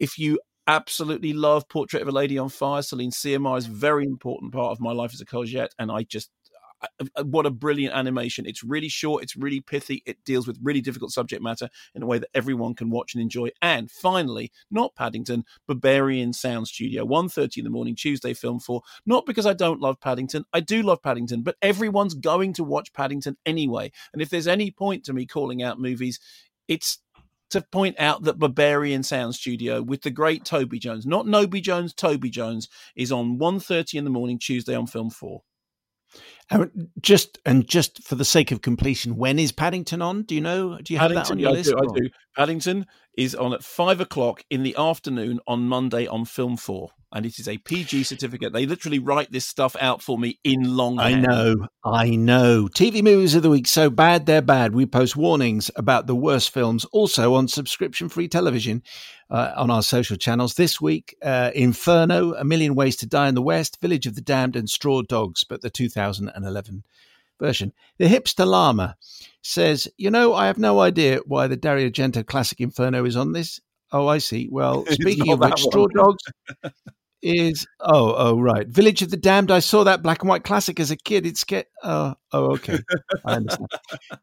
[0.00, 4.04] If you absolutely love Portrait of a Lady on Fire, Celine Sciamma is a very
[4.04, 6.30] important part of My Life as a Courgette, and I just
[7.24, 8.46] what a brilliant animation.
[8.46, 12.06] It's really short, it's really pithy, it deals with really difficult subject matter in a
[12.06, 13.48] way that everyone can watch and enjoy.
[13.60, 18.82] And finally, not Paddington, Berberian Sound Studio, 1.30 in the morning, Tuesday Film 4.
[19.06, 22.92] Not because I don't love Paddington, I do love Paddington, but everyone's going to watch
[22.92, 23.92] Paddington anyway.
[24.12, 26.20] And if there's any point to me calling out movies,
[26.68, 26.98] it's
[27.50, 31.92] to point out that Berberian Sound Studio with the great Toby Jones, not Noby Jones,
[31.92, 35.42] Toby Jones, is on 1.30 in the morning, Tuesday on Film 4.
[37.00, 40.22] Just and just for the sake of completion, when is Paddington on?
[40.22, 40.78] Do you know?
[40.78, 41.74] Do you have Paddington, that on your yeah, list?
[41.76, 42.08] I do, I do.
[42.36, 42.86] Paddington
[43.16, 47.38] is on at five o'clock in the afternoon on Monday on Film Four and it
[47.38, 48.52] is a PG certificate.
[48.52, 50.98] They literally write this stuff out for me in long.
[50.98, 52.68] I know, I know.
[52.72, 54.74] TV movies of the week so bad they're bad.
[54.74, 58.82] We post warnings about the worst films also on subscription-free television
[59.30, 60.54] uh, on our social channels.
[60.54, 64.22] This week, uh, Inferno, A Million Ways to Die in the West, Village of the
[64.22, 65.70] Damned, and Straw Dogs, but the
[66.42, 66.84] 2011
[67.40, 67.72] version.
[67.98, 68.96] The hipster llama
[69.42, 73.32] says, "You know, I have no idea why the Dario Argento classic Inferno is on
[73.32, 73.60] this."
[73.92, 74.48] Oh, I see.
[74.50, 76.22] Well, speaking of which, Straw Dogs,
[77.22, 78.66] is oh oh right.
[78.68, 81.24] Village of the damned i saw that black and white classic as a kid.
[81.24, 82.78] It's get oh oh okay.
[83.24, 83.68] I understand.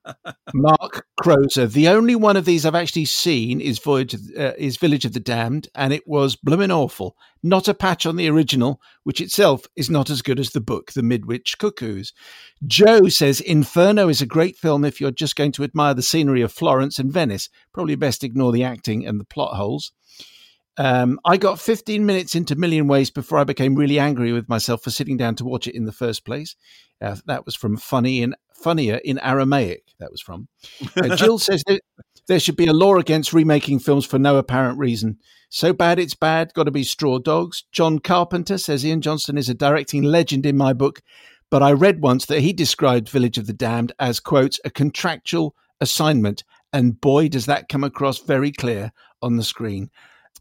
[0.54, 4.78] Mark crozer the only one of these i've actually seen is voyage of, uh, is
[4.78, 7.16] village of the damned and it was blooming awful.
[7.42, 10.92] Not a patch on the original which itself is not as good as the book
[10.92, 12.14] the midwich cuckoos.
[12.68, 16.42] Joe says inferno is a great film if you're just going to admire the scenery
[16.42, 17.50] of florence and venice.
[17.74, 19.94] Probably best ignore the acting and the plot holes
[20.78, 24.84] um, I got 15 minutes into Million Ways before I became really angry with myself
[24.84, 26.56] for sitting down to watch it in the first place.
[27.02, 29.84] Uh, that was from Funny in Funnier in Aramaic.
[30.00, 30.48] That was from.
[30.96, 31.80] Uh, Jill says there,
[32.28, 35.18] there should be a law against remaking films for no apparent reason.
[35.50, 36.54] So bad it's bad.
[36.54, 37.64] Got to be Straw Dogs.
[37.72, 41.02] John Carpenter says Ian Johnston is a directing legend in my book,
[41.50, 45.56] but I read once that he described Village of the Damned as quote a contractual
[45.82, 48.92] assignment, and boy does that come across very clear
[49.22, 49.90] on the screen.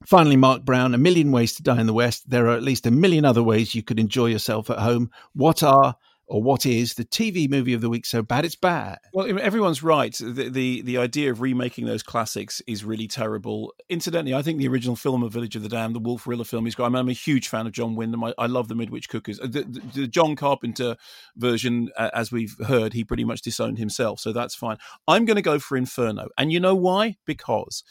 [0.07, 2.29] Finally, Mark Brown, A Million Ways to Die in the West.
[2.31, 5.11] There are at least a million other ways you could enjoy yourself at home.
[5.35, 5.97] What are
[6.29, 8.99] or what is the TV movie of the week so bad it's bad?
[9.13, 10.15] Well, everyone's right.
[10.15, 13.75] The, the, the idea of remaking those classics is really terrible.
[13.89, 16.67] Incidentally, I think the original film of Village of the Damned, the Wolf Rilla film,
[16.67, 16.93] is great.
[16.93, 18.23] I am a huge fan of John Wyndham.
[18.23, 19.41] I, I love the Midwich Cuckoos.
[19.41, 20.97] Uh, the, the, the, John Carpenter
[21.37, 24.77] version, uh, as we've heard, he pretty much disowned himself, so that's fine.
[25.07, 27.17] I'm going to go for Inferno, and you know why?
[27.25, 27.83] Because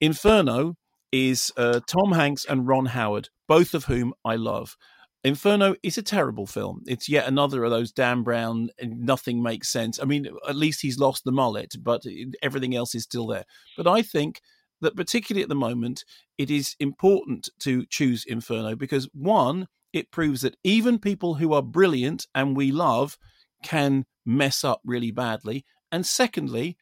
[0.00, 0.76] Inferno
[1.12, 4.76] is uh, Tom Hanks and Ron Howard, both of whom I love.
[5.24, 6.82] Inferno is a terrible film.
[6.86, 9.98] It's yet another of those Dan Brown, nothing makes sense.
[10.00, 12.02] I mean, at least he's lost the mullet, but
[12.42, 13.44] everything else is still there.
[13.76, 14.40] But I think
[14.80, 16.04] that, particularly at the moment,
[16.38, 21.62] it is important to choose Inferno because, one, it proves that even people who are
[21.62, 23.18] brilliant and we love
[23.64, 25.64] can mess up really badly.
[25.90, 26.76] And secondly,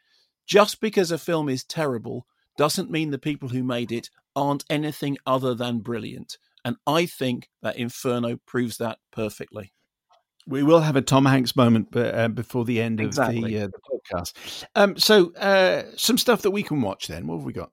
[0.46, 5.18] just because a film is terrible doesn't mean the people who made it aren't anything
[5.26, 6.38] other than brilliant.
[6.64, 9.72] And I think that Inferno proves that perfectly.
[10.46, 13.38] We will have a Tom Hanks moment uh, before the end exactly.
[13.38, 14.64] of the, uh, the podcast.
[14.74, 17.26] Um, so, uh, some stuff that we can watch then.
[17.26, 17.70] What have we got?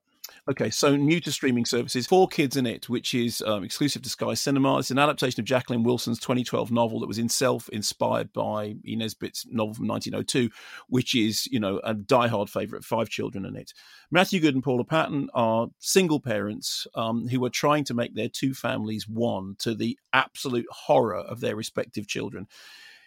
[0.50, 4.08] Okay, so new to streaming services, Four Kids in It, which is um, exclusive to
[4.08, 4.78] Sky Cinema.
[4.78, 9.46] It's an adaptation of Jacqueline Wilson's 2012 novel that was itself inspired by Inez Nesbit's
[9.48, 10.50] novel from 1902,
[10.88, 12.84] which is, you know, a diehard favourite.
[12.84, 13.72] Five children in it.
[14.10, 18.28] Matthew Goode and Paula Patton are single parents um, who are trying to make their
[18.28, 22.48] two families one to the absolute horror of their respective children.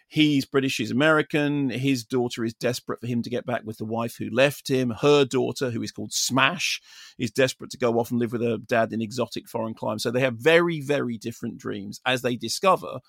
[0.08, 1.70] He's British, he's American.
[1.70, 4.90] His daughter is desperate for him to get back with the wife who left him.
[4.90, 6.80] Her daughter, who is called Smash,
[7.18, 10.04] is desperate to go off and live with her dad in exotic foreign climes.
[10.04, 13.00] So they have very, very different dreams as they discover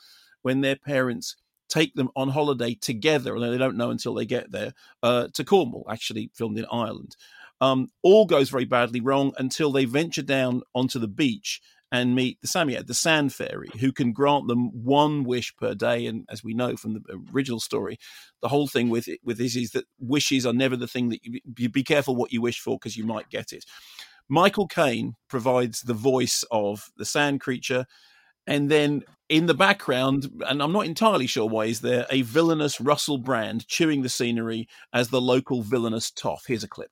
[0.41, 1.35] when their parents
[1.69, 4.73] take them on holiday together, although they don't know until they get there,
[5.03, 7.15] uh, to Cornwall, actually filmed in Ireland.
[7.59, 11.61] Um, all goes very badly wrong until they venture down onto the beach
[11.91, 16.05] and meet the Psammead, the sand fairy, who can grant them one wish per day.
[16.05, 17.01] And as we know from the
[17.33, 17.97] original story,
[18.41, 21.23] the whole thing with it, with this is that wishes are never the thing that
[21.23, 23.65] you, you be careful what you wish for because you might get it.
[24.29, 27.85] Michael Caine provides the voice of the sand creature.
[28.45, 32.79] And then in the background, and I'm not entirely sure why, is there a villainous
[32.79, 36.43] Russell Brand chewing the scenery as the local villainous toff?
[36.47, 36.89] Here's a clip.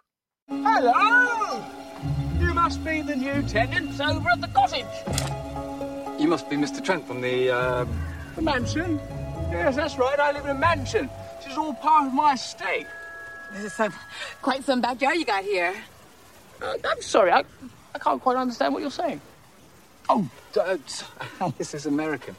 [0.50, 1.75] Hello!
[2.66, 4.88] You must be the new tenants over at the cottage.
[6.20, 6.84] You must be Mr.
[6.84, 7.86] Trent from the, uh...
[8.36, 9.00] The mansion?
[9.52, 10.20] Yes, that's right.
[10.20, 11.08] I live in a mansion.
[11.38, 12.88] This is all part of my estate.
[13.54, 13.94] This is some,
[14.42, 15.76] quite some backyard you got here.
[16.60, 17.44] Uh, I'm sorry, I,
[17.94, 19.22] I can't quite understand what you're saying.
[20.10, 20.28] Oh,
[20.60, 20.78] uh,
[21.60, 22.36] this is American.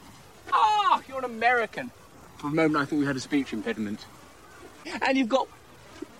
[0.51, 1.89] Ah, you're an American.
[2.35, 4.05] For a moment, I thought we had a speech impediment.
[5.03, 5.47] And you've got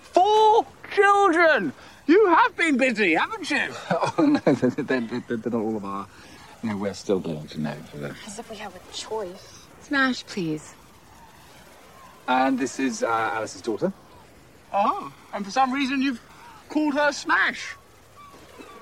[0.02, 1.74] four children.
[2.08, 3.68] You have been busy, haven't you?
[3.92, 6.08] Oh, no, they're, they're, they're, they're not all of our...
[6.64, 8.16] You know, we're still going to know for them.
[8.26, 9.66] As if we have a choice.
[9.82, 10.74] Smash, please.
[12.28, 13.94] And this is uh, Alice's daughter.
[14.74, 16.22] Oh, and for some reason you've
[16.70, 17.76] called her Smash.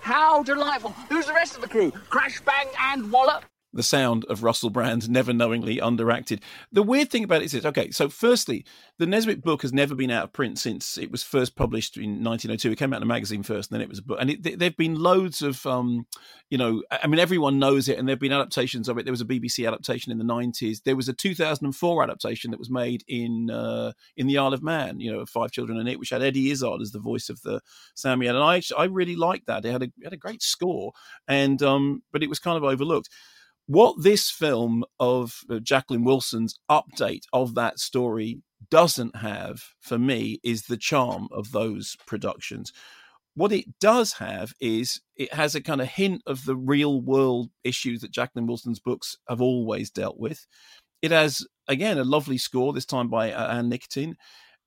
[0.02, 0.92] How delightful.
[1.10, 1.92] Who's the rest of the crew?
[2.10, 3.44] Crash, bang, and wallop?
[3.76, 6.42] The sound of Russell Brand never knowingly underacted.
[6.72, 7.66] The weird thing about it is this.
[7.66, 8.66] Okay, so firstly,
[8.98, 12.24] the Nesbit book has never been out of print since it was first published in
[12.24, 12.72] 1902.
[12.72, 14.18] It came out in a magazine first, and then it was a book.
[14.22, 16.08] And it, there've been loads of, um,
[16.50, 19.04] you know, I mean, everyone knows it, and there've been adaptations of it.
[19.04, 20.84] There was a BBC adaptation in the 90s.
[20.84, 25.02] There was a 2004 adaptation that was made in uh, in the Isle of Man,
[25.02, 27.60] you know, Five Children and It, which had Eddie Izzard as the voice of the
[27.98, 29.66] Psammead, And I, I really liked that.
[29.66, 30.94] It had a, it had a great score,
[31.28, 33.10] and um, but it was kind of overlooked
[33.68, 40.40] what this film of uh, Jacqueline Wilson's update of that story doesn't have for me
[40.44, 42.72] is the charm of those productions.
[43.36, 47.50] What it does have is it has a kind of hint of the real world
[47.64, 50.48] issues that Jacqueline Wilson's books have always dealt with.
[51.02, 54.16] It has, again, a lovely score, this time by uh, Anne Nikitin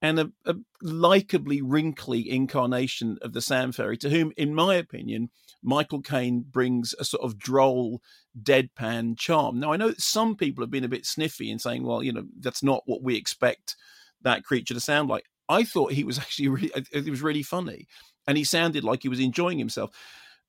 [0.00, 5.30] and a, a likably wrinkly incarnation of the Sand Fairy, to whom, in my opinion,
[5.62, 8.00] Michael Caine brings a sort of droll,
[8.40, 9.58] deadpan charm.
[9.58, 12.12] Now, I know that some people have been a bit sniffy in saying, well, you
[12.12, 13.76] know, that's not what we expect
[14.22, 15.24] that creature to sound like.
[15.48, 17.86] I thought he was actually really, it was really funny,
[18.26, 19.90] and he sounded like he was enjoying himself.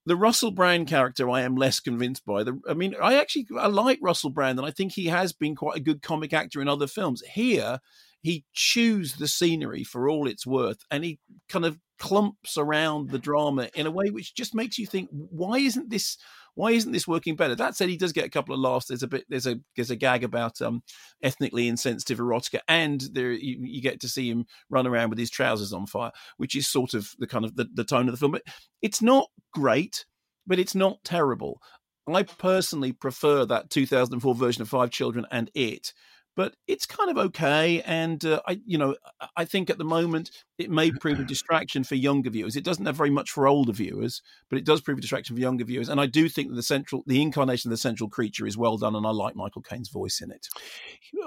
[0.05, 2.43] The Russell Brand character, I am less convinced by.
[2.43, 5.55] The, I mean, I actually I like Russell Brand, and I think he has been
[5.55, 7.21] quite a good comic actor in other films.
[7.33, 7.79] Here,
[8.21, 13.19] he chews the scenery for all it's worth and he kind of clumps around the
[13.19, 16.17] drama in a way which just makes you think why isn't this
[16.55, 17.55] why isn't this working better?
[17.55, 18.87] That said he does get a couple of laughs.
[18.87, 20.81] There's a bit there's a there's a gag about um
[21.21, 25.29] ethnically insensitive erotica and there you, you get to see him run around with his
[25.29, 28.17] trousers on fire which is sort of the kind of the, the tone of the
[28.17, 28.31] film.
[28.31, 28.43] But
[28.81, 30.05] it's not great
[30.47, 31.61] but it's not terrible.
[32.07, 35.93] I personally prefer that 2004 version of Five Children and It
[36.39, 37.81] but it's kind of okay.
[37.81, 38.95] And uh, I, you know,
[39.35, 42.55] I think at the moment it may prove a distraction for younger viewers.
[42.55, 45.41] It doesn't have very much for older viewers, but it does prove a distraction for
[45.41, 45.89] younger viewers.
[45.89, 48.77] And I do think that the central, the incarnation of the central creature is well
[48.77, 50.47] done, and I like Michael Caine's voice in it.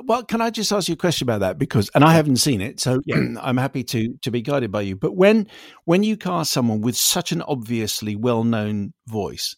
[0.05, 1.59] Well, can I just ask you a question about that?
[1.59, 3.35] Because, and I haven't seen it, so yeah.
[3.39, 4.97] I'm happy to to be guided by you.
[4.97, 5.47] But when
[5.85, 9.57] when you cast someone with such an obviously well known voice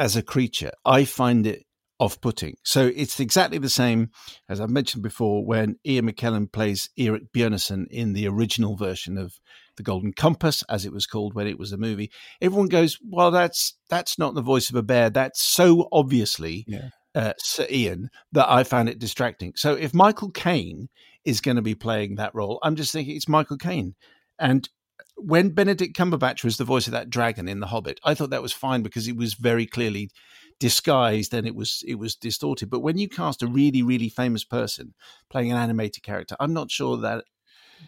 [0.00, 1.65] as a creature, I find it
[1.98, 2.56] off putting.
[2.62, 4.10] So it's exactly the same
[4.48, 9.38] as I've mentioned before when Ian McKellen plays Iorek Byrnison in the original version of
[9.76, 12.10] The Golden Compass, as it was called when it was a movie.
[12.40, 15.10] Everyone goes, Well, that's that's not the voice of a bear.
[15.10, 16.88] That's so obviously yeah.
[17.14, 19.52] uh, Sir Ian that I found it distracting.
[19.56, 20.88] So if Michael Caine
[21.24, 23.94] is going to be playing that role, I'm just thinking it's Michael Caine.
[24.38, 24.68] And
[25.16, 28.42] when Benedict Cumberbatch was the voice of that dragon in The Hobbit, I thought that
[28.42, 30.10] was fine because it was very clearly
[30.58, 32.70] disguised and it was it was distorted.
[32.70, 34.94] But when you cast a really really famous person
[35.30, 37.24] playing an animated character, I'm not sure that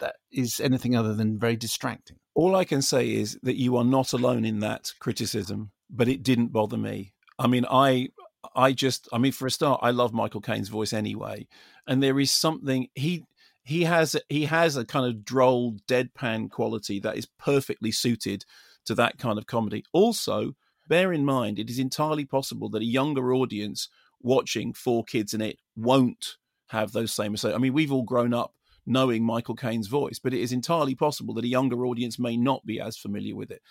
[0.01, 2.19] that is anything other than very distracting.
[2.35, 6.23] All I can say is that you are not alone in that criticism, but it
[6.23, 7.15] didn't bother me.
[7.39, 8.09] I mean, I
[8.55, 11.47] I just I mean for a start, I love Michael Caine's voice anyway.
[11.87, 13.25] And there is something he
[13.65, 18.45] he has he has a kind of droll deadpan quality that is perfectly suited
[18.87, 19.85] to that kind of comedy.
[19.93, 20.55] Also,
[20.89, 23.89] bear in mind it is entirely possible that a younger audience
[24.21, 26.37] watching Four Kids in It won't
[26.69, 28.55] have those same I mean, we've all grown up
[28.87, 32.65] knowing Michael Caine's voice, but it is entirely possible that a younger audience may not
[32.65, 33.63] be as familiar with it.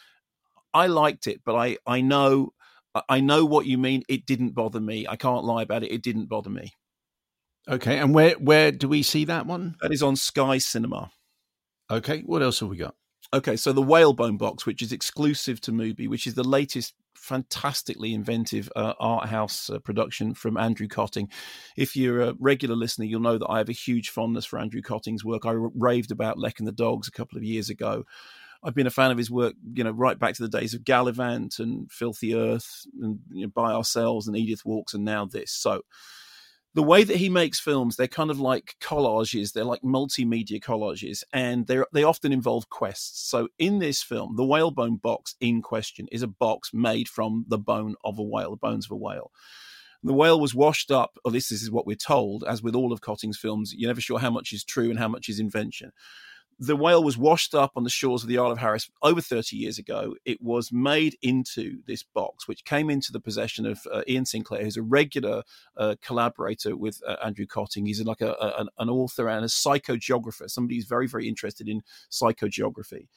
[0.73, 2.53] I liked it, but I I know
[3.09, 4.03] I know what you mean.
[4.07, 5.07] It didn't bother me.
[5.07, 5.91] I can't lie about it.
[5.91, 6.73] It didn't bother me.
[7.67, 9.75] Okay, and where where do we see that one?
[9.81, 11.11] That is on Sky Cinema.
[11.89, 12.95] Okay, what else have we got?
[13.33, 16.93] Okay, so the Whalebone box, which is exclusive to Mubi, which is the latest
[17.27, 21.29] fantastically inventive uh, art house uh, production from Andrew Kotting.
[21.75, 24.81] If you're a regular listener, you'll know that I have a huge fondness for Andrew
[24.81, 25.45] Kotting's work.
[25.45, 28.05] I raved about Lek and the Dogs a couple of years ago.
[28.63, 30.83] I've been a fan of his work, you know, right back to the days of
[30.83, 35.51] Gallivant and Filthy Earth and you know, By Ourselves and Edith Walks and now this.
[35.51, 35.83] So
[36.77, 39.51] the way that he makes films, they're kind of like collages.
[39.51, 43.27] They're like multimedia collages, and they they often involve quests.
[43.27, 47.57] So in this film, the whalebone box in question is a box made from the
[47.57, 49.31] bone of a whale, the bones of a whale.
[50.03, 53.01] The whale was washed up, or this is what we're told, as with all of
[53.01, 55.91] Kötting's films, you're never sure how much is true and how much is invention
[56.59, 59.55] the whale was washed up on the shores of the Isle of Harris over 30
[59.55, 60.15] years ago.
[60.25, 64.63] It was made into this box, which came into the possession of uh, Iain Sinclair,
[64.63, 65.43] who's a regular
[65.75, 67.85] uh, collaborator with uh, Andrew Kötting.
[67.85, 71.81] He's like a, a, an author and a psychogeographer, somebody who's very, very interested in
[72.11, 73.07] psychogeography.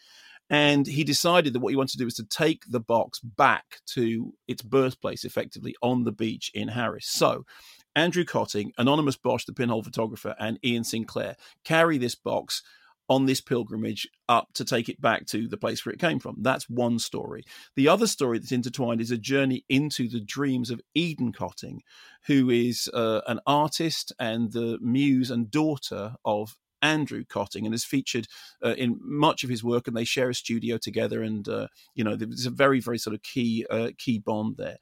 [0.51, 3.81] And he decided that what he wanted to do was to take the box back
[3.95, 7.07] to its birthplace, effectively on the beach in Harris.
[7.07, 7.47] So
[7.95, 12.63] Andrew Kötting, Anonymous Bosch, the pinhole photographer, and Iain Sinclair carry this box
[13.11, 16.37] on this pilgrimage up to take it back to the place where it came from.
[16.39, 17.43] That's one story.
[17.75, 21.81] The other story that's intertwined is a journey into the dreams of Eden Kötting,
[22.27, 27.85] who is uh, an artist and the muse and daughter of Andrew Kötting and is
[27.85, 28.29] featured
[28.65, 31.21] uh, in much of his work, and they share a studio together.
[31.21, 34.79] And uh, you know, there's a very, very sort of key uh, key bond there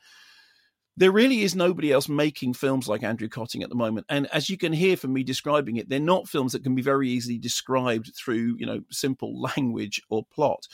[0.98, 4.04] there really is nobody else making films like Andrew Kötting at the moment.
[4.08, 6.82] And as you can hear from me describing it, they're not films that can be
[6.82, 10.66] very easily described through, you know, simple language or plot.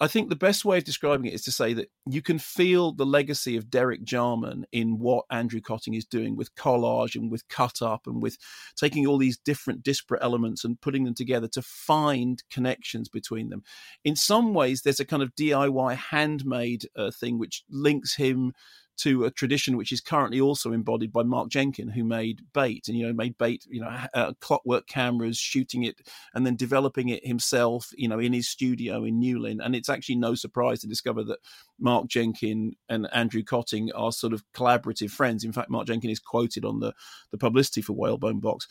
[0.00, 2.92] I think the best way of describing it is to say that you can feel
[2.92, 7.46] the legacy of Derek Jarman in what Andrew Kötting is doing with collage and with
[7.48, 8.38] cut up and with
[8.74, 13.62] taking all these different disparate elements and putting them together to find connections between them.
[14.02, 18.54] In some ways, there's a kind of DIY handmade uh, thing which links him
[18.98, 22.96] to a tradition which is currently also embodied by Mark Jenkin, who made Bait and
[22.96, 25.96] you know made Bait, you know, uh, clockwork cameras, shooting it
[26.34, 29.64] and then developing it himself, you know, in his studio in Newlyn.
[29.64, 31.38] And it's actually no surprise to discover that
[31.78, 35.44] Mark Jenkin and Andrew Kötting are sort of collaborative friends.
[35.44, 36.92] In fact, Mark Jenkin is quoted on the
[37.30, 38.68] the publicity for Whalebone Box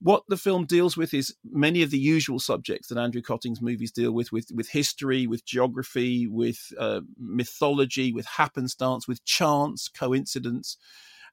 [0.00, 3.90] what the film deals with is many of the usual subjects that Andrew Kötting's movies
[3.90, 10.76] deal with, with, with history, with geography, with uh, mythology, with happenstance, with chance, coincidence.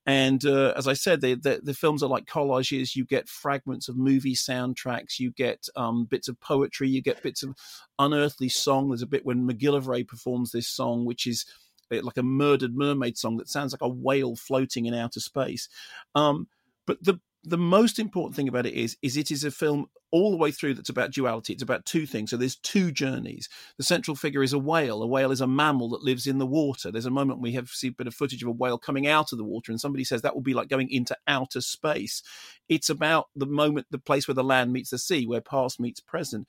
[0.06, 2.96] And uh, as I said, the, the, films are like collages.
[2.96, 7.42] You get fragments of movie soundtracks, you get um, bits of poetry, you get bits
[7.42, 7.56] of
[7.98, 8.90] unearthly song.
[8.90, 11.46] There's a bit when MacGillivray performs this song, which is
[11.90, 15.70] uh, like a murdered mermaid song that sounds like a whale floating in outer space.
[16.16, 16.48] Um,
[16.86, 20.32] but the the most important thing about it is is it is a film all
[20.32, 21.54] the way through that's about duality.
[21.54, 22.30] It's about two things.
[22.30, 23.50] So there's two journeys.
[23.78, 25.02] The central figure is a whale.
[25.02, 26.92] A whale is a mammal that lives in the water.
[26.92, 29.32] There's a moment we have seen a bit of footage of a whale coming out
[29.32, 32.22] of the water and somebody says that will be like going into outer space.
[32.70, 36.00] It's about the moment the place where the land meets the sea where past meets
[36.00, 36.48] present.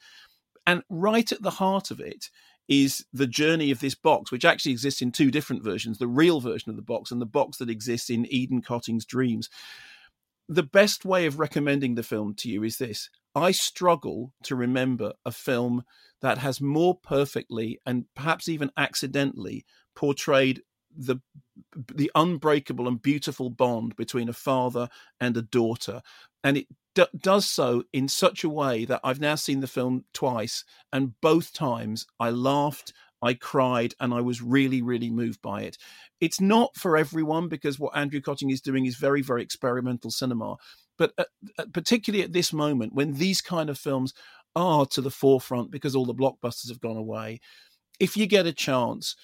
[0.67, 2.29] And right at the heart of it
[2.69, 6.41] is the journey of this box, which actually exists in two different versions the real
[6.41, 9.49] version of the box and the box that exists in Eden Kötting's dreams
[10.49, 13.09] the best way of recommending the film to you is this.
[13.35, 15.85] I struggle to remember a film
[16.21, 19.65] that has more perfectly and perhaps even accidentally
[19.95, 20.63] portrayed
[20.97, 21.17] the
[21.75, 24.89] the unbreakable and beautiful bond between a father
[25.21, 26.03] and a daughter.
[26.45, 30.05] And it d- does so in such a way that I've now seen the film
[30.13, 32.93] twice and both times I laughed
[33.25, 35.79] I cried and I was really, really moved by it.
[36.21, 40.57] It's not for everyone because what Andrew Kötting is doing is very, very experimental cinema.
[40.99, 44.15] But at, at, particularly at this moment, when these kind of films
[44.55, 47.41] are to the forefront because all the blockbusters have gone away,
[47.99, 49.17] if you get a chance,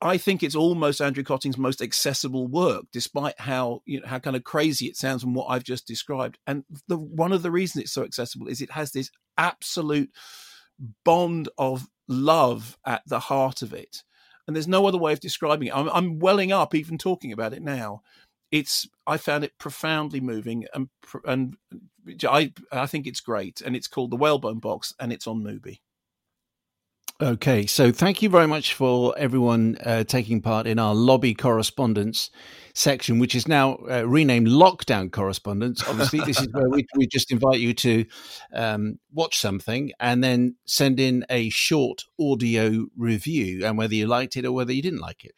[0.00, 4.36] I think it's almost Andrew Kötting's most accessible work, despite how you know how kind
[4.36, 6.38] of crazy it sounds from what I've just described.
[6.46, 10.10] And the one of the reasons it's so accessible is it has this absolute
[11.04, 14.02] bond of love at the heart of it.
[14.46, 15.76] And there's no other way of describing it.
[15.76, 18.02] I'm, I'm welling up even talking about it now.
[18.50, 20.88] It's I found it profoundly moving and
[21.24, 21.56] and
[22.28, 23.62] I I think it's great.
[23.62, 25.78] And it's called the Whalebone Box and it's on Mubi.
[27.20, 32.30] Okay, so thank you very much for everyone uh, taking part in our lobby correspondence
[32.74, 35.82] section, which is now uh, renamed Lockdown Correspondence.
[35.88, 38.04] Obviously, this is where we, we just invite you to
[38.52, 44.36] um, watch something and then send in a short audio review and whether you liked
[44.36, 45.34] it or whether you didn't like it.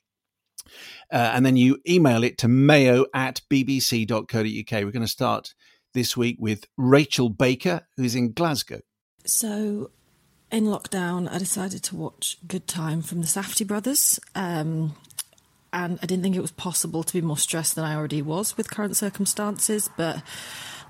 [1.12, 4.32] Uh, and then you email it to mayo at bbc.co.uk.
[4.40, 5.54] We're going to start
[5.92, 8.80] this week with Rachel Baker, who's in Glasgow.
[9.26, 9.90] So
[10.50, 14.20] in lockdown, I decided to watch Good Time from the Safdie brothers.
[14.34, 14.94] Um,
[15.72, 18.56] and I didn't think it was possible to be more stressed than I already was
[18.56, 20.22] with current circumstances, but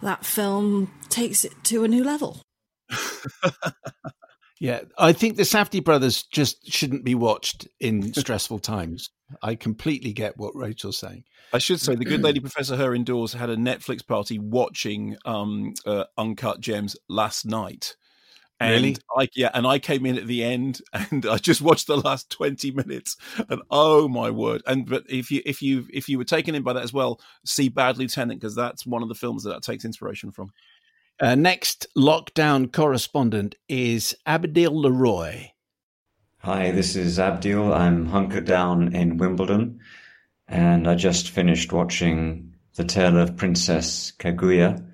[0.03, 2.43] that film takes it to a new level.
[4.61, 9.09] yeah, I think the Safdie brothers just shouldn't be watched in stressful times.
[9.43, 11.25] I completely get what Rachel's saying.
[11.55, 15.73] I should say the good lady Professor Her indoors had a Netflix party watching um,
[15.87, 17.97] uh, Uncut Gems last night.
[18.61, 18.97] And really?
[19.17, 22.31] I, yeah, and I came in at the end, and I just watched the last
[22.31, 23.17] twenty minutes,
[23.49, 24.63] and oh my word!
[24.67, 27.21] And but if you if you if you were taken in by that as well,
[27.45, 30.53] see Bad Lieutenant because that's one of the films that that takes inspiration from.
[31.21, 35.51] Uh, next lockdown correspondent is Abdil Leroy.
[36.39, 37.73] Hi, this is Abdil.
[37.73, 39.81] I'm hunkered down in Wimbledon,
[40.49, 44.85] and I just finished watching The Tale of Princess Kaguya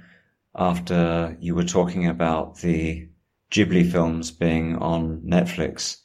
[0.55, 3.09] after you were talking about the
[3.51, 5.99] Ghibli films being on Netflix.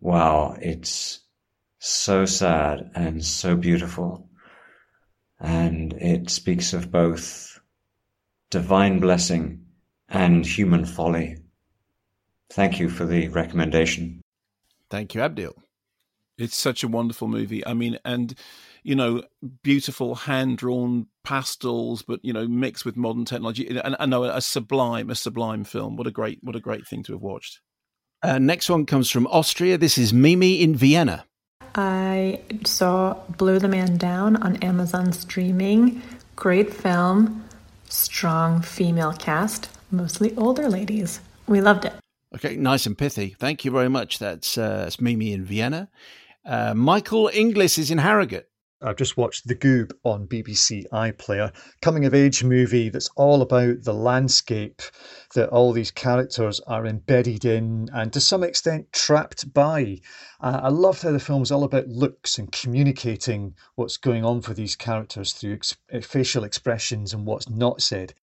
[0.00, 1.20] Wow, it's
[1.78, 4.28] so sad and so beautiful.
[5.40, 7.60] And it speaks of both
[8.50, 9.66] divine blessing
[10.08, 11.36] and human folly.
[12.50, 14.22] Thank you for the recommendation.
[14.90, 15.54] Thank you, Abdil.
[16.38, 17.66] It's such a wonderful movie.
[17.66, 18.34] I mean, and
[18.82, 19.22] you know,
[19.62, 23.78] beautiful hand drawn pastels, but you know, mixed with modern technology.
[23.78, 25.96] And I know a sublime, a sublime film.
[25.96, 27.60] What a great, what a great thing to have watched.
[28.22, 29.78] Uh, next one comes from Austria.
[29.78, 31.24] This is Mimi in Vienna.
[31.74, 36.02] I saw Blow the Man Down on Amazon streaming.
[36.34, 37.44] Great film,
[37.88, 41.20] strong female cast, mostly older ladies.
[41.46, 41.92] We loved it.
[42.34, 43.36] Okay, nice and pithy.
[43.38, 44.18] Thank you very much.
[44.18, 45.88] That's, uh, that's Mimi in Vienna.
[46.44, 48.48] Uh, Michael Inglis is in Harrogate.
[48.80, 51.52] I've just watched The Goob on BBC iPlayer,
[51.82, 54.82] coming of age movie that's all about the landscape
[55.34, 59.98] that all these characters are embedded in and to some extent trapped by.
[60.40, 64.54] Uh, I loved how the film's all about looks and communicating what's going on for
[64.54, 68.14] these characters through ex- facial expressions and what's not said.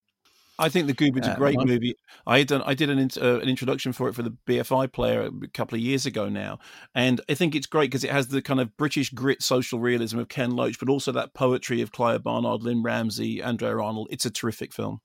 [0.58, 1.96] I think the Goob is a great uh, movie.
[2.26, 5.48] I done I did an uh, an introduction for it for the BFI player a
[5.50, 6.60] couple of years ago now,
[6.94, 10.20] and I think it's great because it has the kind of British grit social realism
[10.20, 14.08] of Ken Loach, but also that poetry of Clio Barnard, Lynne Ramsay, Andrea Arnold.
[14.12, 15.02] It's a terrific film.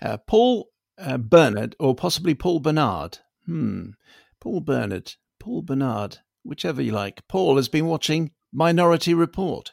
[0.00, 0.68] Uh, Paul
[0.98, 3.18] uh, Bernard, or possibly Paul Bernard.
[3.44, 3.90] Hmm,
[4.40, 7.26] Paul Bernard, Paul Bernard, whichever you like.
[7.28, 9.72] Paul has been watching Minority Report.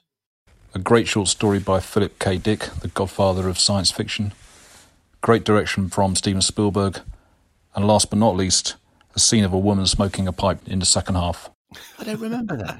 [0.75, 2.37] A great short story by Philip K.
[2.37, 4.33] Dick, the godfather of science fiction
[5.27, 7.01] Great direction from Steven Spielberg.
[7.75, 8.77] And last but not least,
[9.13, 11.49] a scene of a woman smoking a pipe in the second half.
[11.99, 12.79] I don't remember that.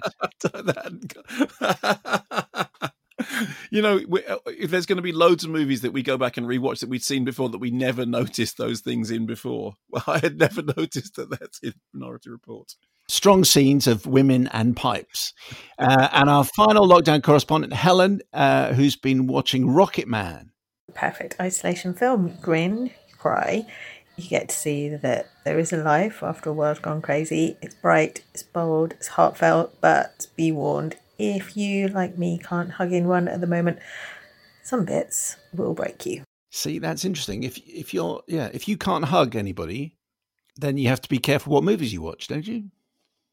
[3.70, 6.38] you know, uh, if there's going to be loads of movies that we go back
[6.38, 10.06] and rewatch that we'd seen before that we never noticed those things in before, well,
[10.08, 12.76] I had never noticed that that's in Minority Report.
[13.10, 15.34] Strong scenes of women and pipes.
[15.78, 20.52] Uh, and our final lockdown correspondent, Helen, uh, who's been watching Rocket Man
[20.94, 22.28] perfect isolation film.
[22.28, 23.66] You Grin, you cry.
[24.16, 27.58] You get to see that there is a life after a world gone crazy.
[27.62, 32.94] It's bright, it's bold, it's heartfelt, but be warned if you, like me, can't hug
[32.94, 33.80] in one at the moment,
[34.64, 36.24] some bits will break you.
[36.52, 37.44] See, that's interesting.
[37.44, 39.98] If if you're yeah, if you can't hug anybody,
[40.56, 42.66] then you have to be careful what movies you watch, don't you?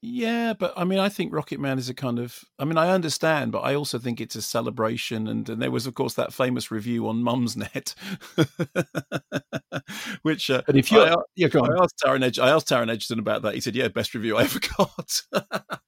[0.06, 2.44] Yeah, but I mean, I think Rocket Man is a kind of.
[2.58, 5.26] I mean, I understand, but I also think it's a celebration.
[5.26, 7.94] And, and there was, of course, that famous review on Mumsnet,
[10.22, 10.50] which.
[10.50, 13.40] Uh, but if you, I, yeah, I asked Taron Edge, I asked Taron Egerton about
[13.42, 13.54] that.
[13.54, 15.22] He said, "Yeah, best review I ever got."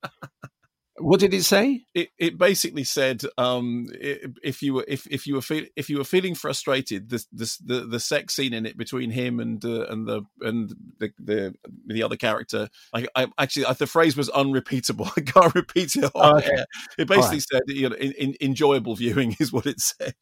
[0.98, 1.84] What did it say?
[1.94, 5.98] It it basically said um, if you were if, if you were feel, if you
[5.98, 9.86] were feeling frustrated, the the the, the sex scene in it between him and uh,
[9.88, 11.54] and the and the, the
[11.86, 15.10] the other character, I, I actually the phrase was unrepeatable.
[15.16, 16.10] I can't repeat it.
[16.14, 16.64] Oh, okay.
[16.98, 17.48] It basically right.
[17.50, 20.14] said you know in, in, enjoyable viewing is what it said.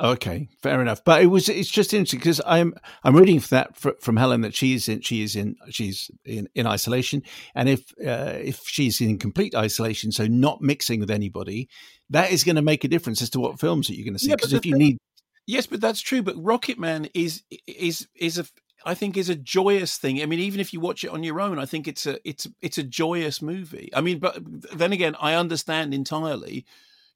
[0.00, 1.02] Okay, fair enough.
[1.04, 4.54] But it was it's just interesting because I'm I'm reading for that from Helen that
[4.54, 9.00] she is in she is in she's in, in isolation, and if uh, if she's
[9.00, 11.68] in complete isolation, so not mixing with anybody,
[12.10, 14.20] that is going to make a difference as to what films that you're going to
[14.20, 14.30] see.
[14.30, 14.98] Because yeah, if you thing, need,
[15.46, 16.22] yes, but that's true.
[16.22, 18.44] But Rocket Man is is is a
[18.84, 20.22] I think is a joyous thing.
[20.22, 22.46] I mean, even if you watch it on your own, I think it's a it's
[22.62, 23.90] it's a joyous movie.
[23.92, 24.38] I mean, but
[24.76, 26.64] then again, I understand entirely.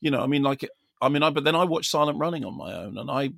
[0.01, 0.69] You know, I mean, like
[1.03, 3.31] I mean, I but then I watch Silent Running on my own, and I,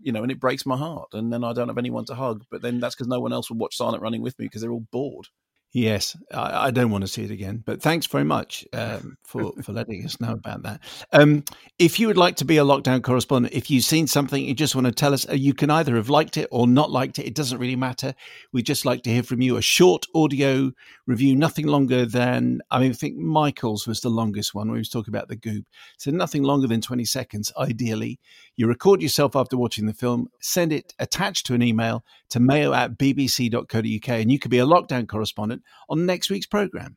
[0.00, 2.44] you know, and it breaks my heart, and then I don't have anyone to hug.
[2.50, 4.72] But then that's because no one else will watch Silent Running with me because they're
[4.72, 5.26] all bored.
[5.76, 9.52] Yes, I, I, don't want to see it again, but thanks very much um, for,
[9.60, 10.80] for letting us know about that.
[11.12, 11.42] Um,
[11.80, 14.76] if you would like to be a lockdown correspondent, if you've seen something you just
[14.76, 17.26] want to tell us, uh, you can either have liked it or not liked it.
[17.26, 18.14] It doesn't really matter.
[18.52, 19.56] We'd just like to hear from you.
[19.56, 20.70] A short audio
[21.08, 24.80] review, nothing longer than, I mean, I think Michael's was the longest one where he
[24.80, 25.64] was talking about the Goob.
[25.98, 28.20] So nothing longer than 20 seconds, ideally.
[28.56, 32.72] You record yourself after watching the film, send it attached to an email to mayo
[32.72, 36.96] at bbc.co.uk, and you could be a lockdown correspondent on next week's programme.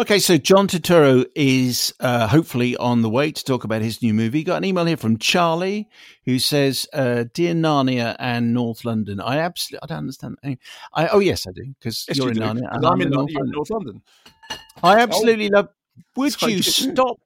[0.00, 4.14] Okay, so John Turturro is uh, hopefully on the way to talk about his new
[4.14, 4.42] movie.
[4.42, 5.88] Got an email here from Charlie
[6.24, 10.38] who says, uh, "Dear Narnia and North London, I absolutely I don't understand.
[10.94, 12.68] I, oh yes, I do because yes, you're you in Narnia.
[12.72, 13.52] I'm, I'm in North, London.
[13.54, 14.02] North London.
[14.82, 15.56] I absolutely oh.
[15.56, 15.68] love.
[16.16, 17.20] Would you stop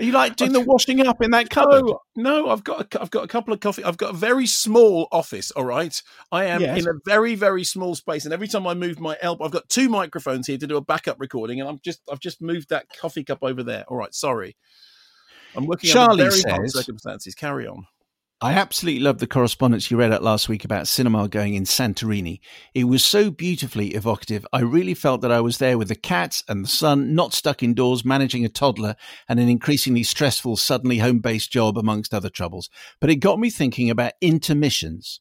[0.00, 1.84] are you like doing the washing up in that cupboard?
[1.84, 3.84] No, no, I've got a, I've got a couple of coffee.
[3.84, 5.50] I've got a very small office.
[5.50, 6.02] All right,
[6.32, 6.78] I am yes.
[6.78, 9.68] in a very very small space, and every time I move my elbow, I've got
[9.68, 12.86] two microphones here to do a backup recording, and I'm just I've just moved that
[12.98, 13.84] coffee cup over there.
[13.88, 14.56] All right, sorry.
[15.54, 17.34] I'm working Charlie under very says, circumstances.
[17.34, 17.86] Carry on.
[18.42, 22.40] I absolutely loved the correspondence you read out last week about cinema going in Santorini.
[22.72, 24.46] It was so beautifully evocative.
[24.50, 27.62] I really felt that I was there with the cats and the sun, not stuck
[27.62, 28.96] indoors managing a toddler
[29.28, 32.70] and an increasingly stressful, suddenly home based job amongst other troubles.
[32.98, 35.20] But it got me thinking about intermissions.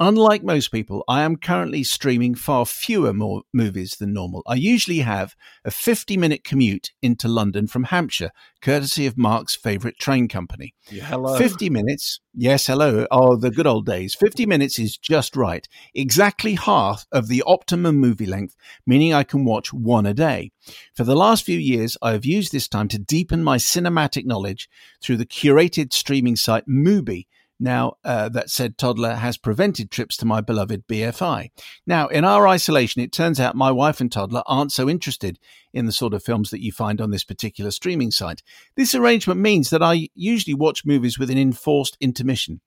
[0.00, 4.44] Unlike most people, I am currently streaming far fewer more movies than normal.
[4.46, 5.34] I usually have
[5.64, 8.30] a 50 minute commute into London from Hampshire,
[8.62, 10.72] courtesy of Mark's favourite train company.
[10.88, 11.36] Yeah, hello.
[11.36, 12.20] 50 minutes.
[12.32, 13.08] Yes, hello.
[13.10, 14.14] Oh, the good old days.
[14.14, 15.66] 50 minutes is just right.
[15.96, 18.54] Exactly half of the optimum movie length,
[18.86, 20.52] meaning I can watch one a day.
[20.94, 24.68] For the last few years, I have used this time to deepen my cinematic knowledge
[25.02, 27.26] through the curated streaming site Mubi
[27.60, 31.50] now, uh, that said toddler has prevented trips to my beloved BFI.
[31.86, 35.38] Now, in our isolation, it turns out my wife and toddler aren't so interested
[35.72, 38.42] in the sort of films that you find on this particular streaming site.
[38.76, 42.60] This arrangement means that I usually watch movies with an enforced intermission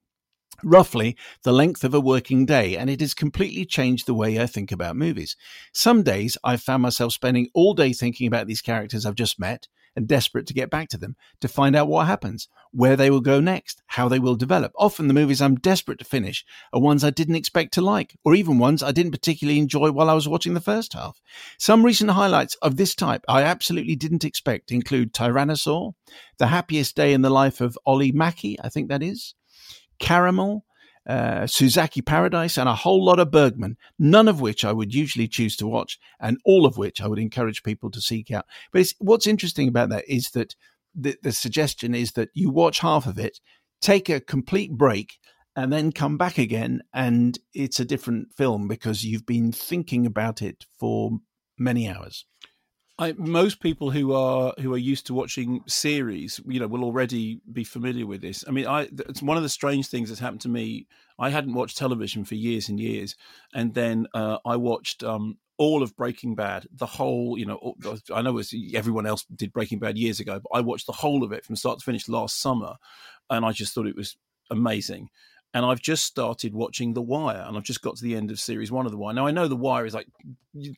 [0.64, 4.46] roughly the length of a working day, and it has completely changed the way I
[4.46, 5.36] think about movies.
[5.74, 9.68] Some days I've found myself spending all day thinking about these characters I've just met,
[9.96, 13.22] and desperate to get back to them to find out what happens, where they will
[13.22, 14.72] go next, how they will develop.
[14.78, 18.36] Often the movies I'm desperate to finish are ones I didn't expect to like, or
[18.36, 21.20] even ones I didn't particularly enjoy while I was watching the first half.
[21.58, 25.94] Some recent highlights of this type I absolutely didn't expect include Tyrannosaur,
[26.38, 29.36] The Happiest Day in the Life of Olli Mäki, I think that is,
[30.00, 30.66] Caramel,
[31.08, 35.28] uh, Suzaki Paradise, and a whole lot of Bergman, none of which I would usually
[35.28, 38.46] choose to watch, and all of which I would encourage people to seek out.
[38.72, 40.56] But what's interesting about that is that
[40.94, 43.40] the, the suggestion is that you watch half of it,
[43.82, 45.18] take a complete break,
[45.56, 50.42] and then come back again, and it's a different film because you've been thinking about
[50.42, 51.20] it for
[51.58, 52.26] many hours.
[53.02, 57.42] I, most people who are who are used to watching series, you know, will already
[57.52, 58.44] be familiar with this.
[58.48, 60.86] I mean, I it's one of the strange things that's happened to me.
[61.18, 63.16] I hadn't watched television for years and years,
[63.56, 67.40] and then uh, I watched um, all of Breaking Bad, the whole.
[67.40, 67.74] You know,
[68.14, 68.40] I know
[68.76, 71.56] everyone else did Breaking Bad years ago, but I watched the whole of it from
[71.56, 72.76] start to finish last summer,
[73.32, 74.16] and I just thought it was
[74.52, 75.10] amazing
[75.54, 78.40] and I've just started watching The Wire, and I've just got to the end of
[78.40, 79.14] series one of The Wire.
[79.14, 80.08] Now I know The Wire is like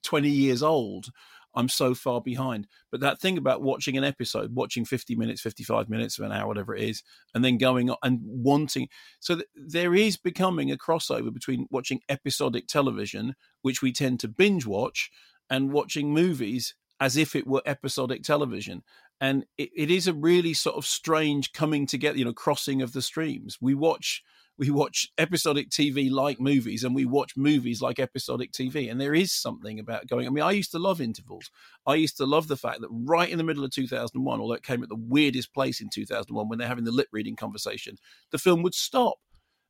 [0.04, 1.10] twenty years old,
[1.56, 2.68] I'm so far behind.
[2.92, 6.48] But that thing about watching an episode, watching 50 minutes, 55 minutes of an hour,
[6.48, 7.04] whatever it is,
[7.34, 8.90] and then going on and wanting.
[9.20, 14.28] So th- there is becoming a crossover between watching episodic television, which we tend to
[14.28, 15.12] binge watch,
[15.50, 18.84] and watching movies as if it were episodic television.
[19.20, 22.94] And it, it is a really sort of strange coming together, you know, crossing of
[22.94, 23.58] the streams.
[23.62, 24.24] We watch
[24.58, 28.92] we watch episodic TV like movies and we watch movies like episodic TV.
[28.92, 30.28] And there is something about going.
[30.28, 31.50] I mean, I used to love intervals.
[31.88, 34.64] I used to love the fact that right in the middle of 2001, although it
[34.64, 37.98] came at the weirdest place in 2001 when they're having the lip reading conversation,
[38.32, 39.16] the film would stop.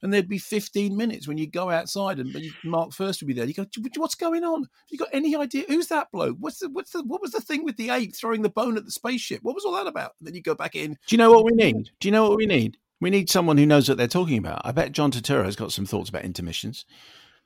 [0.01, 2.35] And there'd be 15 minutes when you go outside and
[2.65, 3.45] Mark First would be there.
[3.45, 3.65] You go,
[3.95, 4.63] what's going on?
[4.63, 5.63] Have you got any idea?
[5.69, 6.35] Who's that bloke?
[6.41, 8.83] What's the, what's the, what was the thing with the ape throwing the bone at
[8.83, 9.39] the spaceship?
[9.43, 10.11] What was all that about?
[10.19, 10.97] And then you go back in.
[11.07, 11.89] Do you know what we need?
[12.01, 12.77] Do you know what we need?
[13.03, 14.61] We need someone who knows what they're talking about.
[14.63, 16.85] I bet John Turturro has got some thoughts about intermissions.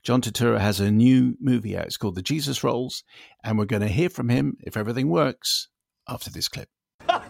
[0.04, 1.88] John Turturro has a new movie out.
[1.88, 3.04] It's called The Jesus Rolls,
[3.44, 5.70] and we're going to hear from him if everything works
[6.08, 6.70] after this clip.
[7.08, 7.24] Clinton!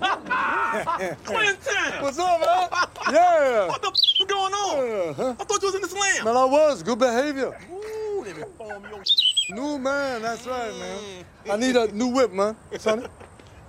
[2.01, 3.13] What's up, man?
[3.13, 3.67] Yeah.
[3.69, 5.09] What the f- is going on?
[5.11, 5.35] Uh-huh.
[5.39, 6.25] I thought you was in the slam.
[6.25, 6.83] Man, I was.
[6.83, 7.57] Good behavior.
[7.71, 11.25] Ooh, let me your New man, that's right, man.
[11.49, 12.57] I need a new whip, man.
[12.77, 13.07] Sonny.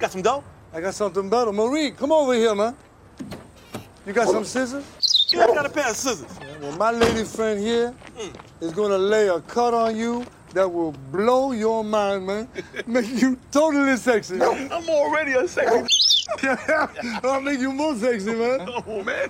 [0.00, 0.42] Got some dough?
[0.72, 1.52] I got something better.
[1.52, 2.74] Marie, come over here, man.
[4.08, 5.26] You got some scissors?
[5.30, 6.40] Yeah, I got a pair of scissors.
[6.62, 7.94] Well, my lady friend here
[8.58, 10.24] is gonna lay a cut on you
[10.54, 12.48] that will blow your mind, man.
[12.86, 14.40] Make you totally sexy.
[14.40, 15.94] I'm already a sexy.
[17.22, 18.66] I'll make you more sexy, man.
[18.86, 19.28] Oh, man.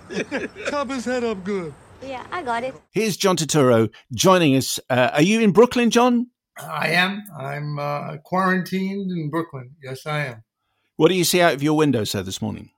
[0.68, 1.74] Chop his head up good.
[2.00, 2.74] Yeah, I got it.
[2.92, 4.78] Here's John Turturro joining us.
[4.88, 6.28] Uh, are you in Brooklyn, John?
[6.56, 7.24] I am.
[7.36, 9.70] I'm uh, quarantined in Brooklyn.
[9.82, 10.44] Yes, I am.
[10.96, 12.70] What do you see out of your window, sir, this morning?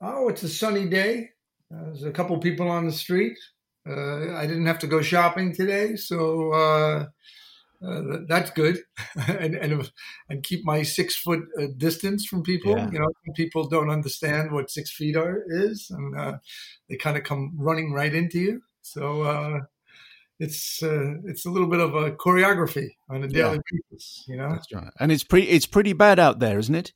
[0.00, 1.30] Oh, it's a sunny day.
[1.72, 3.38] Uh, there's a couple people on the street.
[3.88, 7.06] Uh, I didn't have to go shopping today, so uh,
[7.84, 8.78] uh, that's good.
[9.28, 9.90] and, and
[10.28, 12.76] and keep my six foot uh, distance from people.
[12.76, 12.90] Yeah.
[12.90, 16.38] You know, people don't understand what six feet are is, and uh,
[16.88, 18.62] they kind of come running right into you.
[18.82, 19.60] So uh,
[20.38, 23.78] it's uh, it's a little bit of a choreography on a daily Yeah.
[23.90, 24.24] basis.
[24.28, 24.50] You know.
[24.50, 24.92] That's right.
[24.98, 26.92] And it's pretty it's pretty bad out there, isn't it?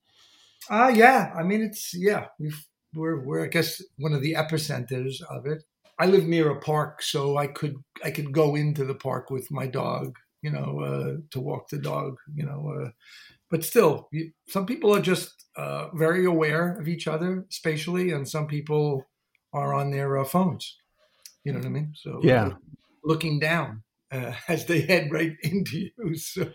[0.69, 1.33] Uh yeah.
[1.37, 2.27] I mean, it's yeah.
[2.39, 2.63] We've
[2.95, 5.65] we're we're I guess one of the epicenters of it.
[5.99, 9.51] I live near a park, so I could I could go into the park with
[9.51, 12.69] my dog, you know, uh, to walk the dog, you know.
[12.69, 12.91] Uh,
[13.51, 18.29] but still, you, some people are just uh, very aware of each other spatially, and
[18.29, 19.05] some people
[19.53, 20.77] are on their uh, phones.
[21.45, 21.93] You know what I mean?
[21.95, 22.55] So Yeah.
[23.05, 23.83] looking down
[24.15, 26.17] uh, as they head right into you.
[26.17, 26.49] So.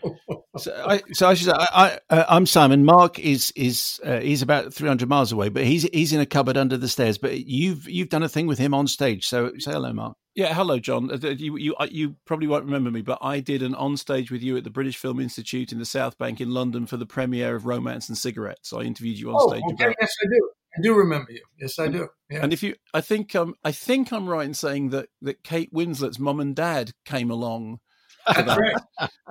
[0.58, 2.84] So I, so I should say, I, I, uh, I'm Simon.
[2.84, 6.58] Mark is is uh, he's about 300 miles away, but he's he's in a cupboard
[6.58, 7.18] under the stairs.
[7.18, 9.28] But you've you've done a thing with him on stage.
[9.28, 10.18] So say hello, Mark.
[10.36, 11.12] Yeah, hello, John.
[11.12, 14.32] Uh, You, you, uh, you probably won't remember me, but I did an on stage
[14.32, 17.06] with you at the British Film Institute in the South Bank in London for the
[17.06, 18.72] premiere of Romance and Cigarettes.
[18.72, 19.64] I interviewed you on Oh, stage.
[19.74, 19.84] okay.
[19.86, 20.50] about- Yes, I do.
[20.78, 21.42] I do remember you.
[21.60, 22.10] Yes, I do.
[22.30, 22.44] Yeah.
[22.44, 25.74] And if you, I think, um, I think I'm right in saying that that Kate
[25.74, 27.80] Winslet's mom and dad came along.
[28.28, 28.76] That's right.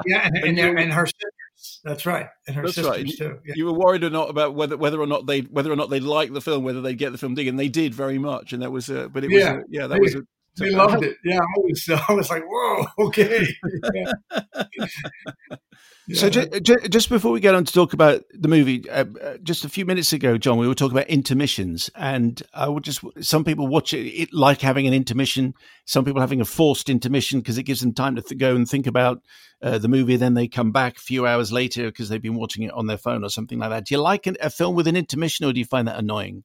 [0.05, 1.81] Yeah, and, and, And and her sisters.
[1.85, 2.27] That's right.
[2.47, 3.09] And her sisters right.
[3.09, 3.39] Too.
[3.47, 3.55] Yeah.
[3.57, 6.01] You were worried or not about whether whether or not they whether or not they
[6.01, 8.53] liked the film, whether they'd get the film dig, and they did very much.
[8.53, 10.15] And that was, a, but it was, yeah, uh, yeah, that they, was.
[10.17, 10.23] A,
[10.59, 11.17] they loved it.
[11.25, 13.47] Yeah, I was, I was like, whoa, okay.
[16.09, 16.21] Yeah.
[16.21, 19.37] So ju- ju- just before we get on to talk about the movie, uh, uh,
[19.43, 23.05] just a few minutes ago, John, we were talking about intermissions, and I would just
[23.21, 25.53] some people watch it, it like having an intermission.
[25.85, 28.67] Some people having a forced intermission because it gives them time to th- go and
[28.67, 29.21] think about
[29.61, 30.17] uh, the movie.
[30.17, 32.97] Then they come back a few hours later because they've been watching it on their
[32.97, 33.85] phone or something like that.
[33.85, 36.43] Do you like an, a film with an intermission, or do you find that annoying?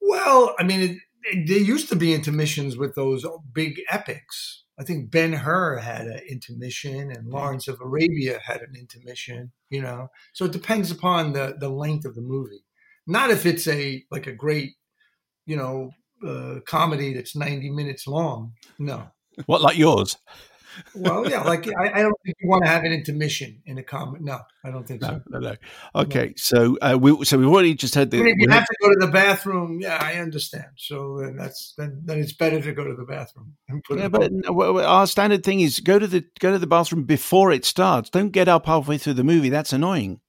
[0.00, 4.64] Well, I mean, it, it, there used to be intermissions with those big epics.
[4.78, 9.52] I think Ben Hur had an intermission, and Lawrence of Arabia had an intermission.
[9.70, 12.64] You know, so it depends upon the the length of the movie.
[13.06, 14.72] Not if it's a like a great,
[15.46, 15.90] you know,
[16.26, 18.52] uh, comedy that's ninety minutes long.
[18.78, 19.08] No.
[19.46, 20.16] What like yours?
[20.94, 23.82] Well, yeah, like I, I don't think you want to have an intermission in a
[23.82, 24.24] comedy.
[24.24, 25.22] No, I don't think so.
[25.30, 25.56] No, no, no.
[26.02, 28.18] Okay, so uh, we so we've already just had the.
[28.18, 30.66] But if you have had- to go to the bathroom, yeah, I understand.
[30.76, 33.54] So then that's then, then it's better to go to the bathroom.
[33.68, 36.58] And put Yeah, it but no, our standard thing is go to the go to
[36.58, 38.10] the bathroom before it starts.
[38.10, 39.48] Don't get up halfway through the movie.
[39.48, 40.20] That's annoying.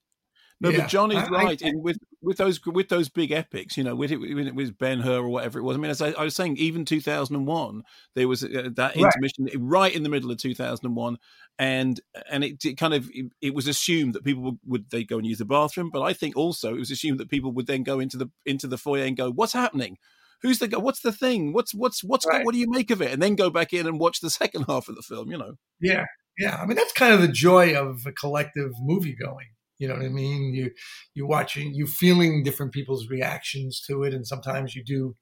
[0.59, 3.31] No, Yeah, but John is I- I- right in with with those with those big
[3.31, 3.77] epics.
[3.77, 5.77] You know, with it was Ben Hur or whatever it was.
[5.77, 7.83] I mean, as I, I was saying, even two thousand and one,
[8.15, 9.13] there was uh, that Right.
[9.13, 11.17] intermission right in the middle of two thousand and one,
[11.59, 11.99] and
[12.29, 15.17] and it, it kind of it, it was assumed that people would, would they go
[15.17, 17.83] and use the bathroom, but I think also it was assumed that people would then
[17.83, 19.97] go into the into the foyer and go, "What's happening?"
[20.43, 20.77] Who's the guy?
[20.77, 21.51] What's the thing?
[21.53, 22.45] What's what's what's Right.
[22.45, 23.11] what do you make of it?
[23.11, 25.31] And then go back in and watch the second half of the film.
[25.31, 26.05] You know, Yeah,
[26.37, 26.57] yeah.
[26.61, 29.47] I mean, that's kind of the joy of a collective movie going.
[29.79, 30.53] You know what I mean?
[30.53, 30.71] You
[31.13, 35.15] you watching, you feeling different people's reactions to it, and sometimes you do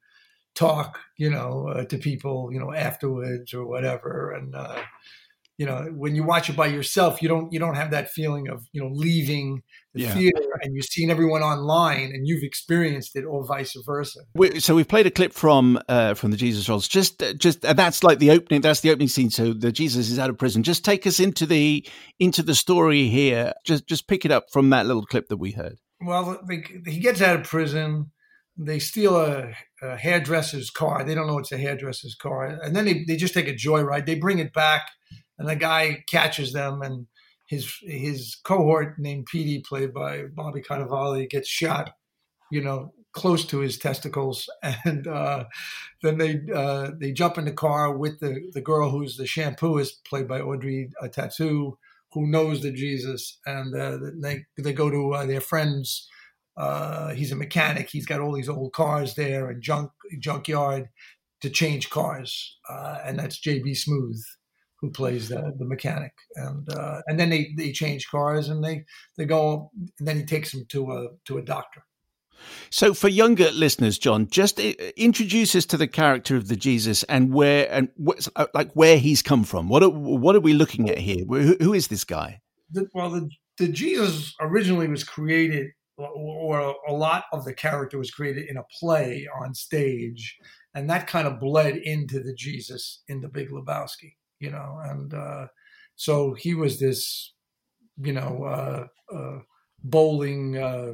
[0.55, 4.31] talk, you know, uh, to people, you know, afterwards or whatever.
[4.31, 4.81] And uh,
[5.57, 8.49] you know, when you watch it by yourself, you don't you don't have that feeling
[8.49, 9.61] of you know leaving
[9.93, 10.13] the Yeah.
[10.13, 14.19] theater and you've seen everyone online and you've experienced it, or vice versa.
[14.33, 16.87] We, so we've played a clip from uh, from the Jesus Rolls.
[16.87, 18.61] Just just uh, that's like the opening.
[18.61, 19.29] That's the opening scene.
[19.29, 20.63] So the Jesus is out of prison.
[20.63, 21.87] Just take us into the
[22.19, 23.53] into the story here.
[23.65, 25.77] Just just pick it up from that little clip that we heard.
[26.01, 28.11] Well, they, he gets out of prison.
[28.57, 31.03] They steal a, a hairdresser's car.
[31.03, 32.45] They don't know it's a hairdresser's car.
[32.45, 34.05] And then they, they just take a joyride.
[34.05, 34.87] They bring it back,
[35.37, 36.81] and the guy catches them.
[36.81, 37.07] And
[37.47, 41.91] his his cohort named Petey, played by Bobby Cannavale, gets shot,
[42.51, 44.49] you know, close to his testicles,
[44.85, 45.45] and uh,
[46.01, 50.03] then they uh, they jump in the car with the the girl who's the shampooist,
[50.07, 51.77] played by Audrey uh, Tautou,
[52.11, 56.09] who knows the Jesus, and uh, they they go to uh, their friends.
[56.57, 57.89] Uh, he's a mechanic.
[57.89, 60.89] He's got all these old cars there and junk junkyard
[61.41, 64.21] to change cars, and that's JB Smoove
[64.85, 68.85] who plays the, the mechanic, and uh, and then they, they change cars and they
[69.17, 71.83] they go, and then he takes them to a to a doctor.
[72.69, 77.03] So, for younger listeners, John, just uh, introduce us to the character of the Jesus
[77.03, 79.69] and where and what's uh, like where he's come from.
[79.69, 81.25] What are, what are we looking at here?
[81.25, 82.41] Who, who is this guy?
[82.71, 85.67] The, well, the, the Jesus originally was created,
[85.97, 90.37] or a lot of the character was created in a play on stage,
[90.73, 95.13] and that kind of bled into the Jesus in the Big Lebowski, you know, and
[95.13, 95.47] uh,
[95.95, 97.33] so he was this,
[97.97, 99.39] you know, uh, uh
[99.83, 100.93] bowling uh,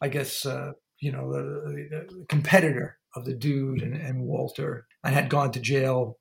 [0.00, 4.86] I guess, uh, you know, the, the, competitor of the dude and, and, Walter.
[5.04, 6.18] I had gone to jail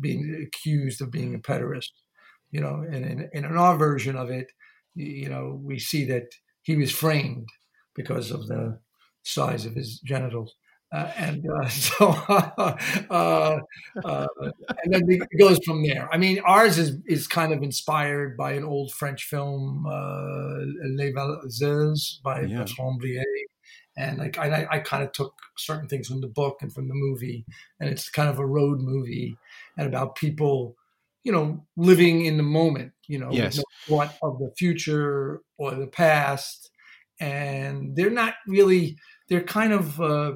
[0.00, 1.90] being accused of being a pederast,
[2.50, 4.52] you know, and in, in our version of it,
[4.94, 6.26] you know, we see that
[6.62, 7.48] he was framed
[7.94, 8.78] because of the
[9.24, 10.54] size of his genitals.
[10.92, 12.76] Uh, and uh, so, uh,
[14.04, 14.26] uh,
[14.84, 16.08] and then it goes from there.
[16.12, 20.58] I mean, ours is is kind of inspired by an old French film, uh,
[20.96, 22.58] Les Valseuses by yeah.
[22.58, 23.24] Bertrand Blier.
[23.96, 26.94] And like I, I kind of took certain things from the book and from the
[26.94, 27.44] movie,
[27.80, 29.36] and it's kind of a road movie
[29.76, 30.76] and about people,
[31.24, 32.92] you know, living in the moment.
[33.06, 33.60] You know, yes.
[33.88, 36.70] no of the future or the past,
[37.18, 38.96] and they're not really.
[39.28, 40.32] They're kind of uh,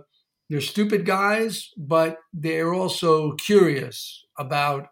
[0.48, 4.89] they're stupid guys, but they're also curious about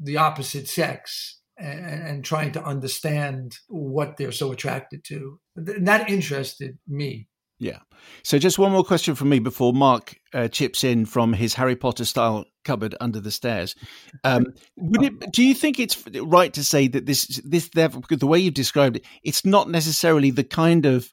[0.00, 5.38] the opposite sex and, and trying to understand what they're so attracted to.
[5.56, 7.28] And that interested me.
[7.60, 7.78] Yeah.
[8.24, 11.76] So just one more question from me before Mark uh, chips in from his Harry
[11.76, 13.76] Potter style cupboard under the stairs.
[14.24, 15.32] Um, would it?
[15.32, 19.06] Do you think it's right to say that this this the way you've described it,
[19.22, 21.12] it's not necessarily the kind of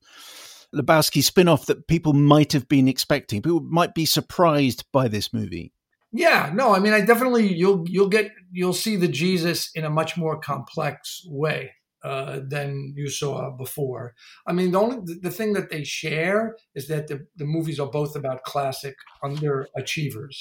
[0.75, 3.41] Lebowski spin-off that people might have been expecting.
[3.41, 5.73] People might be surprised by this movie.
[6.13, 9.89] Yeah, no, I mean, I definitely you'll you'll get you'll see the Jesus in a
[9.89, 11.71] much more complex way
[12.03, 14.13] uh, than you saw before.
[14.45, 17.89] I mean, the only the thing that they share is that the the movies are
[17.89, 20.35] both about classic underachievers.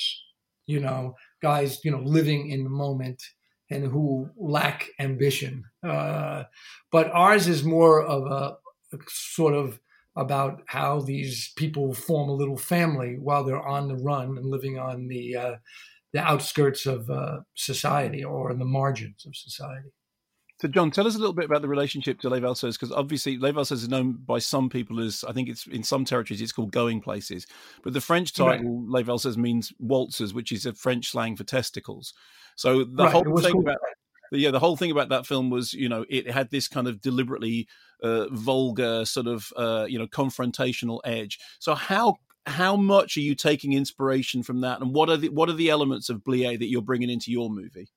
[0.66, 3.22] You know, guys, you know, living in the moment
[3.70, 5.64] and who lack ambition.
[5.86, 6.44] Uh,
[6.90, 8.56] but ours is more of a
[9.08, 9.78] sort of
[10.16, 14.78] about how these people form a little family while they're on the run and living
[14.78, 15.54] on the uh,
[16.12, 19.90] the outskirts of uh, society or in the margins of society.
[20.60, 23.38] So, John, tell us a little bit about the relationship to Les Valseuses, because obviously
[23.38, 26.52] Les Valseuses is known by some people as, I think it's in some territories, it's
[26.52, 27.46] called going places.
[27.82, 28.90] But the French title, right.
[28.90, 32.12] Les Valseuses, means waltzers, which is a French slang for testicles.
[32.56, 33.12] So the right.
[33.12, 33.78] whole thing about
[34.38, 37.00] yeah, the whole thing about that film was, you know, it had this kind of
[37.00, 37.66] deliberately
[38.02, 41.38] uh, vulgar, sort of, uh, you know, confrontational edge.
[41.58, 42.16] So how
[42.46, 45.70] how much are you taking inspiration from that, and what are the what are the
[45.70, 47.90] elements of Blier that you're bringing into your movie?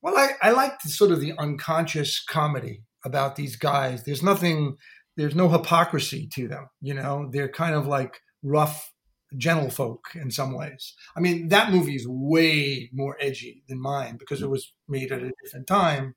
[0.00, 4.04] Well, I, I like the, sort of the unconscious comedy about these guys.
[4.04, 4.76] There's nothing,
[5.16, 6.68] there's no hypocrisy to them.
[6.80, 8.92] You know, they're kind of like rough
[9.36, 10.94] gentlefolk in some ways.
[11.16, 15.22] I mean, that movie is way more edgy than mine because it was made at
[15.22, 16.14] a different time.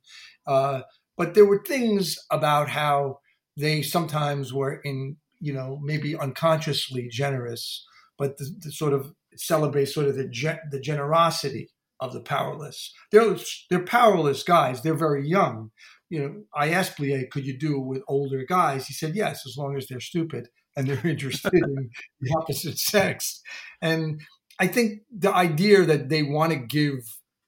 [0.48, 0.82] Uh,
[1.18, 3.20] but there were things about how
[3.58, 7.86] they sometimes were in, you know, maybe unconsciously generous,
[8.18, 11.70] but the, the sort of celebrate sort of the ge- the generosity
[12.00, 12.94] of the powerless.
[13.12, 13.36] They're
[13.70, 14.82] they're powerless guys.
[14.82, 15.72] They're very young.
[16.10, 18.88] You know, I asked Blier, could you do it with older guys?
[18.88, 21.90] He said yes, as long as they're stupid and they're interested in
[22.20, 23.42] the opposite sex.
[23.82, 24.22] And
[24.60, 27.00] I think the idea that they want to give,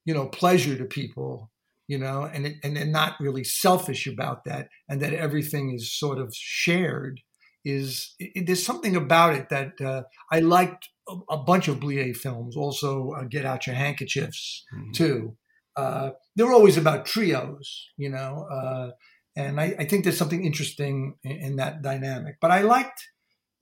[0.06, 1.52] you know, pleasure to people,
[1.88, 5.94] you know, and it, and they're not really selfish about that, and that everything is
[5.94, 7.22] sort of shared,
[7.66, 12.16] is it, there's something about it that uh, I liked a, a, bunch of Blier
[12.16, 12.56] films.
[12.58, 14.92] Also, uh, Get Out Your Handkerchiefs mm-hmm.
[14.92, 15.38] too.
[15.76, 18.92] Uh, they're always about trios, you know, uh,
[19.36, 22.36] and I, I, think there's something interesting in, in that dynamic.
[22.40, 23.08] But I liked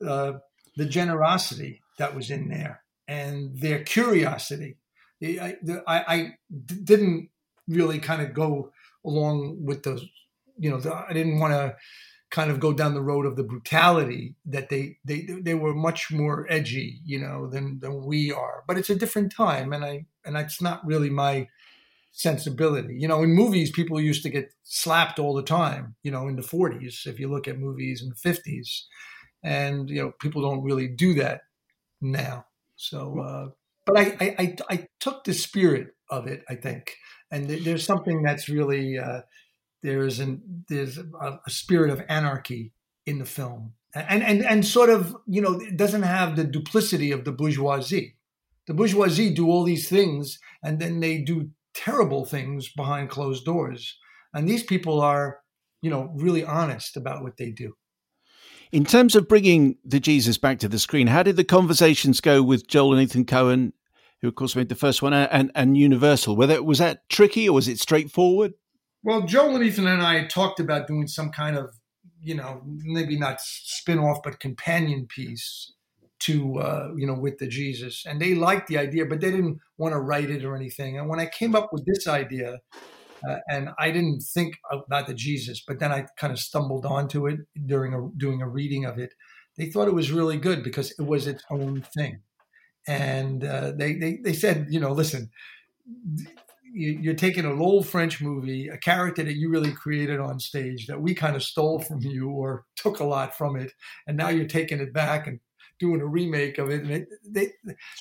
[0.06, 0.34] uh,
[0.76, 4.76] the generosity that was in there and their curiosity.
[5.22, 5.56] I,
[5.86, 6.34] I, I
[6.84, 7.28] didn't
[7.68, 8.72] really kind of go
[9.04, 10.00] along with the,
[10.58, 11.76] you know, the, I didn't want to
[12.32, 16.10] kind of go down the road of the brutality that they they they were much
[16.10, 18.64] more edgy, you know, than than we are.
[18.66, 21.48] But it's a different time, and I and that's not really my
[22.12, 22.96] sensibility.
[22.98, 25.94] You know, in movies, people used to get slapped all the time.
[26.02, 28.84] You know, in the '40s, if you look at movies in the '50s,
[29.42, 31.42] and you know people don't really do that
[32.00, 32.46] now.
[32.76, 33.48] So, uh,
[33.86, 36.96] but I, I, I I took the spirit of it, I think,
[37.30, 39.22] and th- there's something that's really uh,
[39.82, 42.72] there's an there's a, a spirit of anarchy
[43.06, 47.12] in the film, and and and sort of you know it doesn't have the duplicity
[47.12, 48.16] of the bourgeoisie.
[48.66, 53.98] The bourgeoisie do all these things, and then they do terrible things behind closed doors.
[54.34, 55.40] And these people are,
[55.82, 57.74] you know, really honest about what they do.
[58.72, 62.42] In terms of bringing the Jesus back to the screen, how did the conversations go
[62.42, 63.72] with Joel and Ethan Coen,
[64.22, 66.36] who of course made the first one, and, and Universal?
[66.36, 68.54] Whether was that tricky or was it straightforward?
[69.02, 71.74] Well, Joel and Ethan and I talked about doing some kind of,
[72.22, 75.74] you know, maybe not spin off, but companion piece
[76.20, 78.06] to, uh, you know, with the Jesus.
[78.06, 80.96] And they liked the idea, but they didn't want to write it or anything.
[80.96, 82.60] And when I came up with this idea,
[83.28, 87.26] uh, and I didn't think about the Jesus, but then I kind of stumbled onto
[87.26, 89.14] it during a, doing a reading of it.
[89.56, 92.20] They thought it was really good because it was its own thing.
[92.86, 95.30] And uh, they, they, they said, you know, listen,
[96.74, 101.00] you're taking an old French movie, a character that you really created on stage that
[101.00, 103.72] we kind of stole from you or took a lot from it,
[104.06, 105.38] and now you're taking it back and
[105.78, 106.82] doing a remake of it.
[106.82, 107.48] And they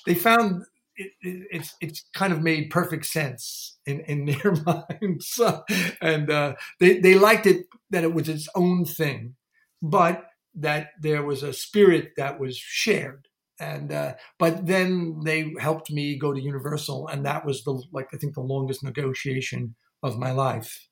[0.05, 0.63] they found
[1.03, 5.39] it, it, it's it's kind of made perfect sense in in their minds,
[6.01, 9.35] and uh, they they liked it that it was its own thing,
[9.81, 10.25] but
[10.55, 13.27] that there was a spirit that was shared
[13.61, 18.07] and uh, but then they helped me go to Universal, and that was the like
[18.11, 20.87] I think the longest negotiation of my life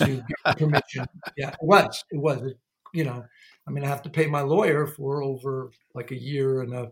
[0.00, 0.06] to
[0.44, 1.06] get permission.
[1.36, 2.04] yeah, it was.
[2.10, 2.42] It was.
[2.92, 3.24] You know,
[3.66, 6.90] I mean, I have to pay my lawyer for over like a year and a,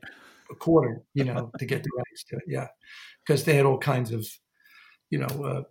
[0.50, 2.44] a quarter, you know, to get the rights to it.
[2.46, 2.68] Yeah,
[3.24, 4.26] because they had all kinds of,
[5.10, 5.62] you know, uh,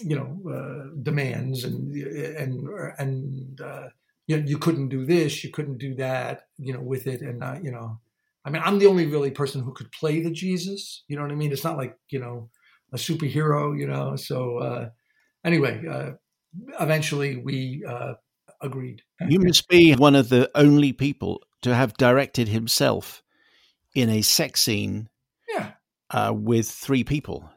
[0.00, 2.68] you know, uh, demands and and
[2.98, 3.88] and uh,
[4.26, 7.42] you know, you couldn't do this, you couldn't do that, you know, with it, and
[7.42, 8.00] uh, you know,
[8.44, 11.04] I mean, I'm the only really person who could play the Jesus.
[11.08, 11.52] You know what I mean?
[11.52, 12.50] It's not like you know
[12.92, 13.78] a superhero.
[13.78, 14.16] You know.
[14.16, 14.88] So uh,
[15.44, 16.12] anyway, uh,
[16.80, 18.14] eventually we uh,
[18.60, 19.02] agreed.
[19.28, 23.22] You must be one of the only people to have directed himself
[23.94, 25.08] in a sex scene.
[25.48, 25.72] Yeah.
[26.10, 27.48] Uh, with three people.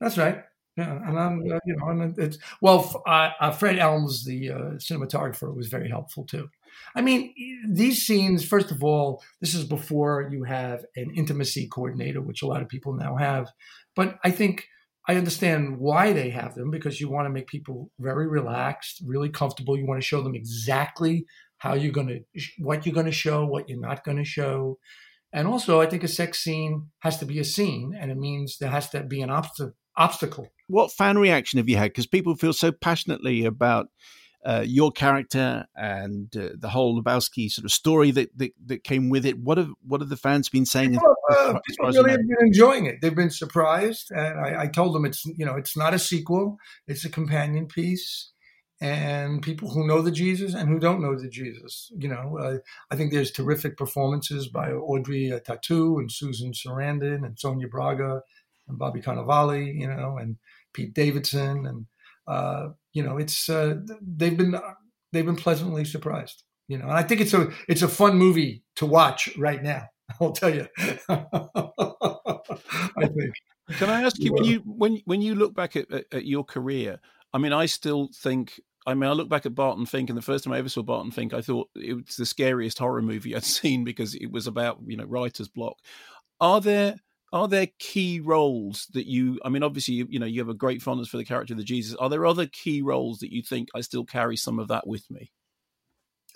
[0.00, 0.42] That's right.
[0.76, 5.54] Yeah, and I'm, uh, you know, and it's well, uh, Fred Elmes, the uh, cinematographer,
[5.54, 6.50] was very helpful too.
[6.94, 7.32] I mean,
[7.66, 12.46] these scenes, first of all, this is before you have an intimacy coordinator, which a
[12.46, 13.50] lot of people now have.
[13.94, 14.68] But I think
[15.08, 19.30] I understand why they have them because you want to make people very relaxed, really
[19.30, 19.78] comfortable.
[19.78, 21.24] You want to show them exactly
[21.56, 24.78] how you're going to, what you're going to show, what you're not going to show.
[25.36, 28.56] And also, I think a sex scene has to be a scene, and it means
[28.56, 30.48] there has to be an obst- obstacle.
[30.66, 31.90] What fan reaction have you had?
[31.90, 33.88] Because people feel so passionately about
[34.46, 39.10] uh, your character and uh, the whole Lebowski sort of story that, that, that came
[39.10, 39.38] with it.
[39.38, 40.92] What have what have the fans been saying?
[40.92, 43.02] People, uh, people really have been enjoying it.
[43.02, 46.56] They've been surprised, and I, I, told them it's you know it's not a sequel;
[46.86, 48.32] it's a companion piece.
[48.80, 52.58] And people who know the Jesus and who don't know the Jesus, you know, uh,
[52.90, 58.20] I think there's terrific performances by Audrey Tautou and Susan Sarandon and Sonia Braga
[58.68, 60.36] and Bobby Cannavale, you know, and
[60.74, 61.86] Pete Davidson and
[62.26, 64.58] uh, you know, it's uh, they've been
[65.12, 66.42] they've been pleasantly surprised.
[66.68, 69.84] You know, and I think it's a it's a fun movie to watch right now.
[70.20, 70.66] I'll tell you.
[71.08, 71.26] I
[72.98, 73.34] think.
[73.78, 76.44] Can I ask you when you when when you look back at, at, at your
[76.44, 77.00] career?
[77.32, 80.22] I mean, I still think I mean, I look back at Barton Fink, and the
[80.22, 83.34] first time I ever saw Barton Fink, I thought it was the scariest horror movie
[83.34, 85.78] I'd seen because it was about you know writer's block.
[86.40, 86.96] Are there
[87.32, 90.54] are there key roles that you i mean obviously you, you, know you have a
[90.54, 91.96] great fondness for the character of the jesus.
[91.96, 95.10] Are there other key roles that you think i still carry some of that with
[95.10, 95.32] me?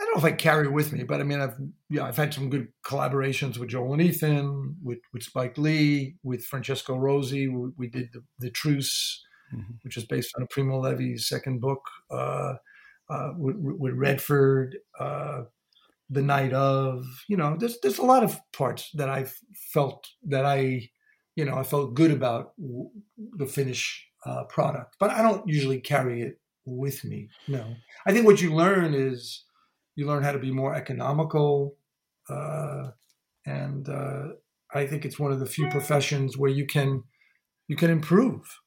[0.01, 1.56] I don't know if i carry with me but i mean i've
[1.89, 6.44] yeah i've had some good collaborations with joel and ethan with, with spike lee with
[6.44, 9.24] francesco rosi we, we did the, the truce
[9.55, 9.72] mm-hmm.
[9.82, 12.55] which is based on a primo levi's second book uh,
[13.09, 15.43] uh, with, with, redford uh,
[16.09, 19.27] the night of you know there's there's a lot of parts that i
[19.72, 20.89] felt that i
[21.36, 22.52] you know i felt good about
[23.36, 27.74] the finished uh, product but i don't usually carry it with me no
[28.06, 29.44] i think what you learn is
[29.94, 31.77] you learn how to be more economical
[32.28, 32.90] uh,
[33.47, 34.28] and uh,
[34.74, 37.02] i think it's one of the few professions where you can
[37.68, 38.60] you can improve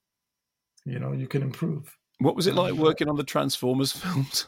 [0.85, 4.47] you know you can improve what was it like um, working on the transformers films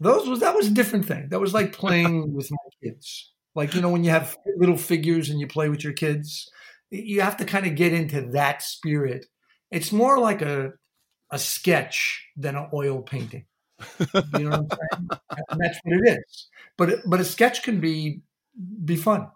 [0.00, 1.28] those was that was a different thing.
[1.28, 3.32] That was like playing with my kids.
[3.54, 6.48] Like you know when you have little figures and you play with your kids,
[6.90, 9.26] you have to kind of get into that spirit.
[9.70, 10.72] It's more like a
[11.30, 13.46] a sketch than an oil painting.
[13.98, 15.20] You know what I'm saying?
[15.50, 16.48] and that's what it is.
[16.76, 18.20] But but a sketch can be
[18.84, 19.28] be fun.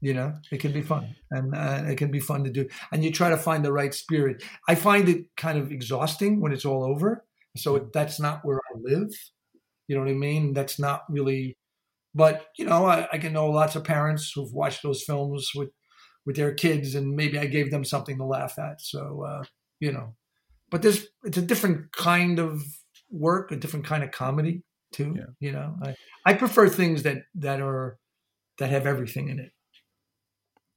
[0.00, 2.68] You know, it can be fun, and uh, it can be fun to do.
[2.92, 4.44] And you try to find the right spirit.
[4.68, 7.24] I find it kind of exhausting when it's all over.
[7.56, 9.10] So that's not where I live.
[9.88, 10.52] You know what I mean?
[10.52, 11.56] That's not really.
[12.14, 15.70] But you know, I, I can know lots of parents who've watched those films with
[16.24, 18.80] with their kids, and maybe I gave them something to laugh at.
[18.80, 19.42] So uh,
[19.80, 20.14] you know,
[20.70, 22.62] but there's it's a different kind of
[23.10, 24.62] work, a different kind of comedy
[24.92, 25.14] too.
[25.16, 25.24] Yeah.
[25.40, 25.94] You know, I,
[26.24, 27.98] I prefer things that that are
[28.58, 29.52] that have everything in it.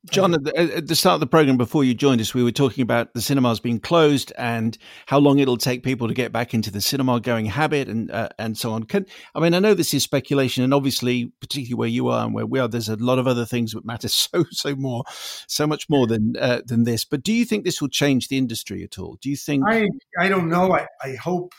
[0.10, 3.14] John, at the, start of the program, before you joined us, we were talking about
[3.14, 4.76] the cinemas being closed and
[5.06, 8.30] how long it'll take people to get back into the cinema going habit and uh,
[8.40, 8.86] and so on.
[8.86, 9.06] Can,
[9.36, 12.48] I mean, I know this is speculation, and obviously, particularly where you are and where
[12.48, 15.03] we are, there's a lot of other things that matter so so more,
[15.45, 17.06] so much more than uh, than this.
[17.06, 19.19] But do you think this will change the industry at all?
[19.22, 19.64] Do you think?
[19.68, 19.88] I
[20.19, 20.73] I don't know.
[20.73, 21.53] I I hope.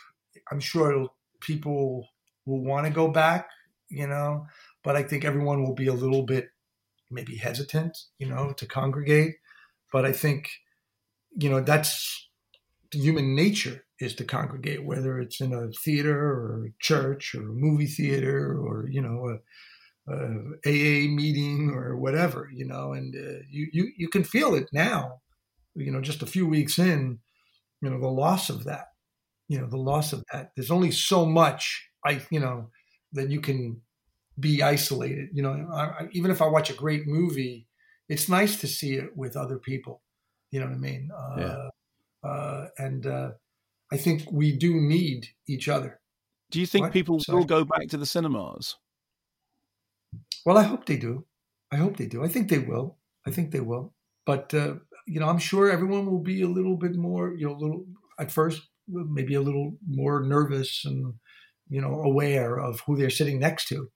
[0.51, 1.07] I'm sure
[1.41, 2.09] people
[2.45, 3.49] will want to go back.
[3.89, 4.47] You know,
[4.83, 6.49] but I think everyone will be a little bit
[7.13, 9.37] maybe hesitant, you know, to congregate.
[9.93, 10.49] But I think,
[11.37, 12.29] you know, that's
[12.93, 17.55] human nature is to congregate, whether it's in a theater or a church or a
[17.55, 19.39] movie theater or, you know,
[20.09, 20.27] a, a
[20.67, 25.21] AA meeting or whatever, you know, and uh, you, you, you can feel it now,
[25.75, 27.19] you know, just a few weeks in,
[27.81, 28.87] you know, the loss of that,
[29.49, 30.51] you know, the loss of that.
[30.57, 32.71] There's only so much I, you know,
[33.13, 33.81] that you can
[34.39, 35.29] be isolated.
[35.33, 37.67] You know, I, even if I watch a great movie,
[38.09, 40.03] it's nice to see it with other people.
[40.51, 41.09] You know what I mean?
[41.17, 42.29] Uh, yeah.
[42.29, 43.31] Uh, and uh,
[43.91, 46.01] I think we do need each other.
[46.51, 46.93] Do you think What?
[46.93, 47.39] people Sorry.
[47.39, 48.77] will go back to the cinemas?
[50.45, 51.25] Well, I hope they do.
[51.71, 52.23] I hope they do.
[52.23, 52.99] I think they will.
[53.27, 53.95] I think they will.
[54.27, 54.75] But uh,
[55.07, 57.35] you know, I'm sure everyone will be a little bit more.
[57.35, 57.87] You know, a little
[58.19, 61.15] at first, maybe a little more nervous and
[61.69, 63.91] you know aware of who they're sitting next to.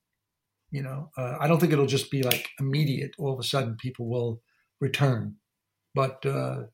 [0.71, 3.13] You know, uh, I don't think it'll just be like immediate.
[3.19, 4.41] All of a sudden, people will
[4.81, 5.37] return.
[5.95, 6.65] But uh,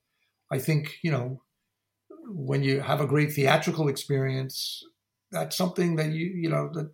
[0.50, 1.42] I think you know
[2.26, 4.82] when you have a great theatrical experience,
[5.30, 6.90] that's something that you you know that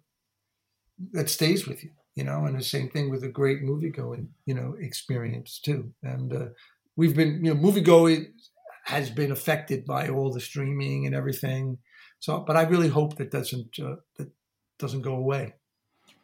[1.13, 1.91] that stays with you.
[2.17, 5.93] You know, and the same thing with a great movie going you know experience too.
[6.03, 6.47] And uh,
[6.97, 8.33] we've been you know movie going
[8.85, 11.79] has been affected by all the streaming and everything.
[12.21, 14.31] So, but I really hope that doesn't uh, that
[14.79, 15.55] doesn't go away.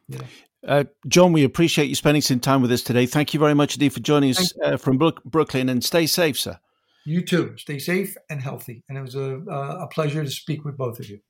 [0.08, 0.18] Know.
[0.66, 3.06] Uh, John, we appreciate you spending some time with us today.
[3.06, 6.38] Thank you very much indeed for joining us uh, from Brook- Brooklyn, and stay safe,
[6.38, 6.58] sir.
[7.04, 7.54] You too.
[7.58, 8.82] Stay safe and healthy.
[8.88, 11.20] And it was a, a pleasure to speak with both of you.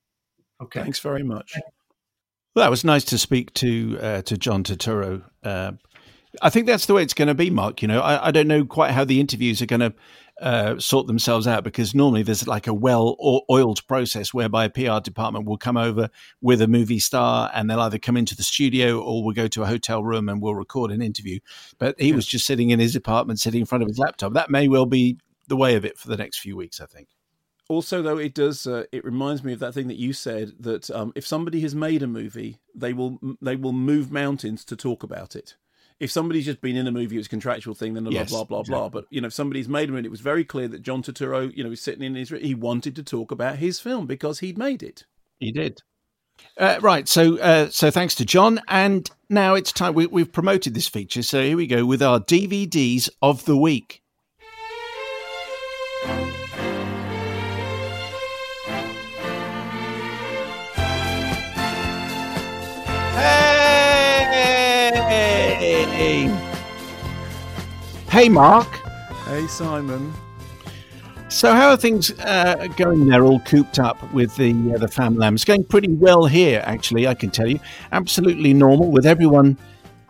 [0.62, 0.80] Okay.
[0.80, 1.52] Thanks very much.
[2.54, 5.24] Well, that was nice to speak to uh, to John Turturro.
[5.42, 5.72] Uh,
[6.40, 7.82] I think that's the way it's going to be, Mark.
[7.82, 9.94] You know, I, I don't know quite how the interviews are going to
[10.40, 13.16] uh, sort themselves out because normally there's like a well
[13.48, 17.80] oiled process whereby a PR department will come over with a movie star and they'll
[17.80, 20.90] either come into the studio or we'll go to a hotel room and we'll record
[20.90, 21.38] an interview.
[21.78, 24.34] But he was just sitting in his apartment, sitting in front of his laptop.
[24.34, 27.08] That may well be the way of it for the next few weeks, I think.
[27.68, 28.66] Also, though, it does.
[28.66, 31.74] Uh, it reminds me of that thing that you said that um, if somebody has
[31.74, 35.56] made a movie, they will they will move mountains to talk about it.
[36.00, 37.94] If somebody's just been in a movie, it's a contractual thing.
[37.94, 38.88] Then blah Yes, blah blah blah.
[38.88, 41.54] But you know, if somebody's made a movie, it was very clear that John Turturro,
[41.56, 42.30] you know, was sitting in his.
[42.30, 45.04] He wanted to talk about his film because he'd made it.
[45.38, 45.80] He did.
[46.58, 50.74] Uh, right, so uh, so thanks to John, and now it's time we, we've promoted
[50.74, 51.22] this feature.
[51.22, 54.02] So here we go with our DVDs of the week.
[66.04, 66.26] Hey,
[68.10, 68.68] hey, Mark.
[69.24, 70.12] Hey, Simon.
[71.30, 73.24] So how are things uh, going there?
[73.24, 75.40] All cooped up with the uh, the fam lambs.
[75.40, 77.08] It's going pretty well here, actually.
[77.08, 77.58] I can tell you,
[77.92, 79.56] absolutely normal with everyone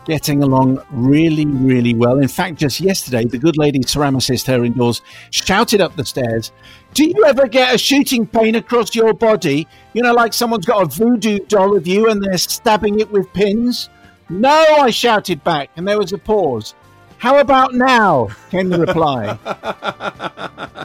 [0.05, 2.19] getting along really, really well.
[2.19, 5.01] In fact, just yesterday, the good lady ceramicist here indoors
[5.31, 6.51] shouted up the stairs,
[6.95, 9.69] "Do you ever get a shooting pain across your body?
[9.93, 13.33] You know, like someone's got a voodoo doll of you and they're stabbing it with
[13.33, 13.91] pins."
[14.29, 16.75] No, I shouted back, and there was a pause.
[17.19, 18.29] How about now?
[18.51, 19.39] came the reply.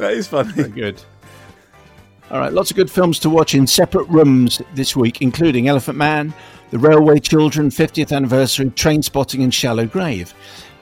[0.00, 0.50] That is funny.
[0.52, 1.02] Very good.
[2.30, 5.98] All right, lots of good films to watch in separate rooms this week, including Elephant
[5.98, 6.32] Man,
[6.70, 10.32] The Railway Children, 50th Anniversary, Trainspotting, and Shallow Grave.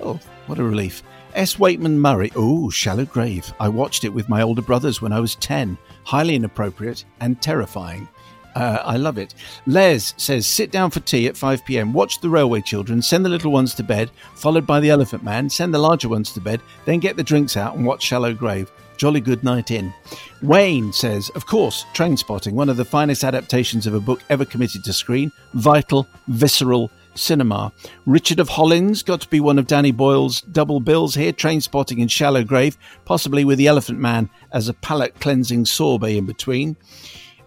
[0.00, 1.02] Oh, what a relief.
[1.34, 1.56] S.
[1.56, 2.30] Waitman Murray.
[2.36, 3.52] Oh, Shallow Grave.
[3.58, 5.76] I watched it with my older brothers when I was 10.
[6.04, 8.08] Highly inappropriate and terrifying.
[8.54, 9.34] Uh, I love it.
[9.66, 13.28] Les says, sit down for tea at 5 pm, watch the railway children, send the
[13.28, 16.60] little ones to bed, followed by the elephant man, send the larger ones to bed,
[16.84, 18.70] then get the drinks out and watch Shallow Grave.
[18.96, 19.94] Jolly good night in.
[20.42, 24.82] Wayne says, of course, Trainspotting, one of the finest adaptations of a book ever committed
[24.84, 25.30] to screen.
[25.54, 27.72] Vital, visceral, cinema.
[28.06, 32.08] Richard of Hollins got to be one of Danny Boyle's double bills here, trainspotting in
[32.08, 36.76] Shallow Grave, possibly with the Elephant Man as a palate cleansing sorbet in between.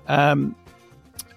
[0.08, 0.56] Um,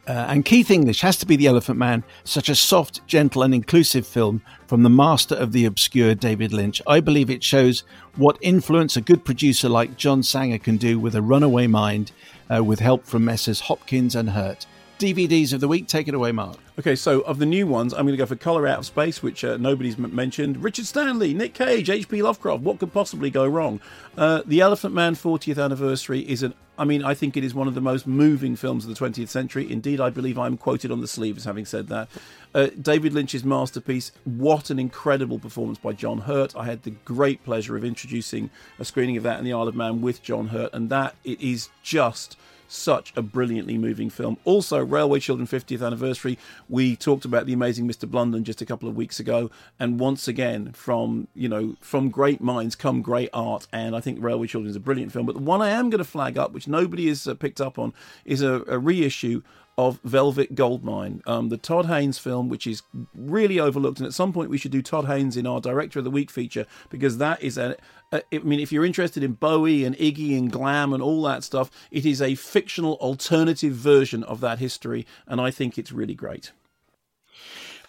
[0.07, 3.55] uh, and Keith English has to be the Elephant Man, such a soft, gentle, and
[3.55, 6.83] inclusive film from the master of the obscure David Lynch.
[6.87, 7.85] I believe it shows
[8.17, 12.13] what influence a good producer like John Sanger can do with a runaway mind,
[12.55, 13.61] uh, with help from Messrs.
[13.61, 14.67] Hopkins and Hurt.
[14.99, 15.89] DVDs of the week.
[15.89, 16.57] Take it away, Mark.
[16.79, 19.23] Okay, so of the new ones, I'm going to go for Color Out of Space,
[19.23, 20.63] which uh, nobody's m- mentioned.
[20.63, 22.23] Richard Stanley, Nick Cage, H.P.
[22.23, 22.63] Lovecraft.
[22.63, 23.81] What could possibly go wrong?
[24.17, 26.55] Uh, the Elephant Man 40th anniversary is an.
[26.77, 29.29] I mean, I think it is one of the most moving films of the 20th
[29.29, 29.71] century.
[29.71, 32.09] Indeed, I believe I'm quoted on the sleeve as having said that.
[32.55, 34.11] Uh, David Lynch's masterpiece.
[34.25, 36.57] What an incredible performance by John Hurt.
[36.57, 39.77] I had the great pleasure of introducing a screening of that in the Isle of
[39.77, 42.37] Man with John Hurt, and that it is just
[42.69, 44.37] such a brilliantly moving film.
[44.45, 46.39] Also, Railway Children 50th anniversary.
[46.69, 48.11] We talked about the amazing Mr.
[48.11, 52.41] Blunden just a couple of weeks ago, and once again, from you know, from great
[52.41, 53.67] minds come great art.
[53.73, 55.27] And I think Railway Children is a brilliant film.
[55.27, 57.79] But the one I am going to flag up, which nobody has uh, picked up
[57.79, 57.93] on,
[58.25, 59.43] is a, a reissue
[59.77, 62.83] of Velvet Goldmine, um, the Todd Haynes film, which is
[63.15, 63.99] really overlooked.
[63.99, 66.31] And at some point, we should do Todd Haynes in our Director of the Week
[66.31, 67.77] feature because that is a.
[68.13, 71.71] I mean, if you're interested in Bowie and Iggy and glam and all that stuff,
[71.91, 76.53] it is a fictional alternative version of that history, and I think it's really great.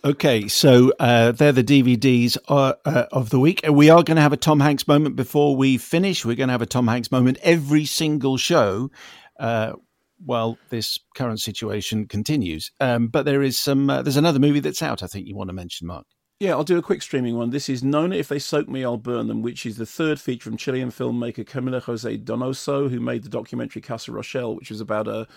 [0.04, 3.62] Okay, so uh, they're the DVDs uh, uh, of the week.
[3.68, 6.24] We are going to have a Tom Hanks moment before we finish.
[6.24, 8.92] We're going to have a Tom Hanks moment every single show
[9.40, 9.74] uh,
[10.24, 12.72] while this current situation continues.
[12.80, 13.90] Um, but there is some.
[13.90, 15.04] Uh, there's another movie that's out.
[15.04, 16.06] I think you want to mention, Mark.
[16.42, 17.52] Yeah, I'll do a quick streaming one.
[17.52, 20.50] This is Nona If They Soak Me, I'll Burn Them, which is the third feature
[20.50, 25.08] from Chilean filmmaker Camila Jose Donoso, who made the documentary Casa Roshell, which was about
[25.08, 25.28] a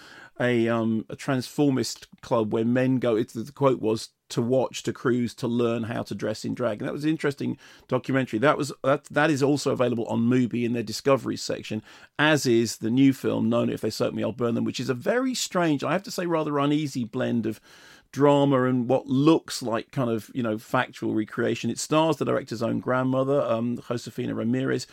[0.41, 3.15] a um a transformist club where men go.
[3.15, 6.81] It's the quote was to watch, to cruise, to learn how to dress in drag.
[6.81, 7.57] And that was an interesting
[7.89, 8.39] documentary.
[8.39, 11.83] That was that that is also available on Mubi in their Discovery section,
[12.19, 14.89] as is the new film Nona If They Soak Me, I'll Burn Them, which is
[14.89, 17.61] a very strange, I have to say, rather uneasy blend of
[18.11, 21.71] drama and what looks like kind of you know factual recreation.
[21.71, 24.87] It stars the director's own grandmother, um, Josefina Ramirez,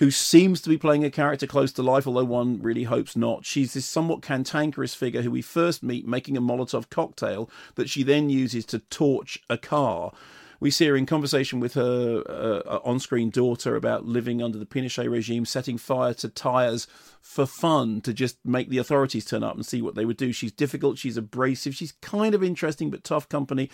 [0.00, 3.44] who seems to be playing a character close to life, although one really hopes not.
[3.44, 8.02] She's this somewhat cantankerous figure who we first meet making a Molotov cocktail that she
[8.02, 10.12] then uses to torch a car.
[10.58, 14.66] We see her in conversation with her uh, on screen daughter about living under the
[14.66, 16.86] Pinochet regime, setting fire to tyres
[17.20, 20.32] for fun to just make the authorities turn up and see what they would do.
[20.32, 23.68] She's difficult, she's abrasive, she's kind of interesting but tough company.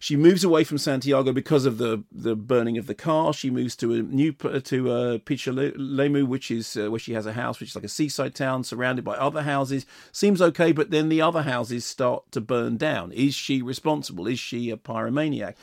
[0.00, 3.32] She moves away from Santiago because of the, the burning of the car.
[3.32, 7.32] She moves to a new to uh, Pichilemu, which is uh, where she has a
[7.32, 9.86] house, which is like a seaside town surrounded by other houses.
[10.12, 13.12] Seems okay, but then the other houses start to burn down.
[13.12, 14.26] Is she responsible?
[14.26, 15.54] Is she a pyromaniac?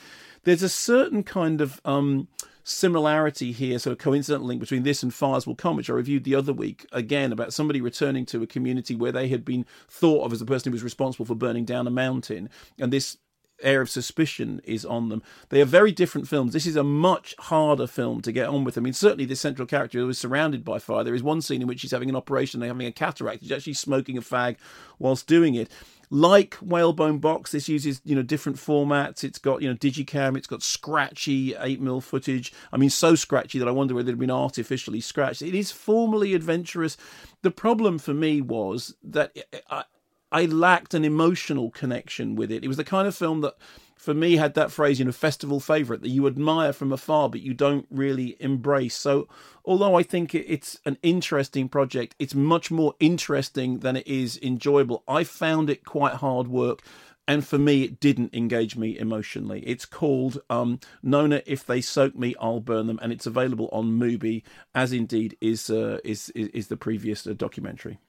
[0.43, 2.27] there's a certain kind of um,
[2.63, 6.23] similarity here, sort of coincidental link between this and Fires Will Come, which I reviewed
[6.23, 10.25] the other week, again, about somebody returning to a community where they had been thought
[10.25, 12.49] of as the person who was responsible for burning down a mountain.
[12.79, 13.17] And this
[13.63, 15.23] air of suspicion is on them.
[15.49, 16.53] They are very different films.
[16.53, 18.77] This is a much harder film to get on with.
[18.77, 21.03] I mean, certainly the central character was surrounded by fire.
[21.03, 23.41] There is one scene in which she's having an operation, they're having a cataract.
[23.41, 24.57] She's actually smoking a fag
[24.99, 25.71] whilst doing it.
[26.13, 29.23] Like Whalebone Box, this uses you know different formats.
[29.23, 30.35] It's got you know digicam.
[30.35, 32.51] It's got scratchy eight mil footage.
[32.73, 35.41] I mean, so scratchy that I wonder whether it had been artificially scratched.
[35.41, 36.97] It is formally adventurous.
[37.43, 39.37] The problem for me was that
[39.69, 39.85] I,
[40.31, 42.63] I lacked an emotional connection with it.
[42.63, 43.55] It was the kind of film that
[44.01, 47.41] for me had that phrase, you know, festival favorite that you admire from afar, but
[47.41, 48.95] you don't really embrace.
[48.95, 49.27] So,
[49.63, 55.03] although I think it's an interesting project, it's much more interesting than it is enjoyable.
[55.07, 56.81] I found it quite hard work.
[57.27, 59.61] And for me, it didn't engage me emotionally.
[59.61, 61.43] It's called um, Nona.
[61.45, 64.41] If they soak me, I'll burn them, and it's available on Mubi,
[64.73, 67.99] as indeed is uh, is, is, is the previous uh, documentary.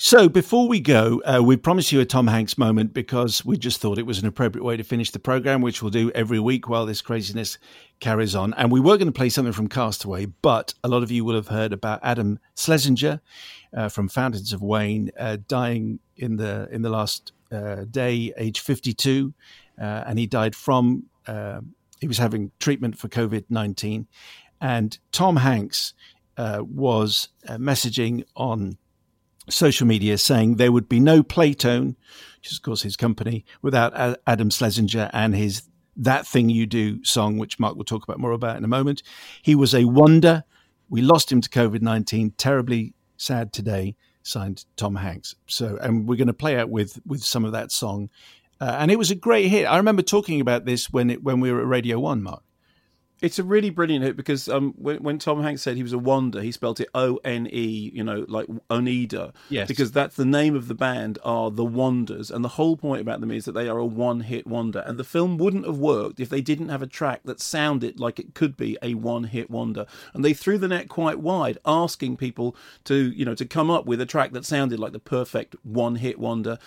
[0.00, 3.80] So before we go, uh, we promised you a Tom Hanks moment because we just
[3.80, 6.68] thought it was an appropriate way to finish the program, which we'll do every week
[6.68, 7.58] while this craziness
[7.98, 8.54] carries on.
[8.54, 11.34] And we were going to play something from Castaway, but a lot of you will
[11.34, 13.20] have heard about Adam Schlesinger
[13.76, 18.60] uh, from Fountains of Wayne uh, dying in the in the last uh, day, age
[18.60, 19.34] fifty two,
[19.82, 21.60] uh, and he died from uh,
[22.00, 24.06] he was having treatment for COVID nineteen,
[24.60, 25.92] and Tom Hanks
[26.36, 28.78] was messaging on
[29.50, 31.96] social media saying there would be no Playtone,
[32.38, 35.62] which is of course his company, without Adam Schlesinger and his
[35.96, 39.02] That Thing You Do song, which Mark will talk about more about in a moment.
[39.42, 40.44] He was a wonder.
[40.88, 42.32] We lost him to COVID 19.
[42.36, 43.96] Terribly sad today.
[44.22, 45.34] Signed Tom Hanks.
[45.46, 48.10] So, and we're going to play out with with some of that song
[48.60, 49.66] uh, and it was a great hit.
[49.66, 52.42] I remember talking about this when it when we were at Radio One, Mark.
[53.20, 55.98] It's a really brilliant hit because um, when, when Tom Hanks said he was a
[55.98, 59.32] wonder, he spelled it O N E, you know, like Oneida.
[59.48, 59.66] Yes.
[59.66, 63.20] Because that's the name of the band are the Wonders, and the whole point about
[63.20, 64.84] them is that they are a one-hit wonder.
[64.86, 68.18] And the film wouldn't have worked if they didn't have a track that sounded like
[68.18, 69.86] it could be a one-hit wonder.
[70.14, 72.54] And they threw the net quite wide, asking people
[72.84, 76.18] to, you know, to come up with a track that sounded like the perfect one-hit
[76.18, 76.58] wonder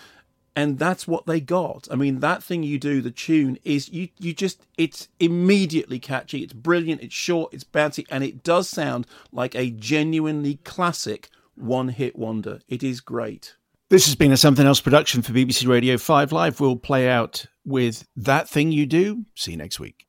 [0.56, 1.88] and that's what they got.
[1.92, 6.44] I mean, that thing you do, the tune is you you just it's immediately catchy.
[6.44, 7.02] It's brilliant.
[7.02, 7.54] It's short.
[7.54, 12.60] It's bouncy, and it does sound like a genuinely classic one-hit wonder.
[12.68, 13.56] It is great.
[13.90, 16.62] This has been a Something Else production for BBC Radio 5 Live.
[16.62, 19.26] We'll play out with That Thing You Do.
[19.36, 20.08] See you next week.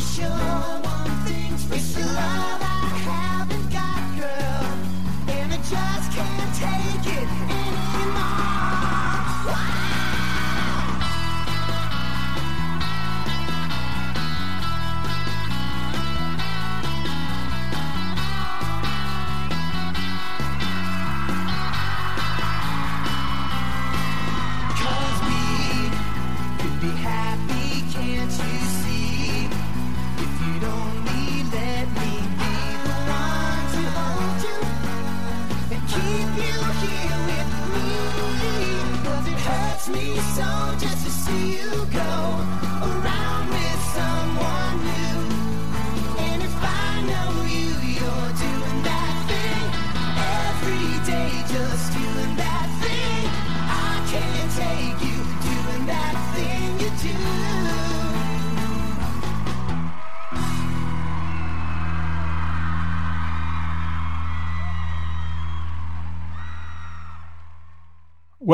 [0.00, 0.28] Sure.
[0.28, 2.57] One thing's for sure.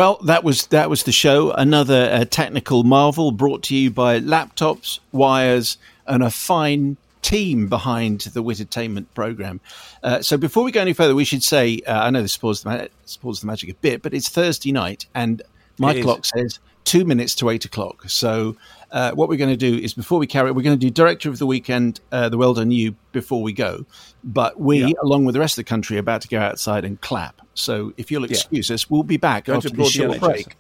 [0.05, 1.51] Well, that was that was the show.
[1.53, 8.21] Another uh, technical marvel brought to you by laptops, wires, and a fine team behind
[8.21, 9.63] the Wittertainment program.
[10.03, 12.63] Uh, so before we go any further, we should say uh, I know this spoils
[12.63, 15.41] the, ma- spoils the magic a bit, but it's Thursday night, and
[15.79, 16.05] my It is.
[16.05, 18.05] clock says two minutes to eight o'clock.
[18.11, 18.57] So
[18.95, 21.29] uh, what we're going to do is before we carry, we're going to do Director
[21.29, 23.85] of the Weekend, uh, the Well Done You, before we go.
[24.23, 24.93] But we, Yeah.
[25.03, 27.43] along with the rest of the country, are about to go outside and clap.
[27.55, 28.31] So if you'll Yeah.
[28.31, 30.57] excuse us, we'll be back Going after to this applaud short break.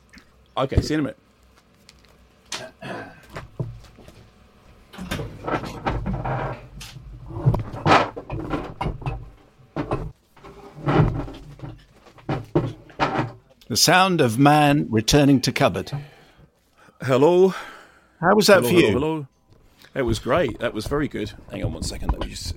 [0.57, 1.19] Okay, see you in a minute.
[13.69, 15.93] The sound of man returning to cupboard.
[17.01, 17.55] Hello.
[18.25, 18.87] How was that hello, for you?
[18.87, 19.27] Hello, hello.
[19.95, 20.59] It was great.
[20.59, 21.33] That was very good.
[21.51, 22.11] Hang on one second.
[22.13, 22.55] Let me just.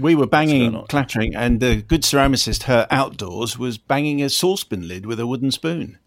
[0.00, 0.86] We were banging going and on?
[0.88, 5.52] clattering, and the good ceramicist, her outdoors, was banging a saucepan lid with a wooden
[5.52, 5.98] spoon.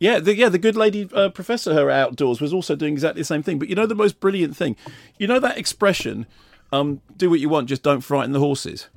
[0.00, 3.26] Yeah, the, yeah, the good lady uh, professor, her outdoors, was also doing exactly the
[3.26, 3.60] same thing.
[3.60, 4.74] But you know the most brilliant thing,
[5.16, 6.26] you know that expression,
[6.72, 8.88] um, "Do what you want, just don't frighten the horses."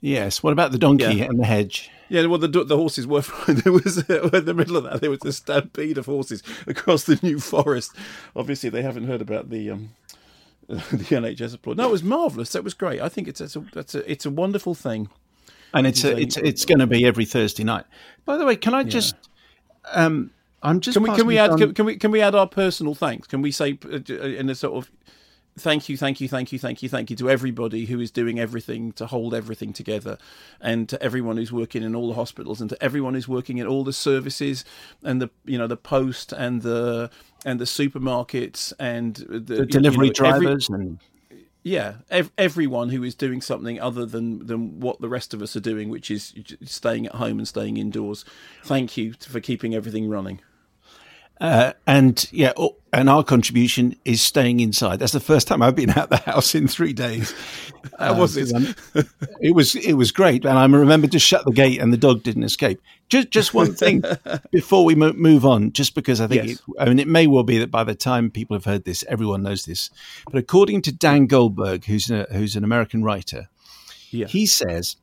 [0.00, 0.44] Yes.
[0.44, 1.24] What about the donkey Yeah.
[1.24, 1.90] and the hedge?
[2.10, 3.22] Yeah, well, the the horses were.
[3.46, 5.00] There was in the middle of that.
[5.00, 7.92] There was a stampede of horses across the New Forest.
[8.36, 9.90] Obviously, they haven't heard about the um,
[10.68, 11.76] the NHS applaud.
[11.76, 12.50] No, it was marvelous.
[12.52, 13.00] That was great.
[13.00, 15.08] I think it's it's a it's a, it's a wonderful thing.
[15.72, 17.84] and it's a, it's it's going to be every Thursday night.
[18.24, 19.14] By the way, can I just?
[19.92, 20.30] Um,
[20.62, 20.96] I'm just.
[20.96, 23.28] Can we can we add on- can, can we can we add our personal thanks?
[23.28, 24.90] Can we say uh, uh, in a sort of
[25.60, 28.40] thank you, thank you, thank you, thank you, thank you to everybody who is doing
[28.40, 30.18] everything to hold everything together,
[30.60, 33.66] and to everyone who's working in all the hospitals, and to everyone who's working in
[33.66, 34.64] all the services,
[35.02, 37.10] and the you know the post and the
[37.44, 40.98] and the supermarkets and the, the delivery you know, every- drivers and
[41.62, 45.54] yeah, ev- everyone who is doing something other than, than what the rest of us
[45.56, 46.32] are doing, which is
[46.64, 48.24] staying at home and staying indoors.
[48.64, 50.40] Thank you for keeping everything running.
[51.40, 54.98] Uh, and yeah, oh, and our contribution is staying inside.
[54.98, 57.32] That's the first time I've been out the house in three days.
[57.98, 58.52] How was it?
[59.40, 62.22] It was it was great, and I remember to shut the gate, and the dog
[62.22, 62.80] didn't escape.
[63.08, 64.02] Just just one thing
[64.52, 66.56] before we mo- move on, just because I think Yes.
[66.58, 69.02] it, I mean it may well be that by the time people have heard this,
[69.08, 69.88] everyone knows this.
[70.30, 73.48] But according to Dan Goldberg, who's a, who's an American writer,
[74.10, 74.26] Yeah.
[74.26, 74.96] he says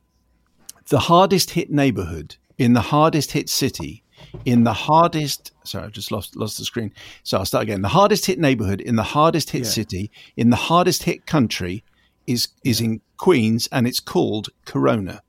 [0.89, 4.03] the hardest hit neighborhood in the hardest hit city
[4.45, 6.91] in the hardest sorry i just lost lost the screen.
[7.23, 7.81] So i'll start again.
[7.81, 9.69] The hardest hit neighborhood in the hardest hit Yeah.
[9.69, 11.83] city in the hardest hit country
[12.25, 15.21] is is in queens and it's called corona.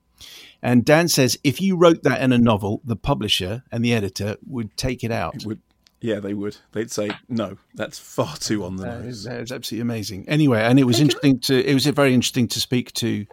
[0.61, 4.35] And dan says if you wrote that in a novel the publisher and the editor
[4.45, 5.45] would take it out.
[5.45, 5.61] Would
[6.01, 6.57] yeah they would.
[6.71, 9.05] They'd say no that's far too on the nose.
[9.05, 10.27] is, that is absolutely amazing.
[10.29, 13.25] Anyway, and it was interesting to it was very interesting to speak to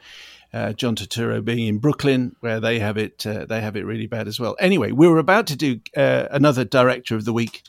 [0.56, 4.06] uh, John Turturro being in Brooklyn, where they have it uh, they have it really
[4.06, 4.56] bad as well.
[4.58, 7.62] Anyway, we were about to do uh, another director of the week.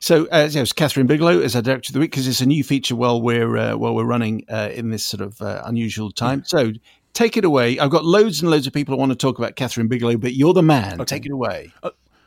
[0.00, 2.46] So uh, it was Kathryn Bigelow as our director of the week because it's a
[2.46, 6.12] new feature while we're uh, while we're running uh, in this sort of uh, unusual
[6.12, 6.44] time.
[6.44, 6.72] So.
[7.12, 7.78] Take it away.
[7.78, 10.34] I've got loads and loads of people who want to talk about Kathryn Bigelow, but
[10.34, 10.98] you're the man.
[11.06, 11.72] Take it away.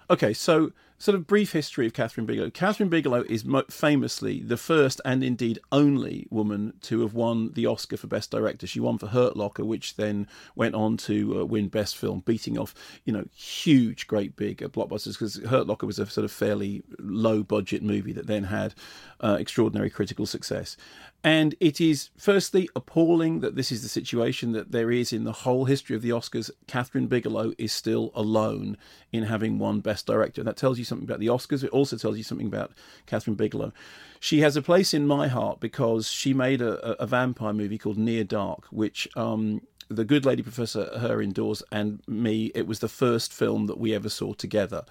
[0.09, 2.49] Okay, so sort of brief history of Kathryn Bigelow.
[2.49, 7.65] Kathryn Bigelow is mo- famously the first and indeed only woman to have won the
[7.65, 8.67] Oscar for Best Director.
[8.67, 12.57] She won for Hurt Locker, which then went on to uh, win Best Film, beating
[12.57, 15.13] off you know huge, great big uh, blockbusters.
[15.13, 18.75] Because Hurt Locker was a sort of fairly low budget movie that then had
[19.21, 20.75] uh, extraordinary critical success.
[21.23, 25.33] And it is firstly appalling that this is the situation that there is in the
[25.33, 26.49] whole history of the Oscars.
[26.65, 28.77] Kathryn Bigelow is still alone
[29.11, 30.43] in having won Best Director.
[30.43, 31.63] That tells you something about the Oscars.
[31.63, 32.71] It also tells you something about
[33.05, 33.73] Kathryn Bigelow.
[34.21, 37.97] She has a place in my heart because she made a, a, vampire movie called
[37.97, 42.87] Near Dark, which um, the good lady Professor her indoors and me, it was the
[42.87, 44.85] first film that we ever saw together.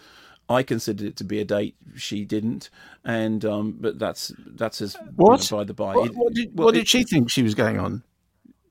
[0.48, 1.76] I considered it to be a date.
[1.96, 2.70] She didn't,
[3.04, 5.50] and um, but that's that's as What?
[5.50, 5.94] you know, by the by.
[5.94, 8.02] What, what did, well, what did it- she think she was going on?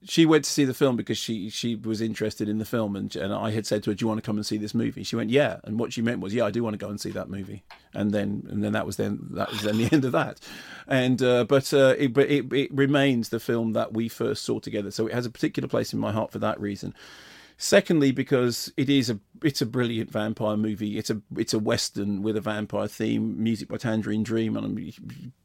[0.10, 3.14] she went to see the film because she she was interested in the film and
[3.16, 5.04] and I had said to her, "Do you want to come and see this movie?"
[5.04, 6.99] She went, "Yeah," and what she meant was, "Yeah, I do want to go and
[7.02, 7.64] see that movie."
[7.94, 10.40] And then and then that was then that was then the end of that.
[10.88, 14.60] And uh, but uh, it, but it it remains the film that we first saw
[14.60, 16.94] together, so it has a particular place in my heart for that reason.
[17.57, 20.97] Secondly, because it is a it's a brilliant vampire movie.
[20.97, 24.77] It's a it's a western with a vampire theme, music by Tangerine Dream, and I'm
[24.77, 24.93] a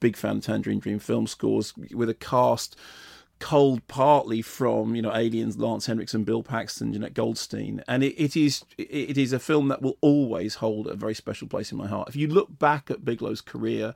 [0.01, 2.77] big fan of Tangerine Dream film scores with a cast
[3.43, 8.37] culled partly from you know Aliens, Lance Henriksen, Bill Paxton, Jenette Goldstein, and it, it
[8.37, 11.89] is it is a film that will always hold a very special place in my
[11.89, 12.09] heart.
[12.09, 13.95] If you look back at Bigelow's career,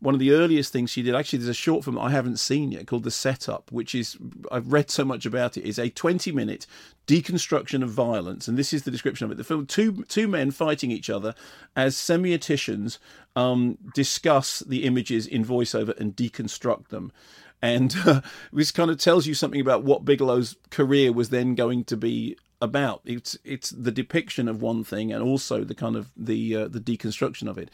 [0.00, 2.72] one of the earliest things she did actually there's a short film I haven't seen
[2.72, 4.16] yet called The Setup, which is
[4.50, 6.66] I've read so much about it is a 20 minute
[7.06, 9.36] deconstruction of violence, and this is the description of it.
[9.36, 11.34] The film two two men fighting each other
[11.74, 12.98] as semioticians
[13.36, 17.12] um, discuss the images in voiceover and deconstruct them
[17.60, 18.20] and uh,
[18.52, 22.36] this kind of tells you something about what Bigelow's career was then going to be
[22.60, 23.02] about.
[23.04, 26.80] It's it's the depiction of one thing and also the kind of the uh, the
[26.80, 27.70] deconstruction of it.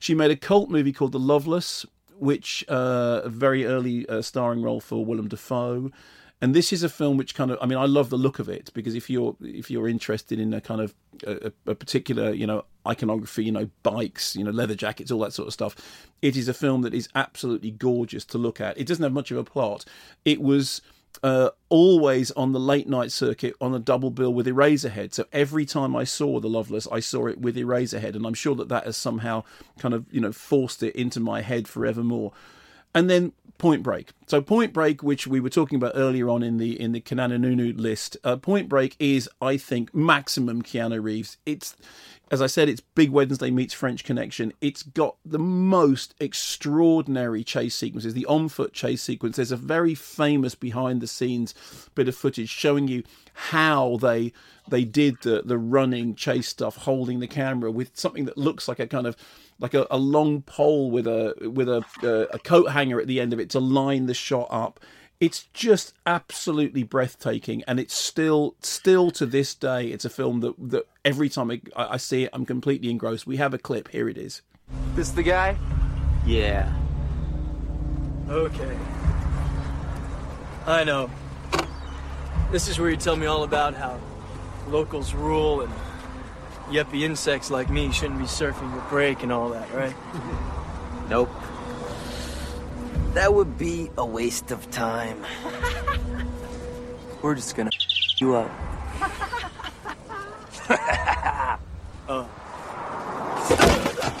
[0.00, 1.84] She made a cult movie called The Loveless,
[2.18, 5.90] which uh, a very early uh, starring role for Willem Dafoe.
[6.40, 8.48] And this is a film which kind of, I mean, I love the look of
[8.48, 10.94] it because if you're if you're interested in a kind of
[11.26, 15.32] a, a particular, you know, iconography, you know, bikes, you know, leather jackets, all that
[15.32, 15.74] sort of stuff,
[16.22, 18.78] it is a film that is absolutely gorgeous to look at.
[18.78, 19.84] It doesn't have much of a plot.
[20.24, 20.80] It was
[21.22, 25.14] uh, always on the late night circuit on a double bill with Eraserhead.
[25.14, 28.54] So every time I saw The Loveless, I saw it with Eraserhead, and I'm sure
[28.56, 29.44] that that has somehow
[29.78, 32.32] kind of you know forced it into my head forevermore.
[32.94, 34.12] And then Point Break.
[34.26, 37.78] So Point Break, which we were talking about earlier on in the in the Kananununu
[37.78, 41.38] list, uh, Point Break is, I think, maximum Keanu Reeves.
[41.44, 41.76] It's
[42.30, 44.52] as I said, it's Big Wednesday meets French Connection.
[44.60, 48.14] It's got the most extraordinary chase sequences.
[48.14, 49.36] The on foot chase sequence.
[49.36, 51.54] There's a very famous behind the scenes
[51.94, 53.02] bit of footage showing you
[53.32, 54.32] how they
[54.68, 58.78] they did the the running chase stuff, holding the camera with something that looks like
[58.78, 59.16] a kind of
[59.58, 63.20] like a, a long pole with a with a uh, a coat hanger at the
[63.20, 64.80] end of it to line the shot up
[65.20, 70.54] it's just absolutely breathtaking and it's still still to this day it's a film that
[70.58, 74.08] that every time I, I see it i'm completely engrossed we have a clip here
[74.08, 74.42] it is
[74.94, 75.56] This the guy?
[76.26, 76.72] Yeah.
[78.28, 78.76] Okay.
[80.66, 81.10] I know.
[82.52, 83.98] This is where you tell me all about how
[84.68, 85.72] locals rule and
[86.68, 89.94] yuppie insects like me shouldn't be surfing the break and all that, right?
[91.08, 91.30] Nope.
[93.14, 95.24] That would be a waste of time.
[97.22, 97.70] We're just gonna
[98.20, 98.50] you up.
[102.08, 102.28] oh.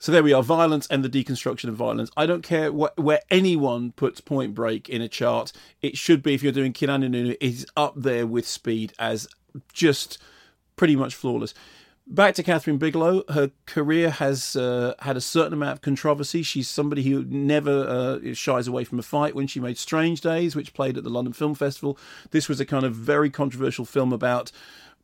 [0.00, 2.10] So there we are, violence and the deconstruction of violence.
[2.16, 5.52] I don't care wh- where anyone puts Point Break in a chart.
[5.82, 9.28] It should be if you're doing Kinanu Nunu, it is up there with Speed as
[9.74, 10.16] just
[10.76, 11.52] pretty much flawless.
[12.10, 13.22] Back to Kathryn Bigelow.
[13.28, 16.42] Her career has uh, had a certain amount of controversy.
[16.42, 19.34] She's somebody who never uh, shies away from a fight.
[19.34, 21.98] When she made Strange Days, which played at the London Film Festival,
[22.30, 24.50] this was a kind of very controversial film about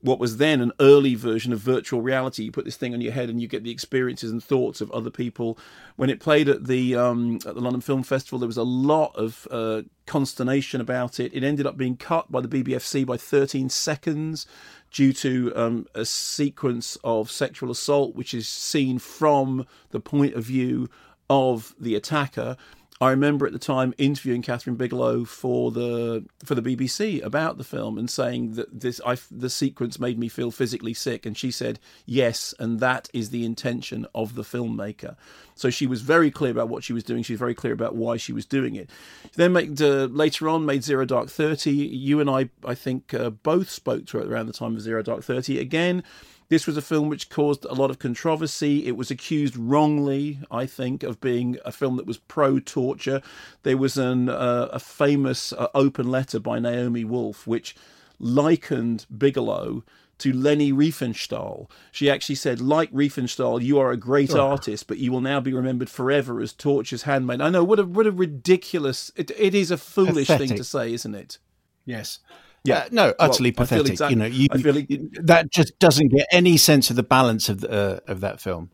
[0.01, 2.45] what was then an early version of virtual reality.
[2.45, 4.91] You put this thing on your head and you get the experiences and thoughts of
[4.91, 5.59] other people.
[5.97, 9.15] When it played at the um, at the London Film Festival, there was a lot
[9.15, 11.35] of uh, consternation about it.
[11.35, 14.47] It ended up being cut by the BBFC by 13 seconds
[14.95, 20.45] due to um, a sequence of sexual assault, which is seen from the point of
[20.45, 20.89] view
[21.29, 22.57] of the attacker.
[23.05, 27.65] I remember at the time interviewing Kathryn Bigelow for the for the BBC about the
[27.65, 31.51] film and saying that this I, the sequence made me feel physically sick, and she
[31.51, 35.17] said yes, and that is the intention of the filmmaker.
[35.55, 37.23] So she was very clear about what she was doing.
[37.23, 38.89] She was very clear about why she was doing it.
[39.25, 41.73] She then made, uh, later on made Zero Dark Thirty.
[41.73, 45.03] You and I, I think, uh, both spoke to her around the time of Zero
[45.03, 45.59] Dark Thirty.
[45.61, 46.03] Again,
[46.49, 48.87] this was a film which caused a lot of controversy.
[48.87, 53.23] It was accused wrongly, I think, of being a film that was pro torture.
[53.63, 57.75] There was an, uh, a famous uh, open letter by Naomi Wolf which
[58.19, 59.85] likened Bigelow
[60.19, 61.69] to Leni Riefenstahl.
[61.91, 64.41] She actually said, like Riefenstahl, you are a great Oh.
[64.51, 67.41] artist, but you will now be remembered forever as torture's handmaid.
[67.41, 70.93] I know, what a, what a ridiculous, it, it is a foolish thing to say,
[70.93, 71.39] isn't it?
[71.85, 72.21] Yes.
[72.65, 72.79] Yeah.
[72.79, 73.93] Uh, no, Well, utterly I feel pathetic.
[73.93, 74.75] exact- you know, you, I feel
[75.23, 78.71] that just doesn't get any sense of the balance of the, uh, of that film.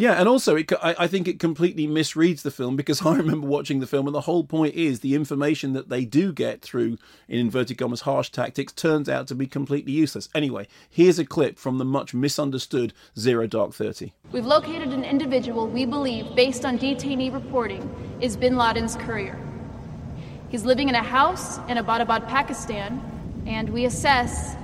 [0.00, 3.46] Yeah, and also it, I, I think it completely misreads the film because I remember
[3.46, 6.96] watching the film, and the whole point is the information that they do get through,
[7.28, 10.30] in inverted commas, harsh tactics turns out to be completely useless.
[10.34, 14.14] Anyway, here's a clip from the much misunderstood Zero Dark Thirty.
[14.32, 19.38] We've located an individual we believe, based on detainee reporting, is bin Laden's courier.
[20.50, 23.00] He's living in a house in Abbottabad, Pakistan,
[23.46, 24.56] and we assess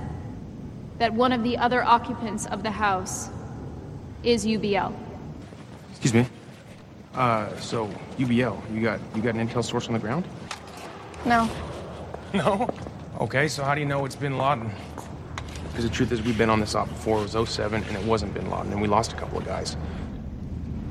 [0.97, 3.29] that one of the other occupants of the house
[4.21, 4.93] is UBL.
[5.91, 6.25] Excuse me.
[7.15, 7.87] Uh, so
[8.17, 10.25] UBL, you got you got an intel source on the ground?
[11.25, 11.49] No.
[12.33, 12.69] No.
[13.21, 14.69] Okay, so how do you know it's Bin Laden?
[15.69, 17.19] Because the truth is, we've been on this op before.
[17.19, 19.77] It was 07, and it wasn't Bin Laden, and we lost a couple of guys.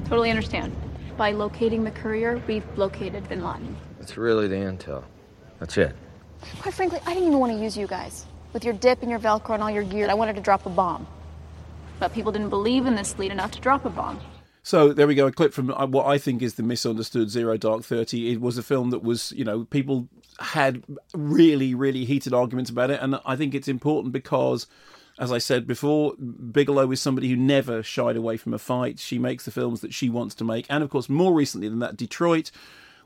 [0.06, 0.74] Totally understand.
[1.16, 3.76] By locating the courier, we've located bin Laden.
[4.06, 5.02] It's really the intel.
[5.58, 5.92] That's it.
[6.60, 8.24] Quite frankly, I didn't even want to use you guys.
[8.52, 10.70] With your dip and your Velcro and all your gear, I wanted to drop a
[10.70, 11.08] bomb.
[11.98, 14.20] But people didn't believe in this lead enough to drop a bomb.
[14.62, 17.56] So there we go, a clip from uh, what I think is the misunderstood Zero
[17.56, 18.30] Dark Thirty.
[18.30, 20.06] It was a film that was, you know, people
[20.38, 24.68] had really, really heated arguments about it, and I think it's important because,
[25.18, 29.00] as I said before, Bigelow is somebody who never shied away from a fight.
[29.00, 31.80] She makes the films that she wants to make, and of course, more recently than
[31.80, 32.52] that, Detroit.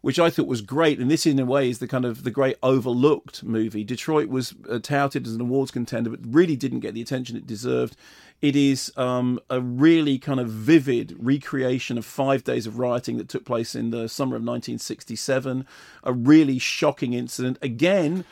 [0.02, 2.31] Which I thought was great, and this, in a way, is the kind of the
[2.31, 3.85] great overlooked movie.
[3.85, 7.47] Detroit was uh, touted as an awards contender, but really didn't get the attention it
[7.47, 7.97] deserved.
[8.40, 13.28] It is um, a really kind of vivid recreation of five days of rioting that
[13.28, 15.66] took place in the summer of 1967.
[16.05, 17.59] A really shocking incident.
[17.60, 18.24] Again,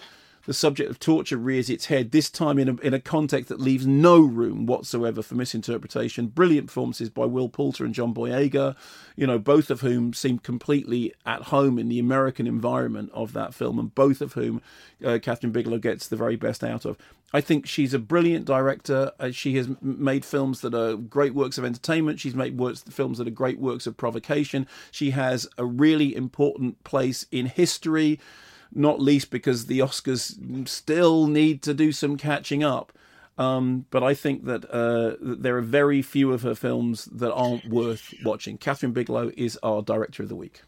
[0.49, 3.61] the subject of torture rears its head, this time in a, in a context that
[3.61, 6.29] leaves no room whatsoever for misinterpretation.
[6.29, 8.75] Brilliant performances by Will Poulter and John Boyega,
[9.15, 13.53] you know, both of whom seem completely at home in the American environment of that
[13.53, 14.62] film, and both of whom
[15.05, 16.97] uh, Kathryn Bigelow gets the very best out of.
[17.31, 19.12] I think she's a brilliant director.
[19.20, 22.20] Uh, she has made films that are great works of entertainment.
[22.20, 24.66] She's made works, films that are great works of provocation.
[24.91, 28.19] She has a really important place in history
[28.73, 32.93] not least because the Oscars still need to do some catching up.
[33.36, 37.69] Um, but I think that, uh, there are very few of her films that aren't
[37.69, 38.59] worth watching.
[38.59, 40.62] Kathryn Bigelow is our director of the week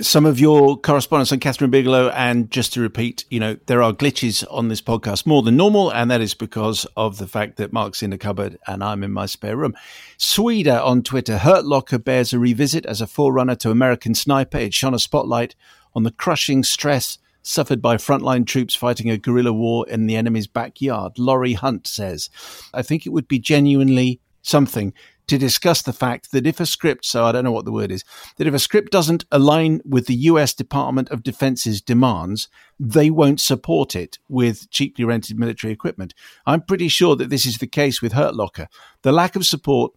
[0.00, 2.10] some of your correspondence on Kathryn Bigelow.
[2.10, 5.90] And just to repeat, you know, there are glitches on this podcast more than normal.
[5.90, 9.12] And that is because of the fact that Mark's in the cupboard and I'm in
[9.12, 9.74] my spare room.
[10.18, 14.58] Sweda on Twitter, Hurt Locker bears a revisit as a forerunner to American Sniper.
[14.58, 15.54] It shone a spotlight
[15.94, 20.46] on the crushing stress suffered by frontline troops fighting a guerrilla war in the enemy's
[20.46, 21.18] backyard.
[21.18, 22.30] Laurie Hunt says,
[22.74, 24.92] I think it would be genuinely something
[25.30, 27.92] to discuss the fact that if a script, so I don't know what the word
[27.92, 28.02] is,
[28.36, 32.48] that if a script doesn't align with the US Department of Defense's demands,
[32.80, 36.14] they won't support it with cheaply rented military equipment.
[36.46, 38.66] I'm pretty sure that this is the case with Hurt Locker.
[39.02, 39.92] The lack of support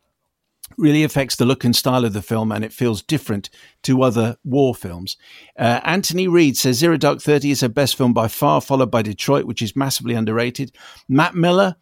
[0.77, 3.49] really affects the look and style of the film and it feels different
[3.83, 5.17] to other war films.
[5.57, 9.01] Uh, Anthony Reed says Zero Dark 30 is her best film by far, followed by
[9.01, 10.71] Detroit, which is massively underrated.
[11.07, 11.75] Matt Miller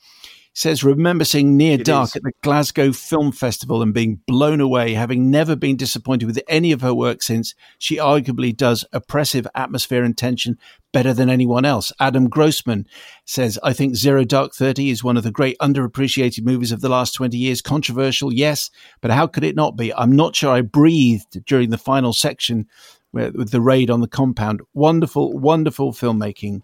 [0.53, 2.15] says, remember seeing Near It Dark is.
[2.17, 6.71] at the Glasgow Film Festival and being blown away, having never been disappointed with any
[6.71, 7.55] of her work since.
[7.77, 10.57] She arguably does oppressive atmosphere and tension
[10.91, 11.93] better than anyone else.
[12.01, 12.85] Adam Grossman
[13.23, 16.89] says, I think Zero Dark 30 is one of the great underappreciated movies of the
[16.89, 17.61] last 20 years.
[17.61, 18.69] Controversial, yes,
[18.99, 19.93] but how could it not be?
[19.93, 22.67] I'm not sure I breathed during the final section
[23.13, 24.61] with the raid on the compound.
[24.73, 26.61] Wonderful, wonderful filmmaking.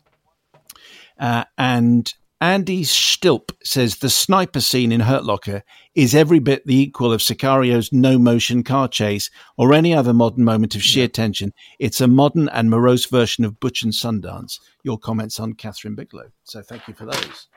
[1.19, 5.64] Uh, and Andy Stilp says the sniper scene in Hurt Locker
[5.95, 10.43] is every bit the equal of Sicario's no motion car chase or any other modern
[10.43, 11.51] moment of sheer tension.
[11.80, 14.59] It's a modern and morose version of Butch and Sundance.
[14.84, 16.30] Your comments on Kathryn Bigelow.
[16.43, 17.47] So thank you for those.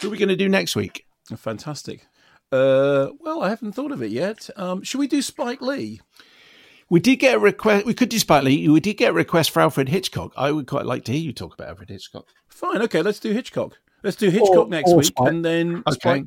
[0.00, 1.04] Who are we going to do next week?
[1.36, 2.06] Fantastic.
[2.50, 4.48] Uh, well, I haven't thought of it yet.
[4.56, 6.00] Um, should we do Spike Lee?
[6.88, 7.84] We did get a request.
[7.84, 8.66] We could do Spike Lee.
[8.66, 10.32] We did get a request for Alfred Hitchcock.
[10.38, 12.28] I would quite like to hear you talk about Alfred Hitchcock.
[12.48, 12.80] Fine.
[12.80, 13.78] Okay, let's do Hitchcock.
[14.02, 15.28] Let's do Hitchcock Or- next or week, Spike.
[15.28, 15.94] and then Okay.
[16.00, 16.24] Spike.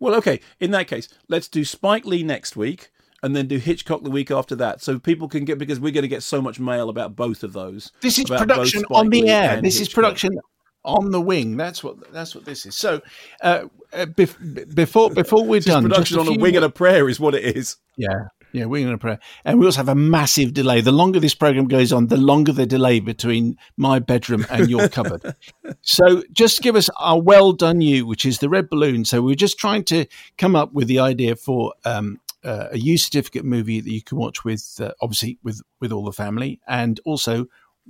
[0.00, 0.40] Well, okay.
[0.60, 2.90] In that case, let's do Spike Lee next week,
[3.22, 6.02] and then do Hitchcock the week after that, so people can get because we're going
[6.02, 7.90] to get so much mail about both of those.
[8.00, 9.56] This is production on the Lee air.
[9.56, 10.38] and This is production
[10.84, 11.56] on the wing.
[11.56, 12.74] That's what that's what this is.
[12.74, 13.00] So
[13.42, 16.56] uh, uh, bef- before before we're This is done, production just on a wing wo-
[16.58, 17.76] and a prayer is what it is.
[17.96, 18.10] Yeah,
[18.54, 19.18] yeah, wing and a prayer.
[19.44, 20.80] And we also have a massive delay.
[20.80, 24.88] The longer this program goes on, the longer the delay between my bedroom and your
[24.90, 25.34] cupboard.
[25.82, 29.04] So just give us our well done you, which is the red balloon.
[29.04, 30.06] So we're just trying to
[30.38, 34.18] come up with the idea for um, uh, a U certificate movie that you can
[34.18, 37.46] watch with, uh, obviously, with with all the family, and also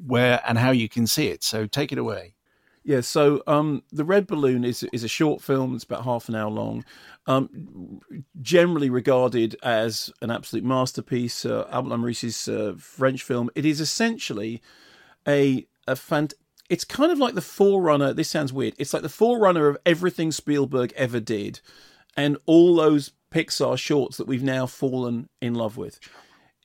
[0.07, 1.45] where and how you can see it.
[1.45, 2.34] So take it away.
[2.87, 5.75] Yeah, so um, the Red Balloon is is a short film.
[5.75, 6.85] It's about half an hour long.
[7.27, 8.01] Um,
[8.43, 11.47] generally regarded as an absolute masterpiece.
[11.47, 13.49] Uh, Albert Lamorisse's uh, French film.
[13.55, 14.61] It is essentially
[15.27, 16.35] a a fant-
[16.69, 18.13] It's kind of like the forerunner.
[18.13, 18.75] This sounds weird.
[18.79, 21.61] It's like the forerunner of everything Spielberg ever did,
[22.19, 25.99] and all those Pixar shorts that we've now fallen in love with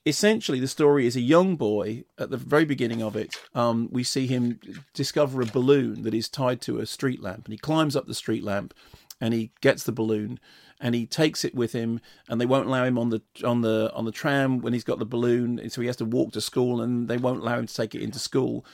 [0.06, 4.02] essentially the story is a young boy at the very beginning of it um, we
[4.02, 4.58] see him
[4.94, 8.14] discover a balloon that is tied to a street lamp and he climbs up the
[8.14, 8.72] street lamp
[9.20, 10.40] and he gets the balloon
[10.80, 13.92] and he takes it with him and they won't allow him on the on the
[13.94, 16.80] on the tram when he's got the balloon so he has to walk to school
[16.80, 18.64] and they won't allow him to take it into school.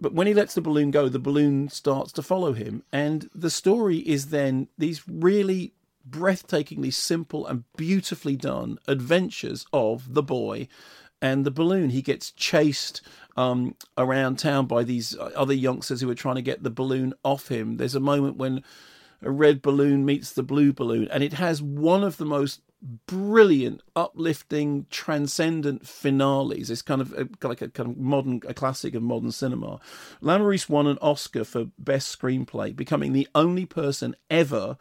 [0.00, 3.50] But when he lets the balloon go the balloon starts to follow him and the
[3.50, 5.72] story is then these really
[6.10, 10.68] breathtakingly simple and beautifully done adventures of the boy
[11.20, 11.90] and the balloon.
[11.90, 13.02] He gets chased
[13.36, 17.48] um, around town by these other youngsters who are trying to get the balloon off
[17.48, 17.76] him.
[17.76, 18.62] There's a moment when
[19.22, 22.60] a red balloon meets the blue balloon, and it has one of the most
[23.06, 26.70] brilliant, uplifting, transcendent finales.
[26.70, 29.80] It's kind of a, like a kind of modern, a classic of modern cinema.
[30.22, 34.76] Lamorisse won an Oscar for Best Screenplay, becoming the only person ever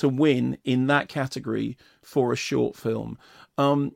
[0.00, 3.18] to win in that category for a short film.
[3.58, 3.92] Um,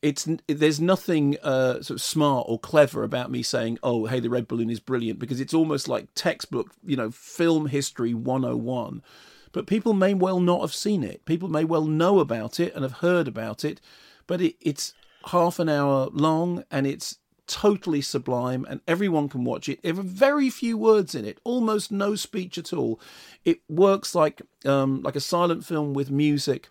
[0.00, 4.30] it's there's nothing uh, sort of smart or clever about me saying, "Oh, hey, the
[4.30, 9.02] red balloon is brilliant," because it's almost like textbook, you know, film history 101.
[9.50, 11.24] But people may well not have seen it.
[11.24, 13.80] People may well know about it and have heard about it,
[14.28, 14.94] but it, it's
[15.26, 17.18] half an hour long and it's
[17.50, 19.82] totally sublime and everyone can watch it.
[19.82, 23.00] There are very few words in it, almost no speech at all.
[23.44, 26.68] It works like um, like a silent film with music,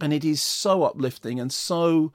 [0.00, 2.12] and it is so uplifting and so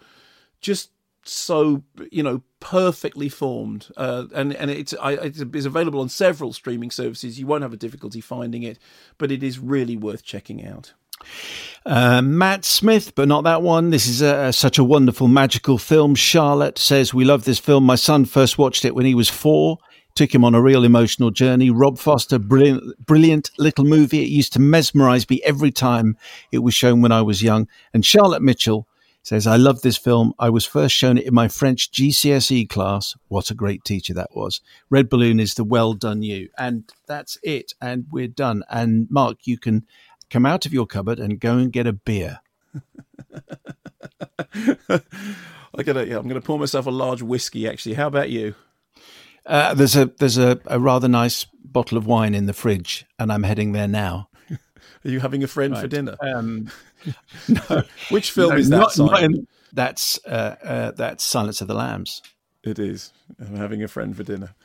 [0.59, 0.91] just
[1.23, 6.53] so you know perfectly formed uh, and and it's I, it's it's available on several
[6.53, 8.80] streaming services you won't have a difficulty finding it
[9.18, 10.93] but it is really worth checking out
[11.85, 13.91] Uh, Matt Smith, but not that one.
[13.91, 16.15] This is a, such a wonderful, magical film.
[16.15, 17.85] Charlotte says, We love this film.
[17.85, 19.77] My son first watched it when he was four.
[20.14, 21.69] took him on a real emotional journey.
[21.69, 24.22] Rob Foster, brilliant, brilliant little movie.
[24.22, 26.18] It used to mesmerize me every time
[26.52, 27.69] it was shown when I was young.
[27.94, 28.85] And Charlotte Mitchell
[29.23, 30.34] says, I love this film.
[30.39, 33.15] I was first shown it in my French GCSE class.
[33.27, 34.61] What a great teacher that was.
[34.89, 36.49] Red Balloon is the well done you.
[36.57, 37.73] And that's it.
[37.81, 38.64] And we're done.
[38.69, 39.85] And Mark, you can
[40.30, 42.40] come out of your cupboard and go and get a beer.
[45.80, 47.68] I gotta, yeah, I'm going to pour myself a large whiskey.
[47.68, 48.56] Actually, how about you?
[49.45, 53.32] Uh, there's a there's a, a rather nice bottle of wine in the fridge, and
[53.32, 54.30] I'm heading there now.
[54.49, 56.18] Are you having a friend for dinner?
[56.22, 56.70] Um,
[57.48, 58.78] no, Which film No, is that?
[58.78, 62.22] not- not in- that's uh, uh, that's Silence of the Lambs.
[62.64, 63.14] It is.
[63.40, 64.56] I'm having a friend for dinner.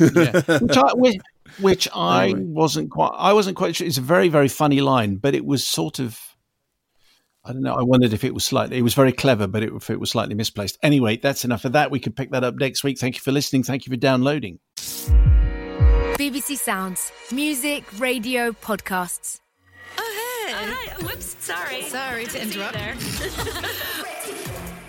[0.00, 0.40] yeah.
[0.58, 0.92] which I,
[1.58, 2.40] which, which I Anyway.
[2.44, 3.12] wasn't quite.
[3.16, 3.86] I wasn't quite sure.
[3.86, 6.18] It's a very very funny line, but it was sort of.
[7.44, 7.74] I don't know.
[7.76, 8.76] I wondered if it was slightly.
[8.78, 10.78] It was very clever, but it, if it was slightly misplaced.
[10.82, 11.92] Anyway, that's enough of that.
[11.92, 12.98] We can pick that up next week.
[12.98, 13.62] Thank you for listening.
[13.62, 14.58] Thank you for downloading.
[16.18, 17.12] BBC Sounds.
[17.30, 19.38] Music, radio, podcasts.
[19.96, 21.04] Oh, oh, hi.
[21.04, 21.82] Whoops, sorry.
[21.82, 22.76] Sorry to interrupt.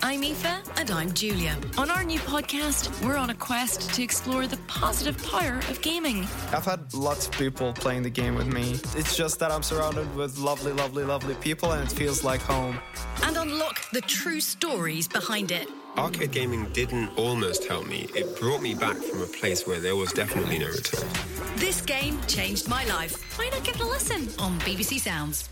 [0.02, 0.78] I'm Aoife.
[0.78, 1.56] And I'm Julia.
[1.76, 6.22] On our new podcast, we're on a quest to explore the positive power of gaming.
[6.52, 8.72] I've had lots of people playing the game with me.
[8.96, 12.78] It's just that I'm surrounded with lovely, lovely, lovely people and it feels like home.
[13.24, 15.68] And unlock the true stories behind it.
[15.96, 18.08] Arcade gaming didn't almost help me.
[18.14, 21.08] It brought me back from a place where there was definitely no return.
[21.56, 23.36] This game changed my life.
[23.38, 25.48] Why not give it a listen on BBC Sounds?